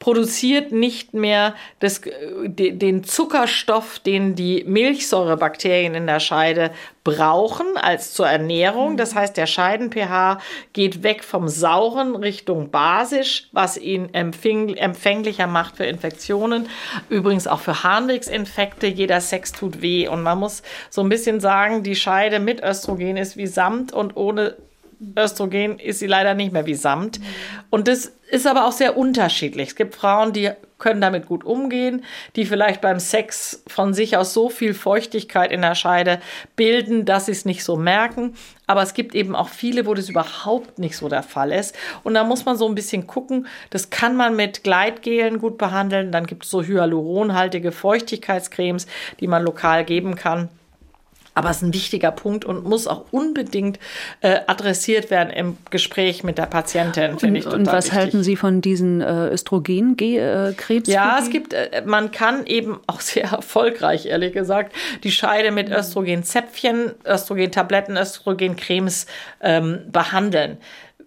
produziert 0.01 0.73
nicht 0.73 1.13
mehr 1.13 1.55
das, 1.79 2.01
den 2.47 3.05
Zuckerstoff, 3.05 3.99
den 3.99 4.35
die 4.35 4.65
Milchsäurebakterien 4.67 5.95
in 5.95 6.07
der 6.07 6.21
Scheide 6.21 6.71
brauchen 7.05 7.67
als 7.77 8.15
zur 8.15 8.27
Ernährung. 8.27 8.97
Das 8.97 9.15
heißt, 9.15 9.37
der 9.37 9.47
Scheiden-pH 9.47 10.41
geht 10.73 11.03
weg 11.03 11.23
vom 11.23 11.49
sauren 11.49 12.17
Richtung 12.17 12.71
basisch, 12.71 13.49
was 13.53 13.77
ihn 13.77 14.15
empfänglicher 14.15 15.47
macht 15.47 15.77
für 15.77 15.85
Infektionen. 15.85 16.71
Übrigens 17.11 17.47
auch 17.47 17.61
für 17.61 17.83
Harnwegsinfekte. 17.83 18.87
Jeder 18.87 19.21
Sex 19.21 19.53
tut 19.53 19.83
weh. 19.83 20.09
Und 20.09 20.23
man 20.23 20.39
muss 20.39 20.63
so 20.89 21.03
ein 21.03 21.11
bisschen 21.11 21.41
sagen, 21.41 21.83
die 21.83 21.95
Scheide 21.95 22.41
mit 22.41 22.63
Östrogen 22.63 23.19
ist 23.19 23.37
wie 23.37 23.47
Samt 23.47 23.93
und 23.93 24.17
ohne 24.17 24.57
Östrogen 25.17 25.79
ist 25.79 25.99
sie 25.99 26.07
leider 26.07 26.35
nicht 26.35 26.53
mehr 26.53 26.67
wie 26.67 26.75
Samt. 26.75 27.21
Und 27.71 27.89
das 27.89 28.13
ist 28.31 28.47
aber 28.47 28.67
auch 28.67 28.73
sehr 28.73 28.97
unterschiedlich. 28.97 29.71
Es 29.71 29.77
gibt 29.77 29.95
Frauen, 29.95 30.33
die 30.33 30.51
können 30.79 31.01
damit 31.01 31.27
gut 31.27 31.45
umgehen, 31.45 32.05
die 32.37 32.47
vielleicht 32.47 32.81
beim 32.81 32.99
Sex 32.99 33.63
von 33.67 33.95
sich 33.95 34.17
aus 34.17 34.33
so 34.33 34.49
viel 34.49 34.75
Feuchtigkeit 34.75 35.53
in 35.53 35.63
der 35.63 35.75
Scheide 35.75 36.21
bilden, 36.57 37.05
dass 37.05 37.27
sie 37.27 37.33
es 37.33 37.45
nicht 37.45 37.65
so 37.65 37.77
merken. 37.77 38.35
Aber 38.67 38.83
es 38.83 38.95
gibt 38.95 39.15
eben 39.15 39.37
auch 39.37 39.49
viele, 39.49 39.87
wo 39.87 39.95
das 39.95 40.09
überhaupt 40.09 40.79
nicht 40.79 40.97
so 40.97 41.09
der 41.09 41.23
Fall 41.23 41.53
ist. 41.53 41.75
Und 42.03 42.15
da 42.15 42.25
muss 42.25 42.45
man 42.45 42.57
so 42.57 42.67
ein 42.69 42.75
bisschen 42.75 43.07
gucken. 43.07 43.47
Das 43.71 43.91
kann 43.91 44.17
man 44.17 44.37
mit 44.37 44.65
Gleitgelen 44.65 45.39
gut 45.39 45.59
behandeln. 45.59 46.13
Dann 46.13 46.27
gibt 46.27 46.45
es 46.45 46.51
so 46.51 46.63
hyaluronhaltige 46.63 47.73
Feuchtigkeitscremes, 47.73 48.87
die 49.21 49.27
man 49.27 49.45
lokal 49.45 49.85
geben 49.85 50.15
kann. 50.15 50.49
Aber 51.41 51.51
es 51.51 51.57
ist 51.57 51.63
ein 51.63 51.75
wichtiger 51.75 52.11
Punkt 52.11 52.45
und 52.45 52.65
muss 52.65 52.87
auch 52.87 53.07
unbedingt 53.11 53.79
äh, 54.21 54.41
adressiert 54.47 55.11
werden 55.11 55.31
im 55.31 55.57
Gespräch 55.71 56.23
mit 56.23 56.39
der 56.39 56.47
Patientin, 56.47 57.19
finde 57.19 57.39
ich 57.39 57.45
total 57.45 57.61
Und 57.61 57.67
was 57.67 57.87
wichtig. 57.87 57.99
halten 57.99 58.23
Sie 58.23 58.37
von 58.37 58.61
diesen 58.61 59.01
äh, 59.01 59.29
Östrogenkrebs? 59.29 60.89
Ja, 60.89 61.19
es 61.19 61.31
gibt, 61.31 61.55
äh, 61.55 61.83
man 61.87 62.11
kann 62.11 62.47
eben 62.47 62.79
auch 62.87 63.01
sehr 63.01 63.25
erfolgreich, 63.33 64.07
ehrlich 64.07 64.35
gesagt, 64.35 64.75
die 65.03 65.11
Scheide 65.11 65.51
mit 65.51 65.71
Östrogenzäpfchen, 65.71 66.93
Östrogentabletten, 67.07 67.97
Östrogencremes 67.97 69.07
ähm, 69.41 69.81
behandeln. 69.91 70.59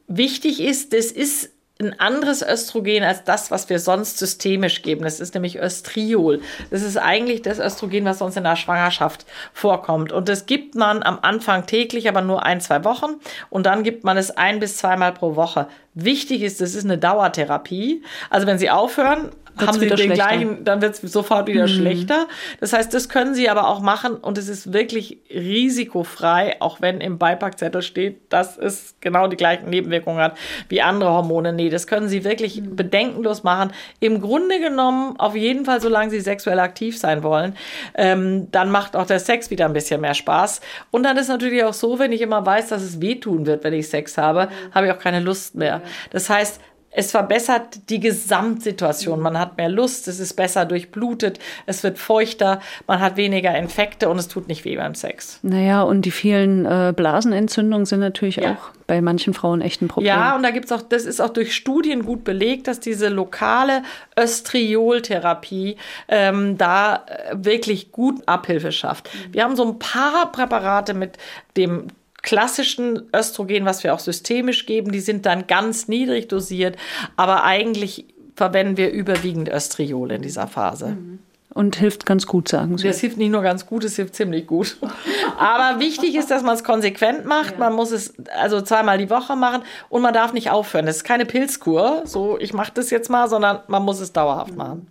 Wichtig 0.08 0.62
ist, 0.62 0.94
das 0.94 1.06
ist 1.12 1.53
ein 1.84 2.00
anderes 2.00 2.42
Östrogen 2.42 3.04
als 3.04 3.24
das, 3.24 3.52
was 3.52 3.70
wir 3.70 3.80
sonst 3.80 4.18
systemisch 4.18 4.82
geben. 4.82 5.04
Das 5.04 5.20
ist 5.20 5.34
nämlich 5.34 5.60
Östriol. 5.60 6.42
Das 6.72 6.82
ist 6.82 6.98
eigentlich 6.98 7.42
das 7.42 7.60
Östrogen, 7.60 8.06
was 8.06 8.20
sonst 8.20 8.38
in 8.38 8.44
der 8.44 8.56
Schwangerschaft 8.56 9.26
vorkommt. 9.54 10.12
Und 10.12 10.30
das 10.30 10.46
gibt 10.46 10.76
man 10.76 11.04
am 11.04 11.20
Anfang 11.22 11.66
täglich, 11.66 12.08
aber 12.08 12.22
nur 12.22 12.44
ein, 12.44 12.62
zwei 12.62 12.84
Wochen. 12.84 13.16
Und 13.50 13.66
dann 13.66 13.84
gibt 13.84 14.04
man 14.04 14.18
es 14.18 14.32
ein 14.32 14.60
bis 14.60 14.78
zweimal 14.78 15.14
pro 15.14 15.36
Woche. 15.36 15.68
Wichtig 15.94 16.42
ist, 16.42 16.60
das 16.60 16.74
ist 16.74 16.86
eine 16.86 16.98
Dauertherapie. 16.98 18.04
Also 18.30 18.48
wenn 18.48 18.58
Sie 18.58 18.70
aufhören, 18.70 19.30
haben 19.58 19.80
sie 19.80 19.88
den 19.88 19.98
schlechter. 19.98 20.14
gleichen, 20.14 20.64
dann 20.64 20.82
wird 20.82 21.02
es 21.02 21.12
sofort 21.12 21.48
wieder 21.48 21.64
mhm. 21.64 21.72
schlechter. 21.72 22.28
Das 22.60 22.74
heißt, 22.74 22.94
das 22.94 23.10
können 23.10 23.36
sie 23.36 23.50
aber 23.50 23.68
auch 23.68 23.82
machen 23.82 24.16
und 24.16 24.38
es 24.38 24.48
ist 24.48 24.74
wirklich 24.74 25.20
risikofrei, 25.30 26.58
auch 26.60 26.82
wenn 26.82 27.02
im 27.02 27.18
Beipackzettel 27.18 27.82
steht, 27.82 28.22
dass 28.32 28.58
es 28.58 28.96
genau 29.02 29.28
die 29.28 29.38
gleichen 29.38 29.70
Nebenwirkungen 29.70 30.22
hat 30.22 30.38
wie 30.70 30.82
andere 30.82 31.12
Hormone. 31.12 31.54
Nee, 31.54 31.70
das 31.70 31.88
können 31.88 32.08
sie 32.08 32.24
wirklich 32.24 32.62
mhm. 32.62 32.76
bedenkenlos 32.76 33.44
machen. 33.44 33.72
Im 34.00 34.22
Grunde 34.22 34.60
genommen, 34.60 35.20
auf 35.20 35.36
jeden 35.36 35.66
Fall, 35.66 35.82
solange 35.82 36.10
sie 36.10 36.20
sexuell 36.20 36.60
aktiv 36.60 36.98
sein 36.98 37.24
wollen, 37.24 37.56
ähm, 37.96 38.48
dann 38.52 38.70
macht 38.70 38.96
auch 38.96 39.06
der 39.06 39.20
Sex 39.20 39.50
wieder 39.50 39.66
ein 39.66 39.74
bisschen 39.74 40.02
mehr 40.02 40.14
Spaß. 40.14 40.62
Und 40.92 41.04
dann 41.04 41.18
ist 41.18 41.28
natürlich 41.28 41.64
auch 41.64 41.74
so, 41.74 42.00
wenn 42.00 42.12
ich 42.12 42.22
immer 42.22 42.46
weiß, 42.46 42.70
dass 42.70 42.82
es 42.82 43.02
wehtun 43.02 43.46
wird, 43.46 43.64
wenn 43.64 43.74
ich 43.74 43.88
Sex 43.88 44.18
habe, 44.18 44.48
mhm. 44.48 44.74
habe 44.74 44.88
ich 44.88 44.92
auch 44.94 45.00
keine 45.00 45.20
Lust 45.20 45.56
mehr. 45.56 45.82
Das 46.12 46.30
heißt, 46.30 46.60
es 46.94 47.12
verbessert 47.12 47.90
die 47.90 48.00
Gesamtsituation. 48.00 49.20
Man 49.20 49.38
hat 49.38 49.58
mehr 49.58 49.70
Lust, 49.70 50.08
es 50.08 50.20
ist 50.20 50.34
besser 50.36 50.66
durchblutet, 50.66 51.40
es 51.66 51.84
wird 51.84 51.98
feuchter, 51.98 52.62
man 52.88 53.00
hat 53.00 53.18
weniger 53.18 53.56
Infekte 53.58 54.10
und 54.10 54.20
es 54.20 54.28
tut 54.28 54.48
nicht 54.48 54.66
weh 54.66 54.78
beim 54.78 54.96
Sex. 54.96 55.40
Naja, 55.42 55.82
und 55.84 56.04
die 56.04 56.12
vielen 56.12 56.66
äh, 56.66 56.94
Blasenentzündungen 56.96 57.86
sind 57.86 58.00
natürlich 58.00 58.38
ja. 58.38 58.54
auch 58.54 58.72
bei 58.86 59.02
manchen 59.02 59.34
Frauen 59.34 59.62
echt 59.62 59.82
ein 59.82 59.88
Problem. 59.88 60.14
Ja, 60.14 60.36
und 60.36 60.44
da 60.44 60.52
gibt 60.52 60.66
es 60.66 60.72
auch, 60.72 60.82
das 60.82 61.06
ist 61.06 61.22
auch 61.22 61.30
durch 61.30 61.56
Studien 61.56 62.06
gut 62.06 62.24
belegt, 62.24 62.68
dass 62.68 62.80
diese 62.80 63.10
lokale 63.10 63.84
Östrioltherapie 64.18 65.78
ähm, 66.08 66.58
da 66.58 67.06
äh, 67.08 67.36
wirklich 67.36 67.92
gut 67.92 68.22
Abhilfe 68.28 68.72
schafft. 68.72 69.10
Mhm. 69.14 69.34
Wir 69.34 69.44
haben 69.44 69.56
so 69.56 69.66
ein 69.66 69.80
paar 69.80 70.32
Präparate 70.32 70.94
mit 70.94 71.18
dem 71.58 71.88
klassischen 72.24 73.04
Östrogen, 73.16 73.66
was 73.66 73.84
wir 73.84 73.94
auch 73.94 74.00
systemisch 74.00 74.66
geben, 74.66 74.92
die 74.92 75.02
sind 75.02 75.28
dann 75.28 75.46
ganz 75.46 75.88
niedrig 75.88 76.28
dosiert, 76.28 76.78
aber 77.16 77.44
eigentlich 77.44 78.06
verwenden 78.36 78.78
wir 78.78 78.92
überwiegend 78.92 79.50
Östriol 79.50 80.12
in 80.12 80.24
dieser 80.24 80.48
Phase. 80.48 80.88
Mhm. 80.88 81.20
Und 81.54 81.76
hilft 81.76 82.08
ganz 82.08 82.26
gut, 82.26 82.48
sagen 82.48 82.80
Sie. 82.80 82.88
Das 82.88 83.00
hilft 83.00 83.18
nicht 83.18 83.30
nur 83.30 83.44
ganz 83.44 83.68
gut, 83.68 83.84
es 83.84 83.96
hilft 83.96 84.16
ziemlich 84.16 84.48
gut. 84.48 84.78
Aber 85.38 85.80
wichtig 85.80 86.16
ist, 86.16 86.32
dass 86.32 86.42
man 86.42 86.56
es 86.56 86.64
konsequent 86.64 87.26
macht. 87.26 87.52
Ja. 87.52 87.60
Man 87.60 87.74
muss 87.74 87.92
es 87.92 88.16
also 88.36 88.60
zweimal 88.62 88.98
die 88.98 89.12
Woche 89.12 89.36
machen 89.36 89.62
und 89.90 90.02
man 90.02 90.16
darf 90.16 90.34
nicht 90.34 90.50
aufhören. 90.50 90.88
Das 90.88 90.98
ist 90.98 91.04
keine 91.04 91.28
Pilzkur, 91.28 92.02
so 92.06 92.40
ich 92.40 92.54
mache 92.54 92.72
das 92.74 92.90
jetzt 92.90 93.08
mal, 93.12 93.30
sondern 93.30 93.60
man 93.68 93.84
muss 93.84 94.00
es 94.00 94.12
dauerhaft 94.12 94.56
machen. 94.56 94.88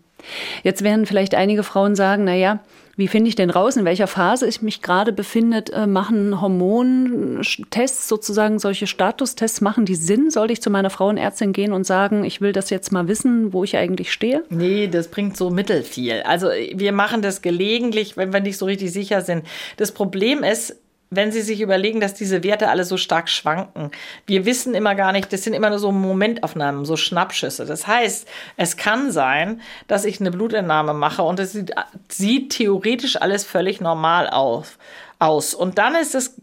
Jetzt 0.62 0.84
werden 0.84 1.04
vielleicht 1.04 1.34
einige 1.34 1.64
Frauen 1.64 1.96
sagen, 1.96 2.22
naja, 2.22 2.60
Wie 2.96 3.08
finde 3.08 3.28
ich 3.28 3.34
denn 3.34 3.50
raus, 3.50 3.76
in 3.76 3.84
welcher 3.84 4.06
Phase 4.06 4.46
ich 4.46 4.60
mich 4.60 4.82
gerade 4.82 5.12
befinde? 5.12 5.64
Äh, 5.72 5.86
machen 5.86 6.40
Hormontests 6.40 8.08
sozusagen, 8.08 8.58
solche 8.58 8.86
Statustests, 8.86 9.60
machen 9.60 9.86
die 9.86 9.94
Sinn? 9.94 10.30
Sollte 10.30 10.52
ich 10.52 10.60
zu 10.60 10.70
meiner 10.70 10.90
Frauenärztin 10.90 11.52
gehen 11.52 11.72
und 11.72 11.84
sagen, 11.84 12.24
ich 12.24 12.40
will 12.40 12.52
das 12.52 12.70
jetzt 12.70 12.92
mal 12.92 13.08
wissen, 13.08 13.52
wo 13.52 13.64
ich 13.64 13.76
eigentlich 13.76 14.12
stehe? 14.12 14.44
Nee, 14.50 14.88
das 14.88 15.08
bringt 15.08 15.36
so 15.36 15.50
mittelfiel. 15.50 16.22
Also 16.24 16.48
wir 16.48 16.92
machen 16.92 17.22
das 17.22 17.40
gelegentlich, 17.40 18.16
wenn 18.16 18.32
wir 18.32 18.40
nicht 18.40 18.58
so 18.58 18.66
richtig 18.66 18.92
sicher 18.92 19.22
sind. 19.22 19.46
Das 19.78 19.92
Problem 19.92 20.42
ist, 20.42 20.76
wenn 21.14 21.30
Sie 21.30 21.42
sich 21.42 21.60
überlegen, 21.60 22.00
dass 22.00 22.14
diese 22.14 22.42
Werte 22.42 22.70
alle 22.70 22.84
so 22.84 22.96
stark 22.96 23.28
schwanken. 23.28 23.90
Wir 24.26 24.46
wissen 24.46 24.74
immer 24.74 24.94
gar 24.94 25.12
nicht, 25.12 25.30
das 25.32 25.44
sind 25.44 25.52
immer 25.52 25.68
nur 25.68 25.78
so 25.78 25.92
Momentaufnahmen, 25.92 26.86
so 26.86 26.96
Schnappschüsse. 26.96 27.66
Das 27.66 27.86
heißt, 27.86 28.26
es 28.56 28.76
kann 28.78 29.12
sein, 29.12 29.60
dass 29.88 30.06
ich 30.06 30.20
eine 30.20 30.30
Blutentnahme 30.30 30.94
mache 30.94 31.22
und 31.22 31.38
es 31.38 31.52
sieht, 31.52 31.72
sieht 32.08 32.50
theoretisch 32.50 33.20
alles 33.20 33.44
völlig 33.44 33.80
normal 33.82 34.30
auf, 34.30 34.78
aus. 35.18 35.52
Und 35.52 35.76
dann 35.76 35.94
ist 35.94 36.14
das 36.14 36.34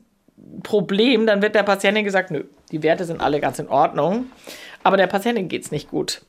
Problem, 0.62 1.26
dann 1.26 1.42
wird 1.42 1.56
der 1.56 1.64
Patientin 1.64 2.06
gesagt, 2.06 2.30
nö, 2.30 2.44
die 2.72 2.84
Werte 2.84 3.06
sind 3.06 3.22
alle 3.22 3.40
ganz 3.40 3.58
in 3.58 3.70
Ordnung, 3.70 4.28
aber 4.84 4.98
der 4.98 5.08
Patientin 5.08 5.50
geht 5.50 5.64
es 5.64 5.72
nicht 5.72 5.90
gut. 5.90 6.22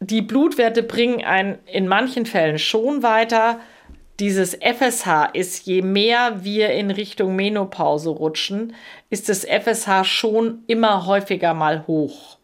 Die 0.00 0.22
Blutwerte 0.22 0.82
bringen 0.82 1.22
einen 1.22 1.58
in 1.66 1.86
manchen 1.86 2.24
Fällen 2.24 2.58
schon 2.58 3.02
weiter, 3.02 3.60
dieses 4.22 4.54
FSH 4.54 5.30
ist, 5.32 5.66
je 5.66 5.82
mehr 5.82 6.44
wir 6.44 6.70
in 6.70 6.92
Richtung 6.92 7.34
Menopause 7.34 8.08
rutschen, 8.10 8.72
ist 9.10 9.28
das 9.28 9.44
FSH 9.44 10.04
schon 10.04 10.62
immer 10.68 11.06
häufiger 11.06 11.54
mal 11.54 11.88
hoch. 11.88 12.38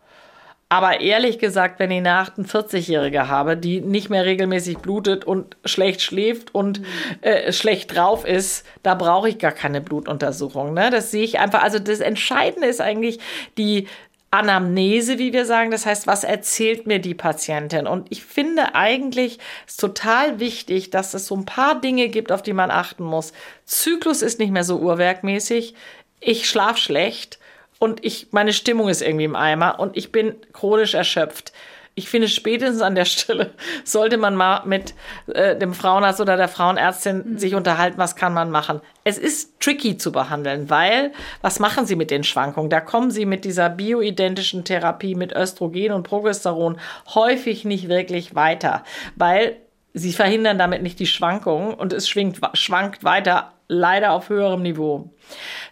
Aber 0.68 1.00
ehrlich 1.00 1.38
gesagt, 1.38 1.78
wenn 1.78 1.92
ich 1.92 1.98
eine 1.98 2.20
48-Jährige 2.24 3.28
habe, 3.28 3.56
die 3.56 3.80
nicht 3.80 4.10
mehr 4.10 4.24
regelmäßig 4.24 4.78
blutet 4.78 5.24
und 5.24 5.56
schlecht 5.64 6.02
schläft 6.02 6.52
und 6.52 6.82
äh, 7.20 7.52
schlecht 7.52 7.94
drauf 7.94 8.26
ist, 8.26 8.66
da 8.82 8.96
brauche 8.96 9.28
ich 9.28 9.38
gar 9.38 9.52
keine 9.52 9.80
Blutuntersuchung. 9.80 10.74
Ne? 10.74 10.90
Das 10.90 11.12
sehe 11.12 11.22
ich 11.22 11.38
einfach. 11.38 11.62
Also 11.62 11.78
das 11.78 12.00
Entscheidende 12.00 12.66
ist 12.66 12.80
eigentlich 12.80 13.20
die 13.56 13.86
Anamnese, 14.30 15.18
wie 15.18 15.32
wir 15.32 15.46
sagen. 15.46 15.70
Das 15.70 15.86
heißt, 15.86 16.06
was 16.06 16.24
erzählt 16.24 16.86
mir 16.86 16.98
die 16.98 17.14
Patientin? 17.14 17.86
Und 17.86 18.06
ich 18.10 18.24
finde 18.24 18.74
eigentlich 18.74 19.38
ist 19.66 19.80
total 19.80 20.38
wichtig, 20.38 20.90
dass 20.90 21.14
es 21.14 21.26
so 21.26 21.36
ein 21.36 21.46
paar 21.46 21.80
Dinge 21.80 22.08
gibt, 22.08 22.30
auf 22.30 22.42
die 22.42 22.52
man 22.52 22.70
achten 22.70 23.04
muss. 23.04 23.32
Zyklus 23.64 24.22
ist 24.22 24.38
nicht 24.38 24.52
mehr 24.52 24.64
so 24.64 24.78
uhrwerkmäßig. 24.78 25.74
Ich 26.20 26.48
schlaf 26.48 26.76
schlecht 26.76 27.38
und 27.78 28.04
ich, 28.04 28.28
meine 28.32 28.52
Stimmung 28.52 28.88
ist 28.88 29.02
irgendwie 29.02 29.24
im 29.24 29.36
Eimer 29.36 29.80
und 29.80 29.96
ich 29.96 30.12
bin 30.12 30.34
chronisch 30.52 30.94
erschöpft 30.94 31.52
ich 31.98 32.08
finde, 32.08 32.28
spätestens 32.28 32.80
an 32.80 32.94
der 32.94 33.04
Stelle 33.04 33.50
sollte 33.84 34.18
man 34.18 34.36
mal 34.36 34.62
mit 34.64 34.94
äh, 35.26 35.56
dem 35.56 35.74
Frauenarzt 35.74 36.20
oder 36.20 36.36
der 36.36 36.48
Frauenärztin 36.48 37.32
mhm. 37.32 37.38
sich 37.38 37.56
unterhalten, 37.56 37.98
was 37.98 38.14
kann 38.14 38.32
man 38.32 38.50
machen. 38.50 38.80
Es 39.02 39.18
ist 39.18 39.60
tricky 39.60 39.96
zu 39.96 40.12
behandeln, 40.12 40.70
weil 40.70 41.12
was 41.42 41.58
machen 41.58 41.86
Sie 41.86 41.96
mit 41.96 42.12
den 42.12 42.22
Schwankungen? 42.22 42.70
Da 42.70 42.80
kommen 42.80 43.10
Sie 43.10 43.26
mit 43.26 43.44
dieser 43.44 43.68
bioidentischen 43.68 44.64
Therapie 44.64 45.16
mit 45.16 45.32
Östrogen 45.32 45.92
und 45.92 46.04
Progesteron 46.04 46.78
häufig 47.14 47.64
nicht 47.64 47.88
wirklich 47.88 48.36
weiter, 48.36 48.84
weil 49.16 49.56
Sie 49.92 50.12
verhindern 50.12 50.58
damit 50.58 50.82
nicht 50.82 51.00
die 51.00 51.06
Schwankungen 51.06 51.74
und 51.74 51.92
es 51.92 52.08
schwingt, 52.08 52.38
schwankt 52.54 53.02
weiter, 53.02 53.52
leider 53.68 54.12
auf 54.12 54.28
höherem 54.30 54.62
Niveau. 54.62 55.10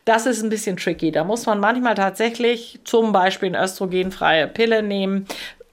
Das 0.05 0.27
ist 0.27 0.43
ein 0.43 0.51
bisschen 0.51 0.77
tricky. 0.77 1.11
Da 1.11 1.25
muss 1.25 1.47
man 1.47 1.59
manchmal 1.59 1.95
tatsächlich 1.95 2.79
zum 2.85 3.13
Beispiel 3.13 3.49
eine 3.49 3.65
östrogenfreie 3.65 4.47
Pille 4.47 4.83
nehmen, 4.83 5.27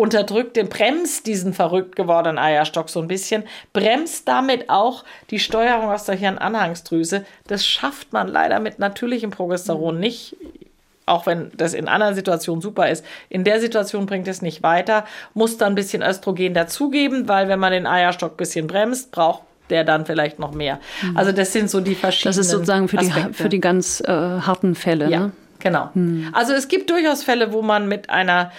unterdrückt 0.03 0.57
den, 0.57 0.67
bremst 0.67 1.27
diesen 1.27 1.53
verrückt 1.53 1.95
gewordenen 1.95 2.37
Eierstock 2.37 2.89
so 2.89 2.99
ein 2.99 3.07
bisschen, 3.07 3.45
bremst 3.71 4.27
damit 4.27 4.69
auch 4.69 5.05
die 5.29 5.39
Steuerung 5.39 5.91
aus 5.91 6.03
der 6.03 6.15
Hirnanhangsdrüse. 6.15 7.23
Das 7.47 7.65
schafft 7.65 8.11
man 8.11 8.27
leider 8.27 8.59
mit 8.59 8.79
natürlichem 8.79 9.31
Progesteron 9.31 9.97
nicht. 9.97 10.35
Auch 11.05 11.25
wenn 11.25 11.51
das 11.55 11.73
in 11.73 11.87
anderen 11.87 12.15
Situationen 12.15 12.61
super 12.61 12.89
ist. 12.89 13.05
In 13.29 13.45
der 13.45 13.61
Situation 13.61 14.05
bringt 14.05 14.27
es 14.27 14.41
nicht 14.41 14.61
weiter. 14.61 15.05
Muss 15.33 15.57
dann 15.57 15.71
ein 15.71 15.75
bisschen 15.75 16.01
Östrogen 16.01 16.53
dazugeben, 16.53 17.29
weil 17.29 17.47
wenn 17.47 17.59
man 17.59 17.71
den 17.71 17.87
Eierstock 17.87 18.33
ein 18.33 18.37
bisschen 18.37 18.67
bremst, 18.67 19.11
braucht 19.11 19.43
der 19.69 19.85
dann 19.85 20.05
vielleicht 20.05 20.37
noch 20.37 20.53
mehr. 20.53 20.81
Mhm. 21.01 21.15
Also 21.15 21.31
das 21.31 21.53
sind 21.53 21.69
so 21.69 21.79
die 21.79 21.95
verschiedenen. 21.95 22.35
Das 22.35 22.45
ist 22.45 22.51
sozusagen 22.51 22.89
für, 22.89 22.97
die, 22.97 23.11
für 23.31 23.47
die 23.47 23.61
ganz 23.61 24.01
äh, 24.01 24.11
harten 24.11 24.75
Fälle. 24.75 25.09
Ja. 25.09 25.19
Ne? 25.19 25.31
Genau. 25.63 25.91
Hm. 25.93 26.27
Also 26.33 26.51
es 26.51 26.67
gibt 26.67 26.89
durchaus 26.89 27.23
Fälle, 27.23 27.53
wo 27.53 27.61
man 27.61 27.87
mit 27.87 28.09
einer 28.09 28.51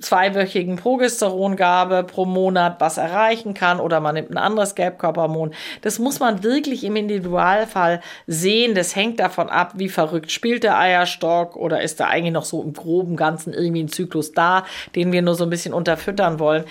zweiwöchigen 0.00 0.74
Progesterongabe 0.74 2.02
pro 2.02 2.24
Monat 2.24 2.80
was 2.80 2.98
erreichen 2.98 3.54
kann 3.54 3.78
oder 3.78 4.00
man 4.00 4.16
nimmt 4.16 4.32
ein 4.32 4.38
anderes 4.38 4.74
Gelbkörperhormon. 4.74 5.54
Das 5.82 6.00
muss 6.00 6.18
man 6.18 6.42
wirklich 6.42 6.82
im 6.82 6.96
Individualfall 6.96 8.00
sehen. 8.26 8.74
Das 8.74 8.96
hängt 8.96 9.20
davon 9.20 9.48
ab, 9.48 9.74
wie 9.76 9.88
verrückt 9.88 10.32
spielt 10.32 10.64
der 10.64 10.76
Eierstock 10.76 11.54
oder 11.54 11.80
ist 11.80 12.00
da 12.00 12.08
eigentlich 12.08 12.34
noch 12.34 12.44
so 12.44 12.60
im 12.60 12.72
groben 12.72 13.14
Ganzen 13.14 13.54
irgendwie 13.54 13.84
ein 13.84 13.88
Zyklus 13.88 14.32
da, 14.32 14.64
den 14.96 15.12
wir 15.12 15.22
nur 15.22 15.36
so 15.36 15.44
ein 15.44 15.50
bisschen 15.50 15.72
unterfüttern 15.72 16.40
wollen. 16.40 16.64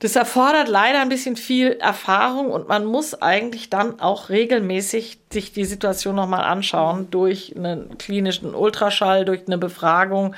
Das 0.00 0.14
erfordert 0.14 0.68
leider 0.68 1.00
ein 1.00 1.08
bisschen 1.08 1.34
viel 1.34 1.72
Erfahrung 1.72 2.52
und 2.52 2.68
man 2.68 2.84
muss 2.84 3.20
eigentlich 3.20 3.68
dann 3.68 3.98
auch 3.98 4.28
regelmäßig 4.28 5.18
sich 5.32 5.52
die 5.52 5.64
Situation 5.64 6.14
nochmal 6.14 6.44
anschauen 6.44 7.10
durch 7.10 7.54
einen 7.56 7.98
klinischen 7.98 8.54
Ultraschall, 8.54 9.24
durch 9.24 9.42
eine 9.48 9.58
Befragung. 9.58 10.36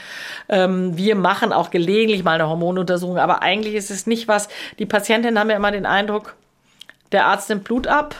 Ähm, 0.48 0.96
wir 0.96 1.14
machen 1.14 1.52
auch 1.52 1.70
gelegentlich 1.70 2.24
mal 2.24 2.32
eine 2.32 2.48
Hormonuntersuchung, 2.48 3.18
aber 3.18 3.42
eigentlich 3.42 3.74
ist 3.74 3.90
es 3.90 4.06
nicht 4.06 4.28
was. 4.28 4.48
Die 4.78 4.86
Patientinnen 4.86 5.38
haben 5.38 5.50
ja 5.50 5.56
immer 5.56 5.72
den 5.72 5.86
Eindruck, 5.86 6.36
der 7.12 7.26
Arzt 7.26 7.50
nimmt 7.50 7.64
Blut 7.64 7.86
ab 7.86 8.14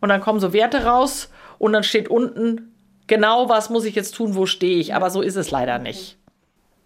und 0.00 0.10
dann 0.10 0.20
kommen 0.20 0.38
so 0.38 0.52
Werte 0.52 0.84
raus 0.84 1.28
und 1.58 1.72
dann 1.72 1.82
steht 1.82 2.08
unten 2.08 2.72
genau, 3.08 3.48
was 3.48 3.68
muss 3.68 3.84
ich 3.84 3.96
jetzt 3.96 4.14
tun, 4.14 4.36
wo 4.36 4.46
stehe 4.46 4.78
ich. 4.78 4.94
Aber 4.94 5.10
so 5.10 5.22
ist 5.22 5.36
es 5.36 5.50
leider 5.50 5.80
nicht. 5.80 6.18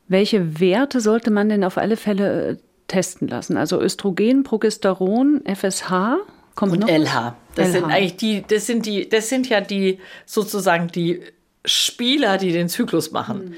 Welche 0.07 0.61
Werte 0.61 1.03
sollte 1.03 1.31
man 1.31 1.51
denn 1.51 1.63
auf 1.63 1.77
alle 1.77 1.99
Fälle 1.99 2.49
äh, 2.53 2.57
testen 2.89 3.29
lassen. 3.29 3.57
Also 3.57 3.81
Östrogen, 3.81 4.43
Progesteron, 4.43 5.43
FSH. 5.47 6.19
Kommt 6.55 6.73
und 6.73 6.81
noch? 6.81 6.89
LH. 6.89 7.37
Das 7.55 7.69
LH. 7.69 7.73
sind 7.73 7.85
eigentlich 7.85 8.17
die, 8.17 8.45
das 8.47 8.67
sind 8.67 8.87
die, 8.87 9.09
das 9.09 9.29
sind 9.29 9.49
ja 9.49 9.61
die 9.61 10.01
sozusagen 10.27 10.89
die 10.89 11.23
Spieler, 11.65 12.39
die 12.39 12.51
den 12.51 12.69
Zyklus 12.69 13.13
machen. 13.13 13.51
Mhm. 13.51 13.55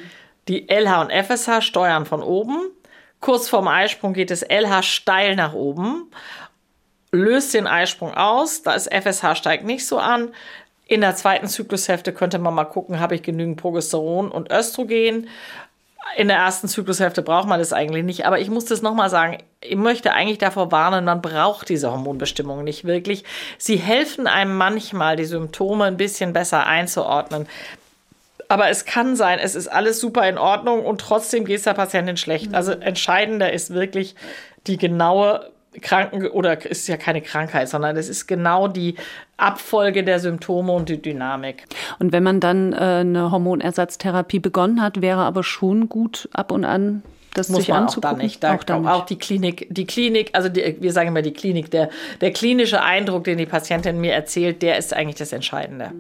Die 0.49 0.69
LH 0.69 1.03
und 1.03 1.13
FSH 1.13 1.63
steuern 1.63 2.05
von 2.05 2.23
oben. 2.23 2.59
Kurz 3.21 3.49
vorm 3.49 3.69
Eisprung 3.69 4.15
geht 4.15 4.31
das 4.31 4.43
LH 4.43 4.83
steil 4.83 5.37
nach 5.37 5.53
oben, 5.53 6.11
löst 7.13 7.55
den 7.55 7.67
Eisprung 7.67 8.15
aus. 8.15 8.63
Da 8.63 8.73
ist 8.73 8.93
FSH 8.93 9.37
steigt 9.37 9.65
nicht 9.65 9.87
so 9.87 9.99
an. 9.99 10.31
In 10.87 11.03
der 11.03 11.15
zweiten 11.15 11.47
Zyklushälfte 11.47 12.13
könnte 12.13 12.39
man 12.39 12.55
mal 12.55 12.65
gucken, 12.65 12.99
habe 12.99 13.15
ich 13.15 13.23
genügend 13.23 13.59
Progesteron 13.59 14.33
und 14.33 14.51
Östrogen 14.51 15.29
in 16.17 16.29
der 16.29 16.39
ersten 16.39 16.69
Zyklushälfte 16.69 17.23
braucht 17.23 17.49
man 17.49 17.59
das 17.59 17.73
eigentlich 17.73 18.05
nicht. 18.05 18.27
Aber 18.27 18.39
ich 18.39 18.51
muss 18.51 18.65
das 18.65 18.83
nochmal 18.83 19.11
sagen. 19.11 19.39
Ich 19.61 19.77
möchte 19.77 20.13
eigentlich 20.13 20.39
davor 20.39 20.73
warnen, 20.73 21.05
man 21.05 21.23
braucht 21.23 21.69
diese 21.69 21.91
Hormonbestimmung 21.91 22.65
nicht 22.65 22.85
wirklich. 22.85 23.25
Sie 23.59 23.77
helfen 23.77 24.27
einem 24.27 24.57
manchmal, 24.57 25.17
die 25.17 25.25
Symptome 25.25 25.85
ein 25.85 25.97
bisschen 25.97 26.33
besser 26.33 26.67
einzuordnen. 26.67 27.47
Aber 28.49 28.69
es 28.69 28.85
kann 28.85 29.15
sein, 29.15 29.39
es 29.39 29.55
ist 29.55 29.69
alles 29.69 30.01
super 30.01 30.29
in 30.29 30.39
Ordnung 30.39 30.85
und 30.85 31.01
trotzdem 31.01 31.45
geht 31.45 31.59
es 31.59 31.65
der 31.65 31.75
Patientin 31.75 32.17
schlecht. 32.17 32.53
Also 32.55 32.73
entscheidender 32.73 33.53
ist 33.53 33.73
wirklich 33.73 34.17
die 34.67 34.77
genaue 34.77 35.51
Kranken 35.81 36.27
oder 36.29 36.69
ist 36.69 36.89
ja 36.89 36.97
keine 36.97 37.23
Krankheit, 37.23 37.69
sondern 37.69 37.97
es 37.97 38.09
ist 38.09 38.27
genau 38.27 38.67
die 38.67 38.97
Abfolge 39.37 40.03
der 40.03 40.19
Symptome 40.19 40.73
und 40.73 40.89
die 40.89 41.01
Dynamik. 41.01 41.65
Und 41.99 42.13
wenn 42.13 42.25
man 42.25 42.41
dann 42.41 42.73
äh, 42.73 42.77
eine 42.77 43.31
Hormonersatztherapie 43.31 44.41
begonnen 44.41 44.83
hat, 44.83 45.01
wäre 45.01 45.21
aber 45.21 45.45
schon 45.45 45.89
gut 45.89 46.29
ab 46.33 46.51
und 46.51 46.65
an 46.65 47.03
das 47.35 47.49
muss 47.49 47.61
sich 47.61 47.69
man 47.69 47.83
anzugucken. 47.83 48.11
auch 48.11 48.19
da 48.19 48.23
nicht. 48.23 48.43
Da 48.43 48.57
auch, 48.57 48.65
da 48.65 48.81
nicht. 48.81 48.91
auch 48.91 49.07
die 49.07 49.17
Klinik, 49.17 49.69
die 49.71 49.87
Klinik, 49.87 50.31
also 50.33 50.49
die, 50.49 50.77
wir 50.81 50.93
sagen 50.93 51.07
immer 51.09 51.23
die 51.23 51.33
Klinik, 51.33 51.71
der, 51.71 51.89
der 52.21 52.33
klinische 52.33 52.83
Eindruck, 52.83 53.23
den 53.25 53.39
die 53.39 53.47
Patientin 53.47 54.01
mir 54.01 54.13
erzählt, 54.13 54.63
der 54.63 54.77
ist 54.79 54.93
eigentlich 54.93 55.17
das 55.17 55.33
Entscheidende. 55.33 55.93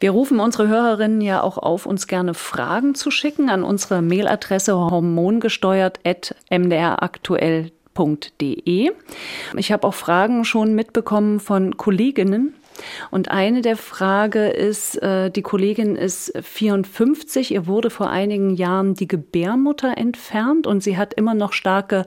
Wir 0.00 0.12
rufen 0.12 0.40
unsere 0.40 0.68
Hörerinnen 0.68 1.20
ja 1.20 1.42
auch 1.42 1.58
auf, 1.58 1.84
uns 1.84 2.06
gerne 2.06 2.32
Fragen 2.32 2.94
zu 2.94 3.10
schicken 3.10 3.50
an 3.50 3.62
unsere 3.62 4.00
Mailadresse 4.00 4.74
hormongesteuert.mdraktuell.de 4.74 7.72
www.ftf.de. 7.98 8.92
Ich 9.56 9.72
habe 9.72 9.86
auch 9.86 9.94
Fragen 9.94 10.44
schon 10.44 10.74
mitbekommen 10.74 11.40
von 11.40 11.76
Kolleginnen. 11.76 12.54
Und 13.10 13.30
eine 13.30 13.60
der 13.60 13.76
Frage 13.76 14.48
ist, 14.48 15.02
äh, 15.02 15.30
die 15.30 15.42
Kollegin 15.42 15.96
ist 15.96 16.32
54, 16.40 17.52
ihr 17.52 17.66
wurde 17.66 17.90
vor 17.90 18.08
einigen 18.08 18.54
Jahren 18.54 18.94
die 18.94 19.08
Gebärmutter 19.08 19.98
entfernt 19.98 20.68
und 20.68 20.82
sie 20.82 20.96
hat 20.96 21.12
immer 21.12 21.34
noch 21.34 21.52
starke 21.52 22.06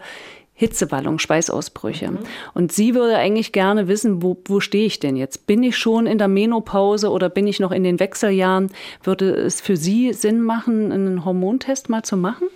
Hitzewallung, 0.54 1.20
Schweißausbrüche. 1.20 2.12
Mhm. 2.12 2.20
Und 2.54 2.72
sie 2.72 2.96
würde 2.96 3.18
eigentlich 3.18 3.52
gerne 3.52 3.90
wissen, 3.90 4.22
wo, 4.22 4.38
wo 4.46 4.62
stehe 4.62 4.86
ich 4.86 5.00
denn 5.00 5.18
jetzt? 5.18 5.46
Bin 5.46 5.62
ich 5.62 5.76
schon 5.76 6.08
in 6.08 6.18
der 6.18 6.30
Menopause 6.30 7.10
oder 7.10 7.28
bin 7.28 7.48
ich 7.48 7.60
noch 7.60 7.72
in 7.74 7.84
den 7.84 8.00
Wechseljahren? 8.00 8.72
Würde 9.04 9.32
es 9.32 9.60
für 9.60 9.76
Sie 9.76 10.14
Sinn 10.14 10.42
machen, 10.42 10.94
einen 10.94 11.26
Hormontest 11.26 11.90
mal 11.90 12.04
zu 12.04 12.16
machen? 12.16 12.48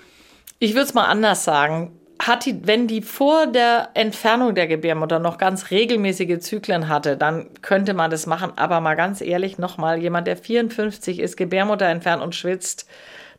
Ich 0.60 0.74
würde 0.74 0.86
es 0.86 0.94
mal 0.94 1.06
anders 1.06 1.44
sagen 1.44 1.92
hat 2.20 2.46
die, 2.46 2.66
wenn 2.66 2.88
die 2.88 3.02
vor 3.02 3.48
der 3.48 3.90
Entfernung 3.94 4.56
der 4.56 4.68
Gebärmutter 4.68 5.20
noch 5.20 5.38
ganz 5.38 5.72
regelmäßige 5.72 6.40
Zyklen 6.40 6.88
hatte, 6.88 7.18
dann 7.18 7.48
könnte 7.62 7.94
man 7.94 8.10
das 8.10 8.26
machen. 8.26 8.54
Aber 8.56 8.80
mal 8.80 8.96
ganz 8.96 9.22
ehrlich, 9.22 9.58
nochmal, 9.58 10.00
jemand, 10.00 10.28
der 10.28 10.38
54 10.38 11.20
ist, 11.20 11.36
Gebärmutter 11.36 11.88
entfernt 11.88 12.24
und 12.24 12.34
schwitzt, 12.34 12.88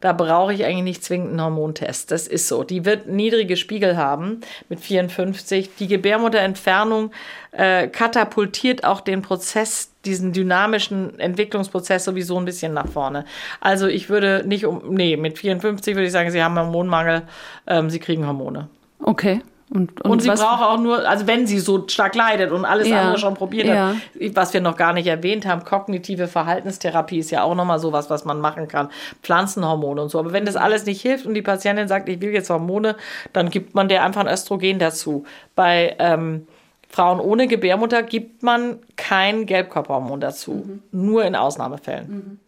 da 0.01 0.12
brauche 0.12 0.53
ich 0.53 0.64
eigentlich 0.64 0.82
nicht 0.82 1.05
zwingend 1.05 1.30
einen 1.30 1.42
Hormontest. 1.42 2.11
Das 2.11 2.26
ist 2.26 2.49
so. 2.49 2.64
Die 2.64 2.84
wird 2.84 3.09
niedrige 3.09 3.57
Spiegel 3.57 3.97
haben 3.97 4.40
mit 4.68 4.80
54. 4.80 5.70
Die 5.78 5.86
Gebärmutterentfernung 5.86 7.12
äh, 7.53 7.88
katapultiert 7.88 8.84
auch 8.84 9.01
den 9.01 9.22
Prozess, 9.22 9.90
diesen 10.05 10.32
dynamischen 10.32 11.18
Entwicklungsprozess 11.18 12.05
sowieso 12.05 12.38
ein 12.38 12.44
bisschen 12.44 12.74
nach 12.74 12.88
vorne. 12.88 13.24
Also 13.61 13.86
ich 13.86 14.09
würde 14.09 14.44
nicht 14.47 14.66
um, 14.66 14.94
nee, 14.94 15.16
mit 15.16 15.38
54 15.38 15.94
würde 15.94 16.07
ich 16.07 16.12
sagen, 16.12 16.30
Sie 16.30 16.42
haben 16.42 16.59
Hormonmangel, 16.59 17.22
ähm, 17.66 17.90
Sie 17.90 17.99
kriegen 17.99 18.26
Hormone. 18.26 18.68
Okay. 19.03 19.40
Und, 19.68 20.00
und, 20.02 20.10
und 20.10 20.22
sie 20.22 20.28
braucht 20.28 20.62
auch 20.62 20.78
nur, 20.78 21.08
also 21.08 21.26
wenn 21.26 21.46
sie 21.48 21.58
so 21.58 21.88
stark 21.88 22.14
leidet 22.14 22.52
und 22.52 22.64
alles 22.64 22.88
ja, 22.88 23.00
andere 23.00 23.18
schon 23.18 23.34
probiert 23.34 23.66
ja. 23.66 23.94
hat, 23.94 23.96
was 24.36 24.54
wir 24.54 24.60
noch 24.60 24.76
gar 24.76 24.92
nicht 24.92 25.08
erwähnt 25.08 25.44
haben, 25.44 25.64
kognitive 25.64 26.28
Verhaltenstherapie 26.28 27.18
ist 27.18 27.32
ja 27.32 27.42
auch 27.42 27.56
nochmal 27.56 27.80
sowas, 27.80 28.08
was 28.08 28.24
man 28.24 28.40
machen 28.40 28.68
kann. 28.68 28.90
Pflanzenhormone 29.22 30.02
und 30.02 30.08
so. 30.08 30.20
Aber 30.20 30.32
wenn 30.32 30.44
das 30.44 30.54
alles 30.54 30.86
nicht 30.86 31.02
hilft 31.02 31.26
und 31.26 31.34
die 31.34 31.42
Patientin 31.42 31.88
sagt, 31.88 32.08
ich 32.08 32.20
will 32.20 32.30
jetzt 32.30 32.48
Hormone, 32.48 32.94
dann 33.32 33.50
gibt 33.50 33.74
man 33.74 33.88
der 33.88 34.04
einfach 34.04 34.20
ein 34.20 34.32
Östrogen 34.32 34.78
dazu. 34.78 35.24
Bei 35.56 35.96
ähm, 35.98 36.46
Frauen 36.88 37.18
ohne 37.18 37.48
Gebärmutter 37.48 38.04
gibt 38.04 38.44
man 38.44 38.78
kein 38.94 39.46
Gelbkörperhormon 39.46 40.20
dazu. 40.20 40.64
Mhm. 40.64 40.82
Nur 40.92 41.24
in 41.24 41.34
Ausnahmefällen. 41.34 42.08
Mhm. 42.08 42.38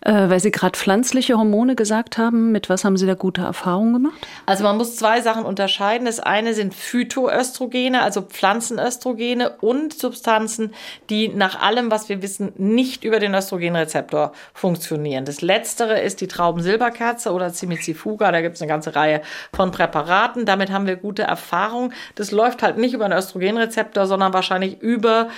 Äh, 0.00 0.28
weil 0.28 0.40
Sie 0.40 0.50
gerade 0.50 0.78
pflanzliche 0.78 1.36
Hormone 1.38 1.76
gesagt 1.76 2.18
haben, 2.18 2.52
mit 2.52 2.68
was 2.68 2.84
haben 2.84 2.96
Sie 2.96 3.06
da 3.06 3.14
gute 3.14 3.42
Erfahrungen 3.42 3.94
gemacht? 3.94 4.26
Also 4.46 4.64
man 4.64 4.76
muss 4.76 4.96
zwei 4.96 5.20
Sachen 5.20 5.44
unterscheiden. 5.44 6.06
Das 6.06 6.20
eine 6.20 6.54
sind 6.54 6.74
Phytoöstrogene, 6.74 8.02
also 8.02 8.22
Pflanzenöstrogene 8.22 9.50
und 9.60 9.94
Substanzen, 9.94 10.74
die 11.08 11.28
nach 11.28 11.60
allem, 11.60 11.90
was 11.90 12.08
wir 12.08 12.22
wissen, 12.22 12.52
nicht 12.56 13.04
über 13.04 13.18
den 13.18 13.34
Östrogenrezeptor 13.34 14.32
funktionieren. 14.52 15.24
Das 15.24 15.40
letztere 15.40 16.00
ist 16.00 16.20
die 16.20 16.28
Traubensilberkerze 16.28 17.32
oder 17.32 17.50
Cimizifuga. 17.50 18.30
Da 18.30 18.40
gibt 18.40 18.56
es 18.56 18.62
eine 18.62 18.68
ganze 18.68 18.94
Reihe 18.94 19.22
von 19.54 19.70
Präparaten. 19.70 20.44
Damit 20.44 20.70
haben 20.70 20.86
wir 20.86 20.96
gute 20.96 21.22
Erfahrungen. 21.22 21.92
Das 22.14 22.30
läuft 22.30 22.62
halt 22.62 22.76
nicht 22.78 22.94
über 22.94 23.08
den 23.08 23.16
Östrogenrezeptor, 23.16 24.06
sondern 24.06 24.32
wahrscheinlich 24.32 24.80
über, 24.80 25.28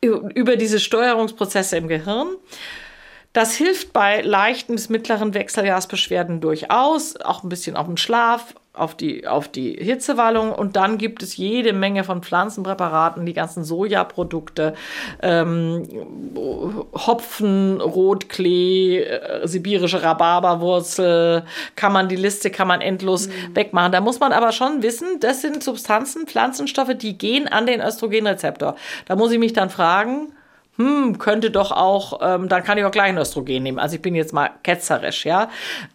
über 0.00 0.56
diese 0.56 0.80
Steuerungsprozesse 0.80 1.76
im 1.76 1.88
Gehirn. 1.88 2.28
Das 3.36 3.54
hilft 3.54 3.92
bei 3.92 4.22
leichten 4.22 4.76
bis 4.76 4.88
mittleren 4.88 5.34
Wechseljahrsbeschwerden 5.34 6.40
durchaus, 6.40 7.16
auch 7.20 7.42
ein 7.42 7.50
bisschen 7.50 7.76
auf 7.76 7.84
den 7.84 7.98
Schlaf, 7.98 8.54
auf 8.72 8.94
die, 8.94 9.28
auf 9.28 9.46
die 9.48 9.72
Hitzewallung. 9.72 10.52
Und 10.52 10.76
dann 10.76 10.96
gibt 10.96 11.22
es 11.22 11.36
jede 11.36 11.74
Menge 11.74 12.02
von 12.02 12.22
Pflanzenpräparaten, 12.22 13.26
die 13.26 13.34
ganzen 13.34 13.62
Sojaprodukte, 13.62 14.72
ähm, 15.20 15.86
Hopfen, 16.94 17.78
Rotklee, 17.82 19.00
äh, 19.02 19.46
sibirische 19.46 20.02
Rhabarberwurzel, 20.02 21.44
kann 21.74 21.92
man 21.92 22.08
die 22.08 22.16
Liste, 22.16 22.50
kann 22.50 22.68
man 22.68 22.80
endlos 22.80 23.28
mhm. 23.28 23.54
wegmachen. 23.54 23.92
Da 23.92 24.00
muss 24.00 24.18
man 24.18 24.32
aber 24.32 24.52
schon 24.52 24.82
wissen, 24.82 25.20
das 25.20 25.42
sind 25.42 25.62
Substanzen, 25.62 26.26
Pflanzenstoffe, 26.26 26.94
die 26.94 27.18
gehen 27.18 27.48
an 27.48 27.66
den 27.66 27.82
Östrogenrezeptor. 27.82 28.76
Da 29.04 29.14
muss 29.14 29.30
ich 29.30 29.38
mich 29.38 29.52
dann 29.52 29.68
fragen, 29.68 30.32
hm, 30.76 31.18
könnte 31.18 31.50
doch 31.50 31.72
auch, 31.72 32.20
ähm, 32.22 32.48
dann 32.48 32.62
kann 32.62 32.78
ich 32.78 32.84
auch 32.84 32.90
gleich 32.90 33.08
ein 33.08 33.18
Östrogen 33.18 33.62
nehmen. 33.62 33.78
Also 33.78 33.96
ich 33.96 34.02
bin 34.02 34.14
jetzt 34.14 34.32
mal 34.32 34.50
ketzerisch, 34.62 35.24
ja. 35.24 35.50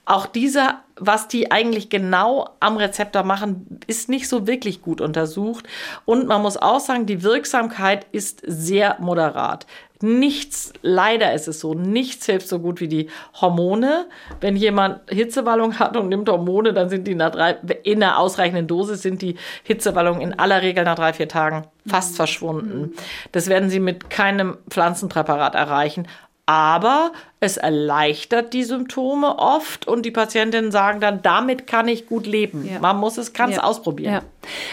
Auch 0.05 0.25
diese, 0.25 0.75
was 1.01 1.27
die 1.27 1.51
eigentlich 1.51 1.89
genau 1.89 2.47
am 2.59 2.77
Rezeptor 2.77 3.23
machen, 3.23 3.79
ist 3.87 4.07
nicht 4.07 4.29
so 4.29 4.45
wirklich 4.45 4.81
gut 4.81 5.01
untersucht. 5.01 5.67
Und 6.05 6.27
man 6.27 6.43
muss 6.43 6.57
auch 6.57 6.79
sagen, 6.79 7.07
die 7.07 7.23
Wirksamkeit 7.23 8.05
ist 8.11 8.41
sehr 8.45 8.97
moderat. 8.99 9.65
Nichts, 10.03 10.73
leider 10.81 11.33
ist 11.33 11.47
es 11.47 11.59
so, 11.59 11.73
nichts 11.73 12.25
hilft 12.25 12.47
so 12.47 12.59
gut 12.59 12.81
wie 12.81 12.87
die 12.87 13.09
Hormone. 13.39 14.07
Wenn 14.39 14.55
jemand 14.55 14.99
Hitzewallung 15.09 15.79
hat 15.79 15.97
und 15.97 16.09
nimmt 16.09 16.29
Hormone, 16.29 16.73
dann 16.73 16.89
sind 16.89 17.07
die 17.07 17.15
nach 17.15 17.31
drei, 17.31 17.57
in 17.83 18.01
einer 18.01 18.17
ausreichenden 18.17 18.67
Dosis 18.67 19.01
sind 19.01 19.21
die 19.21 19.35
Hitzewallungen 19.63 20.21
in 20.21 20.39
aller 20.39 20.61
Regel 20.61 20.83
nach 20.83 20.95
drei, 20.95 21.13
vier 21.13 21.27
Tagen 21.27 21.67
fast 21.85 22.11
mhm. 22.11 22.15
verschwunden. 22.15 22.93
Das 23.31 23.47
werden 23.47 23.69
sie 23.69 23.79
mit 23.79 24.09
keinem 24.09 24.57
Pflanzenpräparat 24.69 25.55
erreichen. 25.55 26.07
Aber 26.45 27.11
es 27.39 27.57
erleichtert 27.57 28.53
die 28.53 28.63
Symptome 28.63 29.37
oft 29.39 29.87
und 29.87 30.05
die 30.05 30.11
Patientinnen 30.11 30.71
sagen 30.71 30.99
dann, 30.99 31.21
damit 31.21 31.65
kann 31.65 31.87
ich 31.87 32.07
gut 32.07 32.27
leben. 32.27 32.67
Ja. 32.71 32.79
Man 32.79 32.97
muss 32.97 33.17
es, 33.17 33.33
kann 33.33 33.49
es 33.49 33.57
ja. 33.57 33.63
ausprobieren. 33.63 34.13
Ja. 34.13 34.21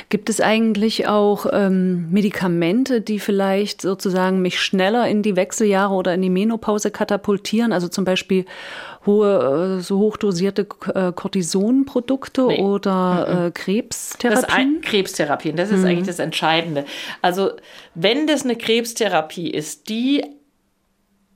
Gibt 0.09 0.29
es 0.29 0.41
eigentlich 0.41 1.07
auch 1.07 1.47
ähm, 1.53 2.11
Medikamente, 2.11 3.01
die 3.01 3.19
vielleicht 3.19 3.83
sozusagen 3.83 4.43
mich 4.43 4.61
schneller 4.61 5.07
in 5.09 5.23
die 5.23 5.37
Wechseljahre 5.37 5.95
oder 5.95 6.15
in 6.15 6.23
die 6.23 6.31
Menopause 6.31 6.91
katapultieren? 6.91 7.73
Also 7.73 7.89
zum 7.89 8.05
Beispiel 8.05 8.45
hohe, 9.07 9.79
äh, 9.79 9.83
so 9.83 9.99
hochdosierte 9.99 10.67
äh, 10.95 11.13
Cortisonprodukte 11.13 12.47
nee. 12.47 12.61
oder 12.61 13.27
mhm. 13.27 13.47
äh, 13.47 13.51
Krebstherapien? 13.51 14.43
Das 14.43 14.53
ein, 14.53 14.81
Krebstherapien, 14.83 15.57
das 15.57 15.71
ist 15.71 15.81
mhm. 15.81 15.87
eigentlich 15.87 16.07
das 16.07 16.19
Entscheidende. 16.19 16.85
Also 17.23 17.51
wenn 17.95 18.27
das 18.27 18.45
eine 18.45 18.57
Krebstherapie 18.57 19.51
ist, 19.51 19.89
die 19.89 20.25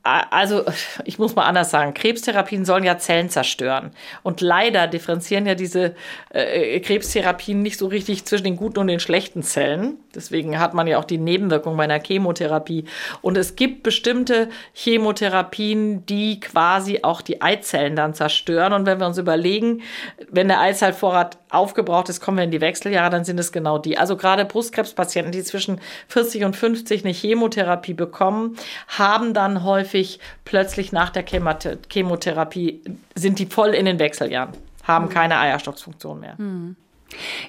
also 0.03 0.65
ich 1.05 1.19
muss 1.19 1.37
mal 1.37 1.45
anders 1.45 1.71
sagen, 1.71 1.95
Krebstherapien 1.95 2.65
sollen 2.65 2.83
ja 2.83 2.99
Zellen 2.99 3.31
zerstören. 3.31 3.93
Und 4.25 4.41
leider 4.41 4.89
differenzieren 4.89 5.47
ja 5.47 5.55
diese 5.55 5.95
äh, 6.31 6.81
Krebstherapien 6.81 7.63
nicht 7.63 7.79
so 7.79 7.87
richtig 7.87 8.25
zwischen 8.25 8.45
den 8.45 8.57
guten 8.57 8.81
und 8.81 8.89
den 8.89 8.99
schlechten 8.99 9.43
Zellen. 9.43 9.99
Deswegen 10.15 10.59
hat 10.59 10.75
man 10.75 10.89
ja 10.89 10.99
auch 10.99 11.05
die 11.05 11.19
Nebenwirkung 11.19 11.77
bei 11.77 11.85
einer 11.85 12.01
Chemotherapie. 12.01 12.85
Und 13.21 13.39
es 13.39 13.55
gibt 13.55 13.85
bestimmte 13.85 14.49
Chemotherapien, 14.73 16.05
die 16.07 16.41
quasi 16.41 17.01
auch 17.03 17.23
die 17.23 17.41
Eizellen 17.41 17.95
dann 17.95 18.15
zerstören. 18.15 18.73
Und 18.73 18.87
wenn 18.87 18.99
wir 18.99 19.07
uns 19.07 19.19
überlegen, 19.19 19.83
wenn 20.31 20.49
der 20.49 20.61
Eizellvorrat 20.61 21.39
aufgebraucht 21.53 22.09
ist, 22.09 22.21
kommen 22.21 22.39
wir 22.39 22.45
in 22.45 22.51
die 22.51 22.61
Wechseljahre, 22.61 23.11
dann 23.11 23.25
sind 23.25 23.39
es 23.39 23.53
genau 23.53 23.79
die. 23.79 23.99
Also 23.99 24.17
gerade 24.17 24.45
Brustkrebspatienten, 24.45 25.33
die 25.33 25.43
zwischen 25.43 25.81
40 26.09 26.45
und 26.45 26.57
50 26.57 27.05
eine 27.05 27.13
Chemotherapie 27.13 27.95
bekommen, 27.95 28.57
haben 28.89 29.35
dann 29.35 29.65
häufig 29.65 30.21
plötzlich 30.45 30.93
nach 30.93 31.11
der 31.11 31.25
Chemotherapie, 31.25 32.83
sind 33.15 33.39
die 33.39 33.47
voll 33.47 33.71
in 33.71 33.87
den 33.87 33.99
Wechseljahren, 33.99 34.53
haben 34.85 35.09
keine 35.09 35.39
Eierstocksfunktion 35.39 36.21
mehr. 36.21 36.35
Mhm. 36.39 36.77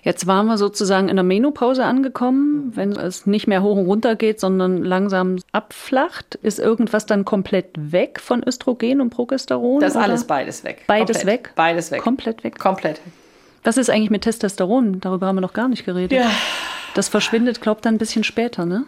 Jetzt 0.04 0.28
waren 0.28 0.48
wir 0.48 0.58
sozusagen 0.58 1.10
in 1.10 1.16
der 1.16 1.24
Menopause 1.24 1.86
angekommen. 1.86 2.72
Wenn 2.76 2.92
es 2.92 3.26
nicht 3.26 3.48
mehr 3.48 3.64
hoch 3.64 3.78
und 3.78 3.86
runter 3.86 4.16
geht, 4.16 4.40
sondern 4.40 4.84
langsam 4.84 5.38
abflacht, 5.52 6.36
ist 6.36 6.60
irgendwas 6.60 7.06
dann 7.06 7.26
komplett 7.26 7.70
weg 7.76 8.20
von 8.20 8.44
Östrogen 8.46 9.02
und 9.02 9.10
Progesteron? 9.10 9.80
Das 9.80 9.96
ist 9.96 10.02
alles 10.02 10.26
beides 10.26 10.64
weg. 10.64 10.84
Beides 10.88 11.20
Komplett. 11.20 11.40
weg? 11.40 11.52
Beides 11.56 11.92
weg. 11.92 12.02
Komplett 12.02 12.44
weg? 12.44 12.60
Komplett. 12.60 13.00
Was 13.64 13.78
ist 13.78 13.90
eigentlich 13.90 14.10
mit 14.10 14.24
Testosteron? 14.24 15.00
Darüber 15.00 15.28
haben 15.28 15.38
wir 15.38 15.42
noch 15.42 15.54
gar 15.54 15.68
nicht 15.68 15.86
geredet. 15.86 16.12
Ja. 16.12 16.30
Das 16.94 17.10
verschwindet, 17.10 17.62
glaubt 17.62 17.86
dann 17.86 17.96
ein 17.96 17.98
bisschen 17.98 18.24
später, 18.24 18.66
ne? 18.66 18.86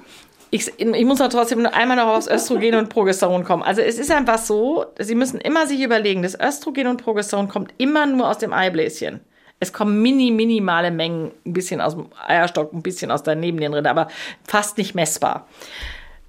Ich, 0.52 0.72
ich, 0.78 1.06
muss 1.06 1.18
trotzdem 1.18 1.66
einmal 1.66 1.98
noch 1.98 2.08
aufs 2.08 2.28
Östrogen 2.28 2.76
und 2.76 2.90
Progesteron 2.90 3.44
kommen. 3.44 3.64
Also 3.64 3.82
es 3.82 3.98
ist 3.98 4.12
einfach 4.12 4.38
so, 4.38 4.86
Sie 5.00 5.16
müssen 5.16 5.42
immer 5.42 5.68
sich 5.68 5.82
überlegen, 5.82 6.22
das 6.22 6.40
Östrogen 6.40 6.88
und 6.88 7.04
Progesteron 7.04 7.50
kommt 7.50 7.74
immer 7.78 8.06
nur 8.06 8.30
aus 8.30 8.38
dem 8.38 8.54
Eibläschen. 8.54 9.22
Es 9.60 9.74
kommen 9.74 10.02
mini, 10.02 10.32
minimale 10.32 10.92
Mengen, 10.92 11.32
ein 11.46 11.54
bisschen 11.54 11.82
aus 11.82 11.96
dem 11.96 12.08
Eierstock, 12.26 12.74
ein 12.74 12.84
bisschen 12.84 13.10
aus 13.10 13.24
der 13.24 13.36
Nebennierenrinde, 13.36 13.90
aber 13.90 14.08
fast 14.46 14.78
nicht 14.78 14.96
messbar. 14.96 15.48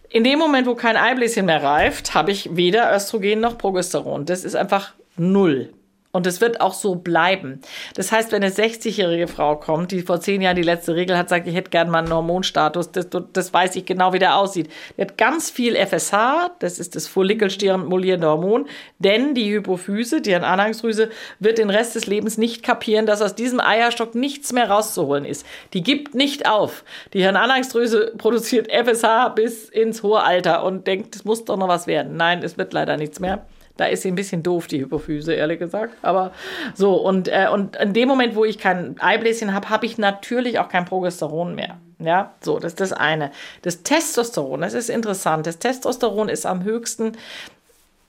In 0.09 0.25
dem 0.25 0.39
Moment, 0.39 0.67
wo 0.67 0.75
kein 0.75 0.97
Eibläschen 0.97 1.47
mehr 1.47 1.63
reift, 1.63 2.15
habe 2.15 2.31
ich 2.31 2.57
weder 2.57 2.95
Östrogen 2.95 3.41
noch 3.41 3.59
Progesteron. 3.59 4.25
Das 4.25 4.45
ist 4.45 4.57
einfach 4.57 4.95
null. 5.17 5.71
Und 6.17 6.27
es 6.27 6.41
wird 6.41 6.63
auch 6.63 6.73
so 6.73 6.95
bleiben. 6.95 7.61
Das 7.95 8.11
heißt, 8.11 8.33
wenn 8.33 8.43
eine 8.43 8.51
60-jährige 8.51 9.29
Frau 9.29 9.57
kommt, 9.57 9.93
die 9.93 10.01
vor 10.01 10.19
zehn 10.19 10.41
Jahren 10.41 10.57
die 10.57 10.63
letzte 10.63 10.95
Regel 10.95 11.19
hat, 11.19 11.29
sagt, 11.29 11.47
ich 11.47 11.55
hätte 11.55 11.69
gerne 11.69 11.91
mal 11.91 11.99
einen 11.99 12.11
Hormonstatus, 12.11 12.91
das, 12.91 13.09
das 13.35 13.53
weiß 13.53 13.77
ich 13.77 13.85
genau, 13.85 14.15
wie 14.15 14.19
der 14.19 14.39
aussieht. 14.39 14.71
Die 14.97 15.03
hat 15.03 15.19
ganz 15.19 15.51
viel 15.51 15.77
FSH, 15.77 16.53
das 16.59 16.79
ist 16.79 16.97
das 16.97 17.07
follikelstimulierende 17.07 18.29
Hormon, 18.29 18.67
denn 18.99 19.35
die 19.35 19.53
Hypophyse, 19.53 20.23
die 20.23 20.35
Anhangsdrüse, 20.35 21.11
wird 21.39 21.59
den 21.59 21.69
Rest 21.69 21.97
des 21.97 22.07
Lebens 22.07 22.39
nicht 22.39 22.63
kapieren, 22.63 23.05
dass 23.05 23.21
aus 23.21 23.35
diesem 23.35 23.61
Eierstock 23.61 24.15
nichts 24.15 24.55
mehr 24.55 24.71
rauszuholen 24.71 25.27
ist. 25.27 25.45
Die 25.75 25.83
gibt 25.83 26.15
nicht 26.15 26.49
auf. 26.49 26.83
Die 27.13 27.21
Hirnanhangsdrüse 27.21 28.15
produziert 28.17 28.73
FSH 28.73 29.35
bis 29.35 29.69
ins 29.69 30.03
hohe 30.03 30.23
Alter 30.23 30.65
und 30.65 30.87
denkt, 30.87 31.15
es 31.15 31.27
muss 31.27 31.45
doch 31.45 31.59
noch 31.59 31.69
was 31.69 31.87
werden. 31.87 32.17
Nein, 32.17 32.43
es 32.43 32.57
wird 32.57 32.73
leider 32.73 32.97
nichts 32.97 33.21
mehr. 33.21 33.45
Da 33.77 33.87
ist 33.87 34.03
sie 34.03 34.09
ein 34.11 34.15
bisschen 34.15 34.43
doof, 34.43 34.67
die 34.67 34.81
Hypophyse, 34.81 35.35
ehrlich 35.35 35.59
gesagt. 35.59 35.95
Aber 36.03 36.33
so, 36.75 36.95
und, 36.95 37.29
äh, 37.29 37.49
und 37.53 37.77
in 37.77 37.93
dem 37.93 38.09
Moment, 38.09 38.35
wo 38.35 38.45
ich 38.45 38.59
kein 38.59 38.99
Eibläschen 39.01 39.53
habe, 39.53 39.69
habe 39.69 39.87
ich 39.87 39.99
natürlich 39.99 40.59
auch 40.59 40.69
kein 40.69 40.85
Progesteron 40.85 41.55
mehr. 41.55 41.79
Ja, 41.99 42.35
so, 42.41 42.59
das 42.59 42.73
ist 42.73 42.81
das 42.81 42.93
eine. 42.93 43.31
Das 43.63 43.83
Testosteron, 43.83 44.61
das 44.61 44.75
ist 44.75 44.91
interessant. 44.91 45.47
Das 45.47 45.59
Testosteron 45.59 46.29
ist 46.29 46.45
am 46.47 46.63
höchsten 46.63 47.13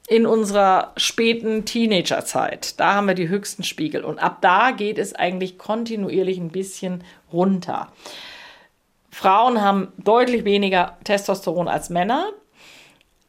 in 0.07 0.25
unserer 0.25 0.93
späten 0.95 1.65
Teenagerzeit. 1.65 2.79
Da 2.79 2.95
haben 2.95 3.07
wir 3.07 3.13
die 3.13 3.27
höchsten 3.27 3.63
Spiegel. 3.63 4.05
Und 4.05 4.19
ab 4.19 4.37
da 4.41 4.71
geht 4.71 4.97
es 4.97 5.13
eigentlich 5.13 5.57
kontinuierlich 5.57 6.37
ein 6.37 6.49
bisschen 6.49 7.03
runter. 7.31 7.89
Frauen 9.11 9.61
haben 9.61 9.91
deutlich 9.97 10.45
weniger 10.45 10.97
Testosteron 11.03 11.67
als 11.67 11.89
Männer. 11.89 12.29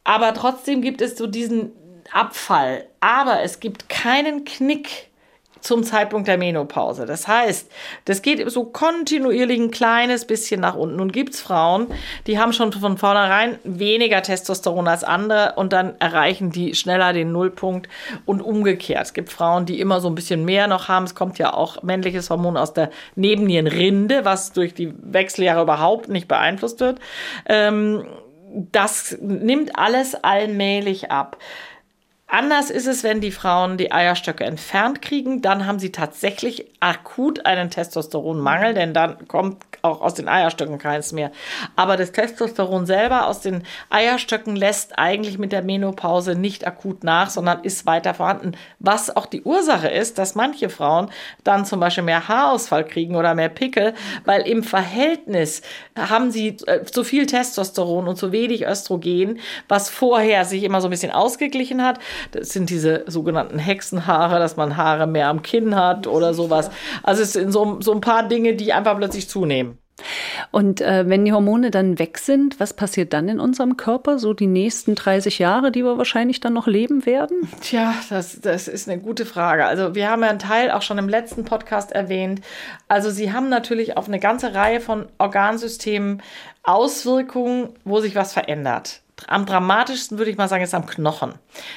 Aber 0.05 0.33
trotzdem 0.33 0.81
gibt 0.81 1.01
es 1.01 1.17
so 1.17 1.27
diesen 1.27 1.71
Abfall. 2.11 2.85
Aber 2.99 3.41
es 3.41 3.59
gibt 3.59 3.89
keinen 3.89 4.45
Knick 4.45 5.09
zum 5.61 5.83
Zeitpunkt 5.83 6.27
der 6.27 6.37
Menopause. 6.37 7.05
Das 7.05 7.27
heißt, 7.27 7.69
das 8.05 8.21
geht 8.21 8.49
so 8.49 8.65
kontinuierlich 8.65 9.59
ein 9.59 9.71
kleines 9.71 10.25
bisschen 10.25 10.61
nach 10.61 10.75
unten. 10.75 10.97
Nun 10.97 11.11
gibt 11.11 11.33
es 11.33 11.41
Frauen, 11.41 11.87
die 12.27 12.39
haben 12.39 12.53
schon 12.53 12.71
von 12.71 12.97
vornherein 12.97 13.59
weniger 13.63 14.21
Testosteron 14.21 14.87
als 14.87 15.03
andere 15.03 15.53
und 15.57 15.73
dann 15.73 15.95
erreichen 15.99 16.51
die 16.51 16.75
schneller 16.75 17.13
den 17.13 17.31
Nullpunkt 17.31 17.89
und 18.25 18.41
umgekehrt. 18.41 19.03
Es 19.03 19.13
gibt 19.13 19.31
Frauen, 19.31 19.65
die 19.65 19.79
immer 19.79 20.01
so 20.01 20.07
ein 20.07 20.15
bisschen 20.15 20.45
mehr 20.45 20.67
noch 20.67 20.87
haben. 20.87 21.05
Es 21.05 21.15
kommt 21.15 21.37
ja 21.37 21.53
auch 21.53 21.83
männliches 21.83 22.29
Hormon 22.29 22.57
aus 22.57 22.73
der 22.73 22.89
Nebennierenrinde, 23.15 24.25
was 24.25 24.53
durch 24.53 24.73
die 24.73 24.93
Wechseljahre 25.01 25.61
überhaupt 25.61 26.09
nicht 26.09 26.27
beeinflusst 26.27 26.79
wird. 26.79 26.99
Ähm, 27.45 28.05
das 28.71 29.17
nimmt 29.21 29.77
alles 29.77 30.15
allmählich 30.15 31.11
ab. 31.11 31.37
Anders 32.31 32.69
ist 32.69 32.85
es, 32.85 33.03
wenn 33.03 33.21
die 33.21 33.31
Frauen 33.31 33.77
die 33.77 33.91
Eierstöcke 33.91 34.43
entfernt 34.43 35.01
kriegen. 35.01 35.41
Dann 35.41 35.65
haben 35.65 35.79
sie 35.79 35.91
tatsächlich 35.91 36.67
akut 36.79 37.47
einen 37.47 37.71
Testosteronmangel, 37.71 38.75
denn 38.75 38.93
dann 38.93 39.27
kommt 39.27 39.68
auch 39.81 40.01
aus 40.01 40.13
den 40.13 40.27
Eierstöcken 40.27 40.77
keins 40.77 41.11
mehr. 41.11 41.31
Aber 41.75 41.97
das 41.97 42.11
Testosteron 42.11 42.85
selber 42.85 43.27
aus 43.27 43.41
den 43.41 43.63
Eierstöcken 43.89 44.55
lässt 44.55 44.97
eigentlich 44.97 45.37
mit 45.37 45.51
der 45.51 45.63
Menopause 45.63 46.35
nicht 46.35 46.67
akut 46.67 47.03
nach, 47.03 47.29
sondern 47.29 47.63
ist 47.63 47.85
weiter 47.85 48.13
vorhanden. 48.13 48.53
Was 48.79 49.15
auch 49.15 49.25
die 49.25 49.43
Ursache 49.43 49.87
ist, 49.87 50.17
dass 50.17 50.35
manche 50.35 50.69
Frauen 50.69 51.09
dann 51.43 51.65
zum 51.65 51.79
Beispiel 51.79 52.03
mehr 52.03 52.27
Haarausfall 52.27 52.85
kriegen 52.85 53.15
oder 53.15 53.35
mehr 53.35 53.49
Pickel, 53.49 53.93
weil 54.25 54.41
im 54.41 54.63
Verhältnis 54.63 55.61
haben 55.97 56.31
sie 56.31 56.57
äh, 56.67 56.83
zu 56.83 57.03
viel 57.03 57.25
Testosteron 57.25 58.07
und 58.07 58.17
zu 58.17 58.31
wenig 58.31 58.65
Östrogen, 58.65 59.39
was 59.67 59.89
vorher 59.89 60.45
sich 60.45 60.63
immer 60.63 60.81
so 60.81 60.87
ein 60.87 60.91
bisschen 60.91 61.11
ausgeglichen 61.11 61.83
hat. 61.83 61.99
Das 62.31 62.49
sind 62.49 62.69
diese 62.69 63.03
sogenannten 63.07 63.59
Hexenhaare, 63.59 64.39
dass 64.39 64.57
man 64.57 64.77
Haare 64.77 65.07
mehr 65.07 65.27
am 65.27 65.41
Kinn 65.41 65.75
hat 65.75 66.07
oder 66.07 66.33
sowas. 66.33 66.69
Also 67.03 67.23
es 67.23 67.33
sind 67.33 67.51
so, 67.51 67.81
so 67.81 67.91
ein 67.93 68.01
paar 68.01 68.27
Dinge, 68.27 68.53
die 68.55 68.73
einfach 68.73 68.97
plötzlich 68.97 69.29
zunehmen. 69.29 69.78
Und 70.51 70.81
äh, 70.81 71.07
wenn 71.07 71.25
die 71.25 71.33
Hormone 71.33 71.71
dann 71.71 71.99
weg 71.99 72.17
sind, 72.17 72.59
was 72.59 72.73
passiert 72.73 73.13
dann 73.13 73.29
in 73.29 73.39
unserem 73.39 73.77
Körper? 73.77 74.19
So 74.19 74.33
die 74.33 74.47
nächsten 74.47 74.95
30 74.95 75.39
Jahre, 75.39 75.71
die 75.71 75.83
wir 75.83 75.97
wahrscheinlich 75.97 76.39
dann 76.39 76.53
noch 76.53 76.67
leben 76.67 77.05
werden? 77.05 77.49
Tja, 77.61 77.93
das, 78.09 78.39
das 78.41 78.67
ist 78.67 78.89
eine 78.89 79.01
gute 79.01 79.25
Frage. 79.25 79.65
Also 79.65 79.95
wir 79.95 80.09
haben 80.09 80.23
ja 80.23 80.29
einen 80.29 80.39
Teil 80.39 80.71
auch 80.71 80.81
schon 80.81 80.97
im 80.97 81.09
letzten 81.09 81.45
Podcast 81.45 81.91
erwähnt. 81.91 82.41
Also 82.87 83.09
sie 83.09 83.31
haben 83.31 83.49
natürlich 83.49 83.97
auf 83.97 84.07
eine 84.07 84.19
ganze 84.19 84.53
Reihe 84.53 84.81
von 84.81 85.05
Organsystemen 85.17 86.21
Auswirkungen, 86.63 87.69
wo 87.83 87.99
sich 87.99 88.15
was 88.15 88.33
verändert 88.33 89.01
am 89.27 89.45
dramatischsten 89.45 90.17
würde 90.17 90.31
ich 90.31 90.37
mal 90.37 90.47
sagen, 90.47 90.63
ist 90.63 90.73
am 90.73 90.85
Knochen. 90.85 91.33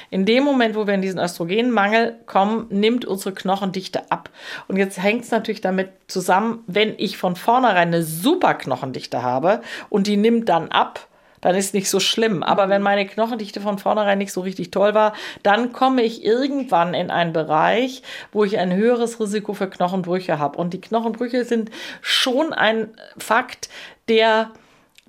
In 0.09 0.25
dem 0.25 0.43
Moment, 0.43 0.75
wo 0.75 0.87
wir 0.87 0.93
in 0.93 1.01
diesen 1.01 1.19
Östrogenmangel 1.19 2.19
kommen, 2.25 2.67
nimmt 2.69 3.05
unsere 3.05 3.33
Knochendichte 3.33 4.11
ab. 4.11 4.29
Und 4.67 4.77
jetzt 4.77 5.01
hängt 5.01 5.23
es 5.23 5.31
natürlich 5.31 5.61
damit 5.61 5.89
zusammen, 6.07 6.63
wenn 6.67 6.95
ich 6.97 7.17
von 7.17 7.35
vornherein 7.35 7.89
eine 7.89 8.03
super 8.03 8.53
Knochendichte 8.53 9.21
habe 9.21 9.61
und 9.89 10.07
die 10.07 10.17
nimmt 10.17 10.49
dann 10.49 10.69
ab, 10.69 11.07
dann 11.43 11.55
ist 11.55 11.73
nicht 11.73 11.89
so 11.89 11.99
schlimm. 11.99 12.41
Aber 12.41 12.69
wenn 12.69 12.81
meine 12.81 13.05
Knochendichte 13.05 13.59
von 13.59 13.77
vornherein 13.77 14.17
nicht 14.17 14.31
so 14.31 14.41
richtig 14.41 14.71
toll 14.71 14.93
war, 14.93 15.13
dann 15.43 15.73
komme 15.73 16.01
ich 16.01 16.23
irgendwann 16.23 16.93
in 16.93 17.11
einen 17.11 17.33
Bereich, 17.33 18.01
wo 18.31 18.45
ich 18.45 18.57
ein 18.57 18.73
höheres 18.73 19.19
Risiko 19.19 19.53
für 19.53 19.69
Knochenbrüche 19.69 20.39
habe. 20.39 20.57
Und 20.57 20.73
die 20.73 20.81
Knochenbrüche 20.81 21.43
sind 21.43 21.69
schon 22.01 22.53
ein 22.53 22.89
Fakt, 23.17 23.69
der 24.07 24.51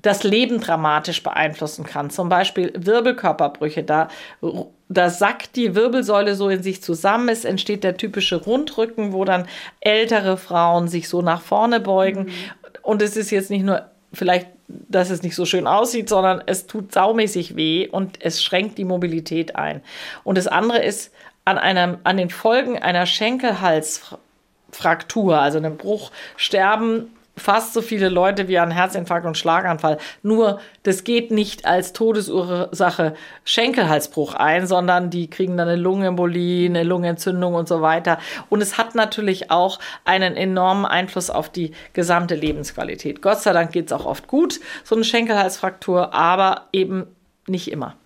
das 0.05 0.23
Leben 0.23 0.61
dramatisch 0.61 1.21
beeinflussen 1.23 1.85
kann. 1.85 2.11
Zum 2.11 2.29
Beispiel 2.29 2.75
Wirbelkörperbrüche. 2.77 3.83
Da, 3.83 4.09
da 4.91 5.09
sackt 5.09 5.57
die 5.57 5.75
Wirbelsäule 5.75 6.35
so 6.35 6.51
in 6.51 6.63
sich 6.63 6.83
zusammen. 6.83 7.31
Es 7.31 7.47
entsteht 7.47 7.85
der 7.85 7.97
typische 7.97 8.37
Rundrücken, 8.37 9.15
wo 9.15 9.25
dann 9.25 9.49
ältere 9.81 10.37
Frauen 10.37 10.89
sich 10.89 11.09
so 11.09 11.23
nach 11.23 11.41
vorne 11.41 11.81
beugen. 11.81 12.25
Mhm. 12.25 12.33
Und 12.83 13.01
es 13.01 13.17
ist 13.17 13.31
jetzt 13.31 13.49
nicht 13.49 13.65
nur 13.65 13.87
vielleicht, 14.13 14.49
dass 14.69 15.09
es 15.09 15.23
nicht 15.23 15.37
so 15.37 15.47
schön 15.47 15.67
aussieht, 15.67 16.11
sondern 16.11 16.43
es 16.45 16.67
tut 16.67 16.93
saumäßig 16.93 17.57
weh 17.57 17.89
und 17.89 18.19
es 18.21 18.43
schränkt 18.43 18.77
die 18.77 18.85
Mobilität 18.85 19.57
ein. 19.57 19.81
Und 20.23 20.37
das 20.37 20.49
andere 20.49 20.85
ist, 20.85 21.15
an, 21.47 21.57
einem, 21.57 21.97
an 22.05 22.19
den 22.19 22.29
Folgen 22.29 22.79
einer 22.79 23.07
Schenkelhalsfraktur, 23.07 25.39
also 25.39 25.57
einem 25.57 25.79
Bruch, 25.79 26.11
sterben 26.37 27.11
fast 27.37 27.75
so 27.75 27.83
viele 27.83 28.09
Leute 28.09 28.49
wie 28.49 28.59
an 28.59 28.71
Herzinfarkt 28.71 29.27
und 29.27 29.37
Schlaganfall. 29.37 29.99
Nur, 30.23 30.61
das 30.83 31.05
geht 31.05 31.31
nicht 31.31 31.67
als 31.67 31.93
Todesursache 31.93 33.15
Schenkelhalsbruch 33.45 34.35
ein, 34.35 34.67
sondern 34.67 35.11
die 35.11 35.29
kriegen 35.29 35.57
dann 35.57 35.69
eine 35.69 35.81
Lungenembolie, 35.81 36.69
eine 36.69 36.85
Lungenentzündung 36.85 37.55
und 37.55 37.69
so 37.69 37.83
weiter. 37.83 38.19
Und 38.51 38.63
es 38.63 38.79
hat 38.79 38.95
natürlich 38.95 39.51
auch 39.51 39.79
einen 40.05 40.37
enormen 40.37 40.85
Einfluss 40.85 41.31
auf 41.31 41.49
die 41.49 41.73
gesamte 41.93 42.35
Lebensqualität. 42.35 43.23
Gott 43.23 43.41
sei 43.41 43.53
Dank 43.53 43.73
geht 43.73 43.87
es 43.87 43.93
auch 43.93 44.07
oft 44.07 44.29
gut, 44.29 44.61
so 44.85 44.95
eine 44.95 45.05
Schenkelhalsfraktur, 45.05 46.15
aber 46.15 46.69
eben 46.73 47.07
nicht 47.47 47.71
immer. 47.71 47.97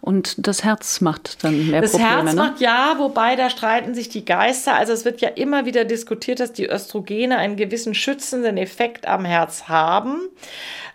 Und 0.00 0.46
das 0.46 0.64
Herz 0.64 1.00
macht 1.00 1.42
dann 1.42 1.70
mehr 1.70 1.80
das 1.80 1.92
Probleme. 1.92 2.10
Das 2.10 2.24
Herz 2.24 2.34
ne? 2.34 2.42
macht 2.42 2.60
ja, 2.60 2.94
wobei 2.98 3.36
da 3.36 3.50
streiten 3.50 3.94
sich 3.94 4.08
die 4.08 4.24
Geister. 4.24 4.74
Also 4.74 4.92
es 4.92 5.04
wird 5.04 5.20
ja 5.20 5.28
immer 5.28 5.66
wieder 5.66 5.84
diskutiert, 5.84 6.40
dass 6.40 6.52
die 6.52 6.68
Östrogene 6.68 7.36
einen 7.36 7.56
gewissen 7.56 7.94
schützenden 7.94 8.56
Effekt 8.56 9.06
am 9.06 9.24
Herz 9.24 9.64
haben. 9.64 10.28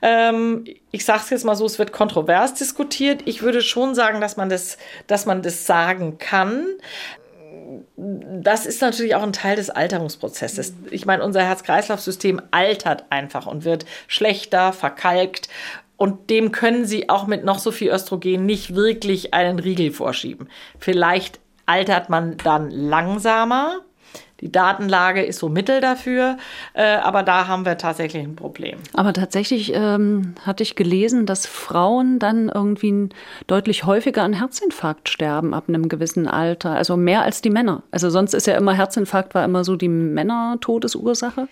Ähm, 0.01 0.65
ich 0.91 1.05
sage 1.05 1.21
es 1.23 1.29
jetzt 1.29 1.45
mal 1.45 1.55
so, 1.55 1.65
es 1.65 1.79
wird 1.79 1.91
kontrovers 1.91 2.53
diskutiert. 2.53 3.21
Ich 3.25 3.41
würde 3.41 3.61
schon 3.61 3.93
sagen, 3.93 4.21
dass 4.21 4.37
man 4.37 4.49
das, 4.49 4.77
dass 5.07 5.25
man 5.25 5.41
das 5.41 5.65
sagen 5.65 6.17
kann 6.17 6.65
das 7.95 8.65
ist 8.65 8.81
natürlich 8.81 9.15
auch 9.15 9.23
ein 9.23 9.33
Teil 9.33 9.55
des 9.55 9.69
Alterungsprozesses. 9.69 10.73
Ich 10.91 11.05
meine, 11.05 11.23
unser 11.23 11.43
Herz-Kreislauf-System 11.43 12.41
altert 12.51 13.05
einfach 13.09 13.47
und 13.47 13.63
wird 13.63 13.85
schlechter, 14.07 14.73
verkalkt. 14.73 15.49
Und 15.97 16.29
dem 16.29 16.51
können 16.51 16.85
sie 16.85 17.09
auch 17.09 17.27
mit 17.27 17.45
noch 17.45 17.59
so 17.59 17.71
viel 17.71 17.89
Östrogen 17.89 18.45
nicht 18.45 18.75
wirklich 18.75 19.33
einen 19.33 19.59
Riegel 19.59 19.91
vorschieben. 19.91 20.49
Vielleicht 20.79 21.39
altert 21.65 22.09
man 22.09 22.37
dann 22.37 22.71
langsamer. 22.71 23.81
Die 24.41 24.51
Datenlage 24.51 25.23
ist 25.23 25.39
so 25.39 25.47
mittel 25.47 25.79
dafür, 25.79 26.35
äh, 26.73 26.83
aber 26.83 27.23
da 27.23 27.47
haben 27.47 27.65
wir 27.65 27.77
tatsächlich 27.77 28.23
ein 28.23 28.35
Problem. 28.35 28.77
Aber 28.93 29.13
tatsächlich 29.13 29.71
ähm, 29.73 30.35
hatte 30.45 30.63
ich 30.63 30.75
gelesen, 30.75 31.25
dass 31.25 31.45
Frauen 31.45 32.19
dann 32.19 32.49
irgendwie 32.53 33.07
deutlich 33.47 33.85
häufiger 33.85 34.21
an 34.21 34.33
Herzinfarkt 34.33 35.07
sterben 35.07 35.53
ab 35.53 35.69
einem 35.69 35.87
gewissen 35.87 36.27
Alter, 36.27 36.71
also 36.71 36.97
mehr 36.97 37.21
als 37.21 37.41
die 37.41 37.51
Männer. 37.51 37.83
Also 37.91 38.09
sonst 38.09 38.33
ist 38.33 38.45
ja 38.45 38.57
immer 38.57 38.73
Herzinfarkt 38.73 39.33
war 39.33 39.45
immer 39.45 39.63
so 39.63 39.77
die 39.77 39.87
Männertodesursache. 39.87 41.47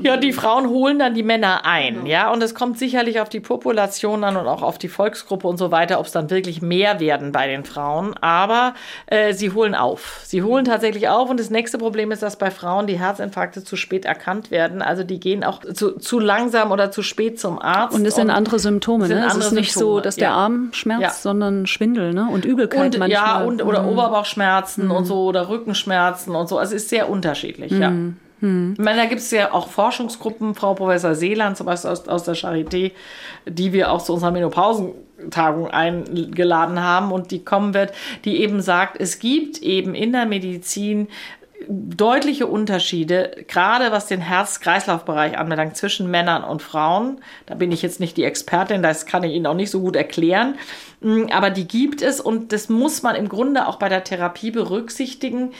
Ja, 0.00 0.16
die 0.16 0.32
Frauen 0.32 0.68
holen 0.68 0.98
dann 0.98 1.14
die 1.14 1.22
Männer 1.22 1.64
ein, 1.64 2.06
ja. 2.06 2.24
ja. 2.24 2.32
Und 2.32 2.42
es 2.42 2.54
kommt 2.54 2.78
sicherlich 2.78 3.20
auf 3.20 3.28
die 3.28 3.40
Population 3.40 4.24
an 4.24 4.36
und 4.36 4.46
auch 4.46 4.62
auf 4.62 4.78
die 4.78 4.88
Volksgruppe 4.88 5.46
und 5.46 5.56
so 5.56 5.70
weiter, 5.70 6.00
ob 6.00 6.06
es 6.06 6.12
dann 6.12 6.30
wirklich 6.30 6.62
mehr 6.62 7.00
werden 7.00 7.32
bei 7.32 7.46
den 7.46 7.64
Frauen. 7.64 8.14
Aber 8.20 8.74
äh, 9.06 9.32
sie 9.34 9.52
holen 9.52 9.74
auf. 9.74 10.20
Sie 10.24 10.42
holen 10.42 10.64
tatsächlich 10.64 11.08
auf. 11.08 11.30
Und 11.30 11.40
das 11.40 11.50
nächste 11.50 11.78
Problem 11.78 12.10
ist, 12.10 12.22
dass 12.22 12.36
bei 12.36 12.50
Frauen 12.50 12.86
die 12.86 12.98
Herzinfarkte 12.98 13.64
zu 13.64 13.76
spät 13.76 14.04
erkannt 14.04 14.50
werden. 14.50 14.82
Also 14.82 15.04
die 15.04 15.20
gehen 15.20 15.44
auch 15.44 15.60
zu, 15.74 15.98
zu 15.98 16.18
langsam 16.18 16.72
oder 16.72 16.90
zu 16.90 17.02
spät 17.02 17.40
zum 17.40 17.58
Arzt. 17.58 17.94
Und 17.94 18.06
es 18.06 18.14
sind 18.14 18.30
andere 18.30 18.58
Symptome, 18.58 19.08
ne? 19.08 19.26
Es 19.26 19.36
ist 19.36 19.52
nicht 19.52 19.72
Symptome. 19.72 19.94
so, 19.96 20.00
dass 20.00 20.16
der 20.16 20.28
ja. 20.28 20.34
Arm 20.34 20.70
schmerzt, 20.72 21.02
ja. 21.02 21.10
sondern 21.10 21.66
Schwindel, 21.66 22.12
ne? 22.12 22.28
Und 22.30 22.44
Übelkeit 22.44 22.94
und, 22.94 22.98
manchmal. 22.98 23.10
Ja, 23.10 23.42
und, 23.42 23.62
oder 23.62 23.82
mhm. 23.82 23.90
Oberbauchschmerzen 23.90 24.86
mhm. 24.86 24.90
und 24.90 25.04
so 25.04 25.24
oder 25.24 25.48
Rückenschmerzen 25.48 26.34
und 26.34 26.48
so. 26.48 26.58
Also 26.58 26.74
es 26.74 26.82
ist 26.82 26.90
sehr 26.90 27.08
unterschiedlich, 27.08 27.72
mhm. 27.72 27.82
ja. 27.82 27.92
Hm. 28.40 28.74
Ich 28.78 28.84
meine, 28.84 29.02
da 29.02 29.06
gibt 29.06 29.20
es 29.20 29.30
ja 29.30 29.52
auch 29.52 29.68
Forschungsgruppen, 29.68 30.54
Frau 30.54 30.74
Professor 30.74 31.14
Seeland 31.14 31.56
zum 31.56 31.66
Beispiel 31.66 31.90
aus, 31.90 32.06
aus 32.06 32.24
der 32.24 32.36
Charité, 32.36 32.92
die 33.46 33.72
wir 33.72 33.90
auch 33.90 34.02
zu 34.02 34.12
unserer 34.12 34.30
Menopausentagung 34.30 35.68
eingeladen 35.68 36.82
haben 36.82 37.10
und 37.12 37.30
die 37.30 37.44
kommen 37.44 37.74
wird, 37.74 37.92
die 38.24 38.40
eben 38.40 38.60
sagt, 38.60 39.00
es 39.00 39.18
gibt 39.18 39.58
eben 39.58 39.94
in 39.94 40.12
der 40.12 40.26
Medizin 40.26 41.08
deutliche 41.68 42.46
Unterschiede, 42.46 43.44
gerade 43.48 43.90
was 43.90 44.06
den 44.06 44.20
Herz-Kreislauf-Bereich 44.20 45.36
anbelangt, 45.36 45.76
zwischen 45.76 46.10
Männern 46.10 46.44
und 46.44 46.62
Frauen. 46.62 47.20
Da 47.46 47.54
bin 47.54 47.72
ich 47.72 47.82
jetzt 47.82 47.98
nicht 47.98 48.16
die 48.16 48.24
Expertin, 48.24 48.82
das 48.82 49.06
kann 49.06 49.24
ich 49.24 49.32
Ihnen 49.34 49.46
auch 49.46 49.54
nicht 49.54 49.70
so 49.70 49.80
gut 49.80 49.96
erklären. 49.96 50.54
Aber 51.32 51.50
die 51.50 51.66
gibt 51.66 52.00
es 52.00 52.20
und 52.20 52.52
das 52.52 52.68
muss 52.68 53.02
man 53.02 53.16
im 53.16 53.28
Grunde 53.28 53.66
auch 53.66 53.76
bei 53.76 53.88
der 53.88 54.04
Therapie 54.04 54.50
berücksichtigen 54.50 55.52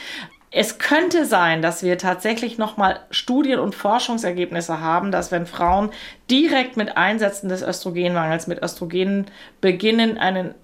Es 0.51 0.79
könnte 0.79 1.25
sein, 1.25 1.61
dass 1.61 1.83
wir 1.83 1.97
tatsächlich 1.97 2.57
nochmal 2.57 2.99
Studien 3.11 3.59
und 3.59 3.75
Forschungsergebnisse 3.75 4.79
haben, 4.79 5.11
dass 5.11 5.31
wenn 5.31 5.45
Frauen 5.45 5.91
direkt 6.29 6.75
mit 6.75 6.97
Einsetzen 6.97 7.49
des 7.49 7.61
Östrogenmangels, 7.61 8.47
mit 8.47 8.63
Östrogenen 8.63 9.27
beginnen, 9.61 10.17
einen 10.17 10.55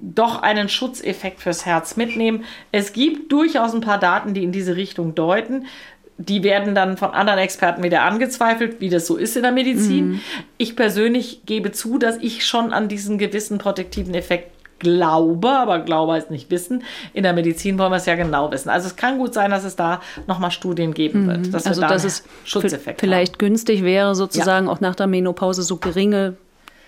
doch 0.00 0.42
einen 0.42 0.68
Schutzeffekt 0.68 1.40
fürs 1.40 1.64
Herz 1.64 1.96
mitnehmen. 1.96 2.44
Es 2.72 2.92
gibt 2.92 3.30
durchaus 3.30 3.72
ein 3.72 3.80
paar 3.80 3.98
Daten, 3.98 4.34
die 4.34 4.42
in 4.42 4.52
diese 4.52 4.74
Richtung 4.76 5.14
deuten. 5.14 5.66
Die 6.18 6.42
werden 6.42 6.74
dann 6.74 6.96
von 6.96 7.12
anderen 7.12 7.38
Experten 7.38 7.82
wieder 7.82 8.02
angezweifelt, 8.02 8.80
wie 8.80 8.90
das 8.90 9.06
so 9.06 9.16
ist 9.16 9.36
in 9.36 9.42
der 9.42 9.52
Medizin. 9.52 10.08
Mhm. 10.08 10.20
Ich 10.58 10.76
persönlich 10.76 11.42
gebe 11.46 11.72
zu, 11.72 11.98
dass 11.98 12.16
ich 12.18 12.44
schon 12.44 12.72
an 12.72 12.88
diesen 12.88 13.18
gewissen 13.18 13.58
protektiven 13.58 14.14
Effekt 14.14 14.50
glaube, 14.82 15.50
aber 15.50 15.78
glaube 15.78 16.12
heißt 16.12 16.30
nicht 16.30 16.50
wissen. 16.50 16.82
In 17.14 17.22
der 17.22 17.32
Medizin 17.32 17.78
wollen 17.78 17.92
wir 17.92 17.96
es 17.96 18.06
ja 18.06 18.16
genau 18.16 18.50
wissen. 18.50 18.68
Also 18.68 18.88
es 18.88 18.96
kann 18.96 19.18
gut 19.18 19.32
sein, 19.32 19.50
dass 19.50 19.64
es 19.64 19.76
da 19.76 20.00
nochmal 20.26 20.50
Studien 20.50 20.92
geben 20.92 21.26
wird. 21.26 21.46
Mhm. 21.46 21.52
Dass 21.52 21.66
also 21.66 21.80
dass 21.80 22.04
es 22.04 22.24
Schutzeffekt 22.44 23.00
vielleicht 23.00 23.34
haben. 23.34 23.38
günstig 23.38 23.82
wäre, 23.82 24.14
sozusagen 24.14 24.66
ja. 24.66 24.72
auch 24.72 24.80
nach 24.80 24.94
der 24.94 25.06
Menopause 25.06 25.62
so 25.62 25.76
geringe 25.76 26.36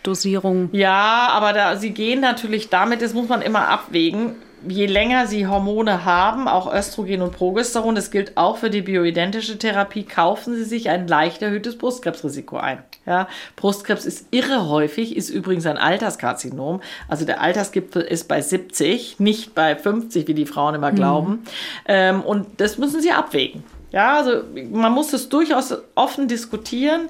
Dosierung. 0.02 0.68
Ja, 0.72 1.28
aber 1.30 1.52
da, 1.52 1.76
sie 1.76 1.90
gehen 1.90 2.20
natürlich 2.20 2.68
damit, 2.68 3.00
das 3.00 3.14
muss 3.14 3.28
man 3.28 3.40
immer 3.40 3.68
abwägen 3.68 4.34
je 4.68 4.86
länger 4.86 5.26
sie 5.26 5.46
Hormone 5.46 6.04
haben, 6.04 6.48
auch 6.48 6.72
Östrogen 6.72 7.22
und 7.22 7.32
Progesteron, 7.32 7.94
das 7.94 8.10
gilt 8.10 8.36
auch 8.36 8.58
für 8.58 8.70
die 8.70 8.82
bioidentische 8.82 9.58
Therapie, 9.58 10.04
kaufen 10.04 10.54
sie 10.54 10.64
sich 10.64 10.88
ein 10.88 11.06
leicht 11.06 11.42
erhöhtes 11.42 11.78
Brustkrebsrisiko 11.78 12.56
ein. 12.56 12.78
Ja, 13.06 13.28
Brustkrebs 13.56 14.06
ist 14.06 14.28
irre 14.30 14.68
häufig, 14.68 15.16
ist 15.16 15.28
übrigens 15.28 15.66
ein 15.66 15.76
Alterskarzinom. 15.76 16.80
Also 17.08 17.24
der 17.24 17.40
Altersgipfel 17.40 18.02
ist 18.02 18.28
bei 18.28 18.40
70, 18.40 19.20
nicht 19.20 19.54
bei 19.54 19.76
50, 19.76 20.26
wie 20.26 20.34
die 20.34 20.46
Frauen 20.46 20.74
immer 20.74 20.92
glauben. 20.92 21.30
Mhm. 21.30 21.42
Ähm, 21.86 22.22
und 22.22 22.46
das 22.60 22.78
müssen 22.78 23.00
sie 23.00 23.12
abwägen. 23.12 23.62
Ja, 23.94 24.16
also 24.16 24.42
man 24.72 24.90
muss 24.90 25.12
es 25.12 25.28
durchaus 25.28 25.72
offen 25.94 26.26
diskutieren 26.26 27.02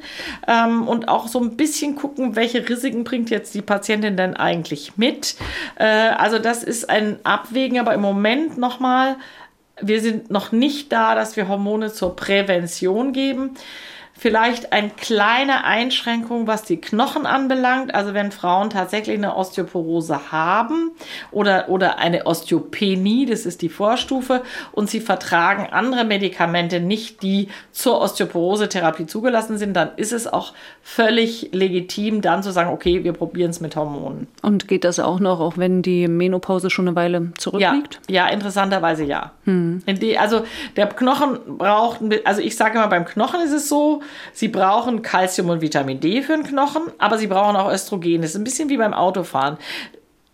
ähm, 0.47 0.87
und 0.87 1.09
auch 1.09 1.29
so 1.29 1.41
ein 1.41 1.57
bisschen 1.57 1.97
gucken, 1.97 2.37
welche 2.37 2.69
Risiken 2.69 3.05
bringt 3.05 3.31
jetzt 3.31 3.55
die 3.55 3.63
Patientin 3.63 4.19
denn 4.19 4.37
eigentlich 4.37 4.99
mit. 4.99 5.37
Äh, 5.77 5.87
also 5.87 6.39
das 6.39 6.63
ist 6.63 6.91
ein 6.91 7.21
Abwägen, 7.25 7.79
aber 7.79 7.95
im 7.95 8.03
Moment 8.03 8.59
nochmal, 8.59 9.17
wir 9.81 10.03
sind 10.03 10.31
noch 10.31 10.53
nicht 10.53 10.93
da, 10.93 11.15
dass 11.15 11.37
wir 11.37 11.49
Hormone 11.49 11.91
zur 11.91 12.17
Prävention 12.17 13.15
geben. 13.15 13.55
Vielleicht 14.17 14.73
eine 14.73 14.91
kleine 14.91 15.65
Einschränkung, 15.65 16.47
was 16.47 16.63
die 16.63 16.81
Knochen 16.81 17.27
anbelangt. 17.27 17.95
Also 17.95 18.15
wenn 18.15 18.31
Frauen 18.31 18.71
tatsächlich 18.71 19.17
eine 19.17 19.37
Osteoporose 19.37 20.31
haben 20.31 20.93
oder, 21.33 21.69
oder 21.69 21.99
eine 21.99 22.25
Osteopenie, 22.25 23.27
das 23.27 23.45
ist 23.45 23.61
die 23.61 23.69
Vorstufe, 23.69 24.43
und 24.71 24.89
sie 24.89 25.01
vertragen 25.01 25.67
andere 25.73 26.05
Medikamente 26.05 26.79
nicht, 26.79 27.23
die 27.23 27.49
zur 27.73 28.01
Osteoporose-Therapie 28.01 29.07
zugelassen 29.07 29.59
sind, 29.59 29.75
dann 29.75 29.91
ist 29.97 30.13
es 30.13 30.33
auch 30.33 30.53
völlig 30.83 31.51
legitim, 31.53 32.21
dann 32.21 32.45
zu 32.45 32.53
sagen, 32.53 32.71
okay, 32.71 33.03
wir 33.03 33.15
probieren 33.15 33.51
es 33.51 33.61
mit 33.61 33.75
Hormonen. 33.75 34.29
Und 34.43 34.69
geht 34.69 34.85
das 34.85 35.01
auch 35.01 35.19
noch, 35.19 35.41
auch 35.41 35.59
wenn 35.59 35.83
die 35.83 36.07
Menopause 36.07 36.71
schon 36.71 36.87
eine 36.87 36.97
Weile 36.97 37.33
zurückliegt? 37.37 38.01
Ja, 38.09 38.27
ja 38.27 38.33
interessanterweise 38.33 39.03
ja. 39.05 39.33
Hm. 39.45 39.83
Die, 39.87 40.17
also 40.17 40.45
der 40.77 40.87
Knochen 40.87 41.59
braucht, 41.59 42.01
also 42.25 42.41
ich 42.41 42.57
sage 42.57 42.79
immer, 42.79 42.89
beim 42.89 43.05
Knochen 43.05 43.41
ist 43.41 43.53
es 43.53 43.69
so, 43.69 44.03
Sie 44.33 44.49
brauchen 44.49 45.03
Kalzium 45.03 45.51
und 45.51 45.61
Vitamin 45.61 46.01
D 46.01 46.23
für 46.23 46.37
den 46.37 46.45
Knochen, 46.45 46.83
aber 46.99 47.19
sie 47.19 47.27
brauchen 47.27 47.57
auch 47.57 47.71
Östrogen. 47.71 48.23
Das 48.23 48.31
ist 48.31 48.37
ein 48.37 48.45
bisschen 48.45 48.69
wie 48.69 48.77
beim 48.77 48.95
Autofahren 48.95 49.59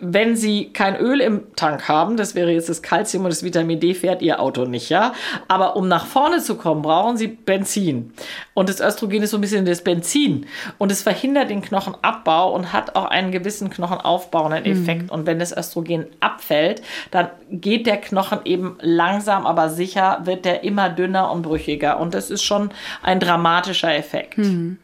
wenn 0.01 0.36
Sie 0.36 0.72
kein 0.72 0.96
Öl 0.96 1.20
im 1.20 1.55
Tank 1.57 1.88
haben, 1.88 2.16
das 2.16 2.34
wäre 2.34 2.51
jetzt 2.51 2.68
das 2.68 2.82
Kalzium 2.82 3.24
und 3.24 3.30
das 3.30 3.42
Vitamin 3.42 3.80
D, 3.80 3.94
fährt 3.94 4.22
Ihr 4.22 4.40
Auto 4.40 4.64
nicht, 4.64 4.88
ja. 4.88 5.12
Aber 5.48 5.76
um 5.76 5.88
nach 5.88 6.07
vorne 6.07 6.40
zu 6.40 6.57
kommen, 6.57 6.82
brauchen 6.82 7.16
Sie 7.16 7.28
Benzin. 7.28 8.12
Und 8.55 8.68
das 8.68 8.80
Östrogen 8.80 9.22
ist 9.22 9.30
so 9.30 9.38
ein 9.38 9.40
bisschen 9.40 9.66
das 9.66 9.82
Benzin. 9.82 10.46
Und 10.78 10.90
es 10.90 11.03
verhindert 11.03 11.51
den 11.51 11.62
Knochenabbau 11.62 12.53
und 12.55 12.72
hat 12.72 12.96
auch 12.96 13.07
einen 13.07 13.30
gewissen 13.30 13.70
knochenaufbauenden 13.70 14.64
mhm. 14.64 14.82
Effekt. 14.82 15.03
Mhm. 15.05 15.11
Und 15.11 15.26
wenn 15.26 15.38
das 15.38 15.57
Östrogen 15.57 16.07
abfällt, 16.20 16.82
dann 17.11 17.28
geht 17.51 17.86
der 17.86 17.98
Knochen 17.98 18.40
eben 18.44 18.76
langsam, 18.80 19.46
aber 19.46 19.68
sicher, 19.68 20.20
wird 20.24 20.44
der 20.44 20.64
immer 20.64 20.88
dünner 20.88 21.30
und 21.30 21.42
brüchiger. 21.42 22.01
Und 22.01 22.14
das 22.14 22.30
ist 22.30 22.42
schon 22.42 22.70
ein 23.03 23.20
dramatischer 23.20 23.94
Effekt. 23.94 24.38
Mhm. 24.38 24.78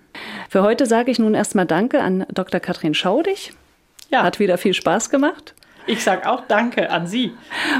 Für 0.49 0.62
heute 0.62 0.87
sage 0.87 1.11
ich 1.11 1.19
nun 1.19 1.35
erstmal 1.35 1.67
Danke 1.67 2.03
an 2.03 2.27
Dr. 2.33 2.61
Katrin 2.61 2.95
Schaudig. 2.95 3.53
Ja. 4.11 4.23
Hat 4.23 4.39
wieder 4.39 4.59
viel 4.59 4.75
Spaß 4.75 5.11
gemacht. 5.11 5.55
Ich 5.89 6.03
sage 6.03 6.29
auch 6.29 6.43
Danke 6.49 6.91
an 6.91 7.07
Sie. 7.07 7.33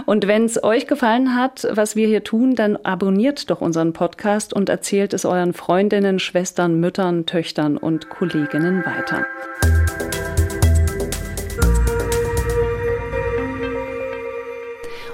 Und 0.05 0.29
wenn 0.29 0.45
es 0.45 0.63
euch 0.63 0.87
gefallen 0.87 1.35
hat, 1.35 1.67
was 1.71 1.97
wir 1.97 2.07
hier 2.07 2.23
tun, 2.23 2.55
dann 2.55 2.77
abonniert 2.77 3.51
doch 3.51 3.61
unseren 3.61 3.93
Podcast 3.93 4.53
und 4.53 4.69
erzählt 4.69 5.13
es 5.13 5.25
euren 5.25 5.53
Freundinnen, 5.53 6.21
Schwestern, 6.21 6.79
Müttern, 6.79 7.27
Töchtern 7.27 7.77
und 7.77 8.09
Kolleginnen 8.09 8.85
weiter. 8.87 9.27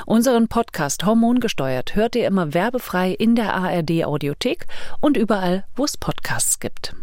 Unseren 0.06 0.48
Podcast 0.48 1.04
Hormongesteuert 1.04 1.94
hört 1.94 2.16
ihr 2.16 2.26
immer 2.26 2.54
werbefrei 2.54 3.12
in 3.12 3.34
der 3.34 3.54
ARD 3.54 4.04
Audiothek 4.04 4.66
und 5.00 5.16
überall, 5.16 5.64
wo 5.76 5.84
es 5.84 5.96
Podcasts 5.96 6.60
gibt. 6.60 6.94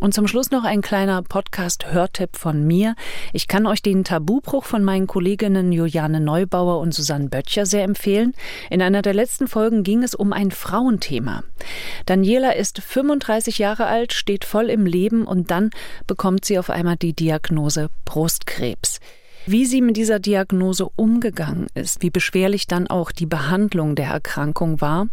Und 0.00 0.14
zum 0.14 0.26
Schluss 0.26 0.50
noch 0.50 0.64
ein 0.64 0.80
kleiner 0.80 1.22
Podcast-Hörtipp 1.22 2.36
von 2.36 2.66
mir. 2.66 2.96
Ich 3.32 3.46
kann 3.46 3.66
euch 3.66 3.82
den 3.82 4.04
Tabubruch 4.04 4.64
von 4.64 4.82
meinen 4.82 5.06
Kolleginnen 5.06 5.70
Juliane 5.70 6.20
Neubauer 6.20 6.80
und 6.80 6.94
Susanne 6.94 7.28
Böttcher 7.28 7.66
sehr 7.66 7.84
empfehlen. 7.84 8.34
In 8.70 8.82
einer 8.82 9.02
der 9.02 9.14
letzten 9.14 9.48
Folgen 9.48 9.82
ging 9.82 10.02
es 10.02 10.14
um 10.14 10.32
ein 10.32 10.50
Frauenthema. 10.50 11.44
Daniela 12.06 12.56
ist 12.56 12.80
35 12.80 13.58
Jahre 13.58 13.86
alt, 13.86 14.12
steht 14.12 14.44
voll 14.44 14.70
im 14.70 14.86
Leben 14.86 15.24
und 15.24 15.50
dann 15.50 15.70
bekommt 16.06 16.44
sie 16.44 16.58
auf 16.58 16.70
einmal 16.70 16.96
die 16.96 17.12
Diagnose 17.12 17.88
Brustkrebs 18.04 18.98
wie 19.46 19.66
sie 19.66 19.80
mit 19.80 19.96
dieser 19.96 20.18
Diagnose 20.18 20.88
umgegangen 20.96 21.66
ist, 21.74 22.02
wie 22.02 22.10
beschwerlich 22.10 22.66
dann 22.66 22.86
auch 22.86 23.12
die 23.12 23.26
Behandlung 23.26 23.94
der 23.94 24.08
Erkrankung 24.08 24.80
war 24.80 25.08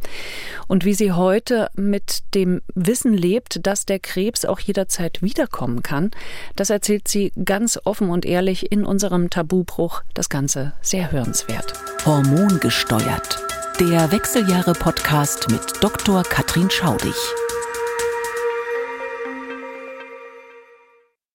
und 0.68 0.86
wie 0.86 0.94
sie 0.94 1.12
heute 1.12 1.70
mit 1.76 2.24
dem 2.34 2.62
Wissen 2.76 3.14
lebt, 3.14 3.66
dass 3.66 3.86
der 3.86 4.00
Krebs 4.00 4.46
auch 4.46 4.60
jederzeit 4.60 5.22
wiederkommen 5.22 5.84
kann, 5.84 6.12
das 6.56 6.70
erzählt 6.70 7.08
sie 7.08 7.32
ganz 7.44 7.80
offen 7.84 8.10
und 8.10 8.26
ehrlich 8.26 8.72
in 8.72 8.86
unserem 8.86 9.30
Tabubruch. 9.30 10.02
Das 10.14 10.30
Ganze 10.30 10.74
sehr 10.82 11.12
hörenswert. 11.12 11.74
Hormongesteuert. 12.06 13.40
Der 13.80 14.12
Wechseljahre-Podcast 14.12 15.50
mit 15.50 15.82
Dr. 15.82 16.24
Katrin 16.24 16.70
Schaudig. 16.70 17.16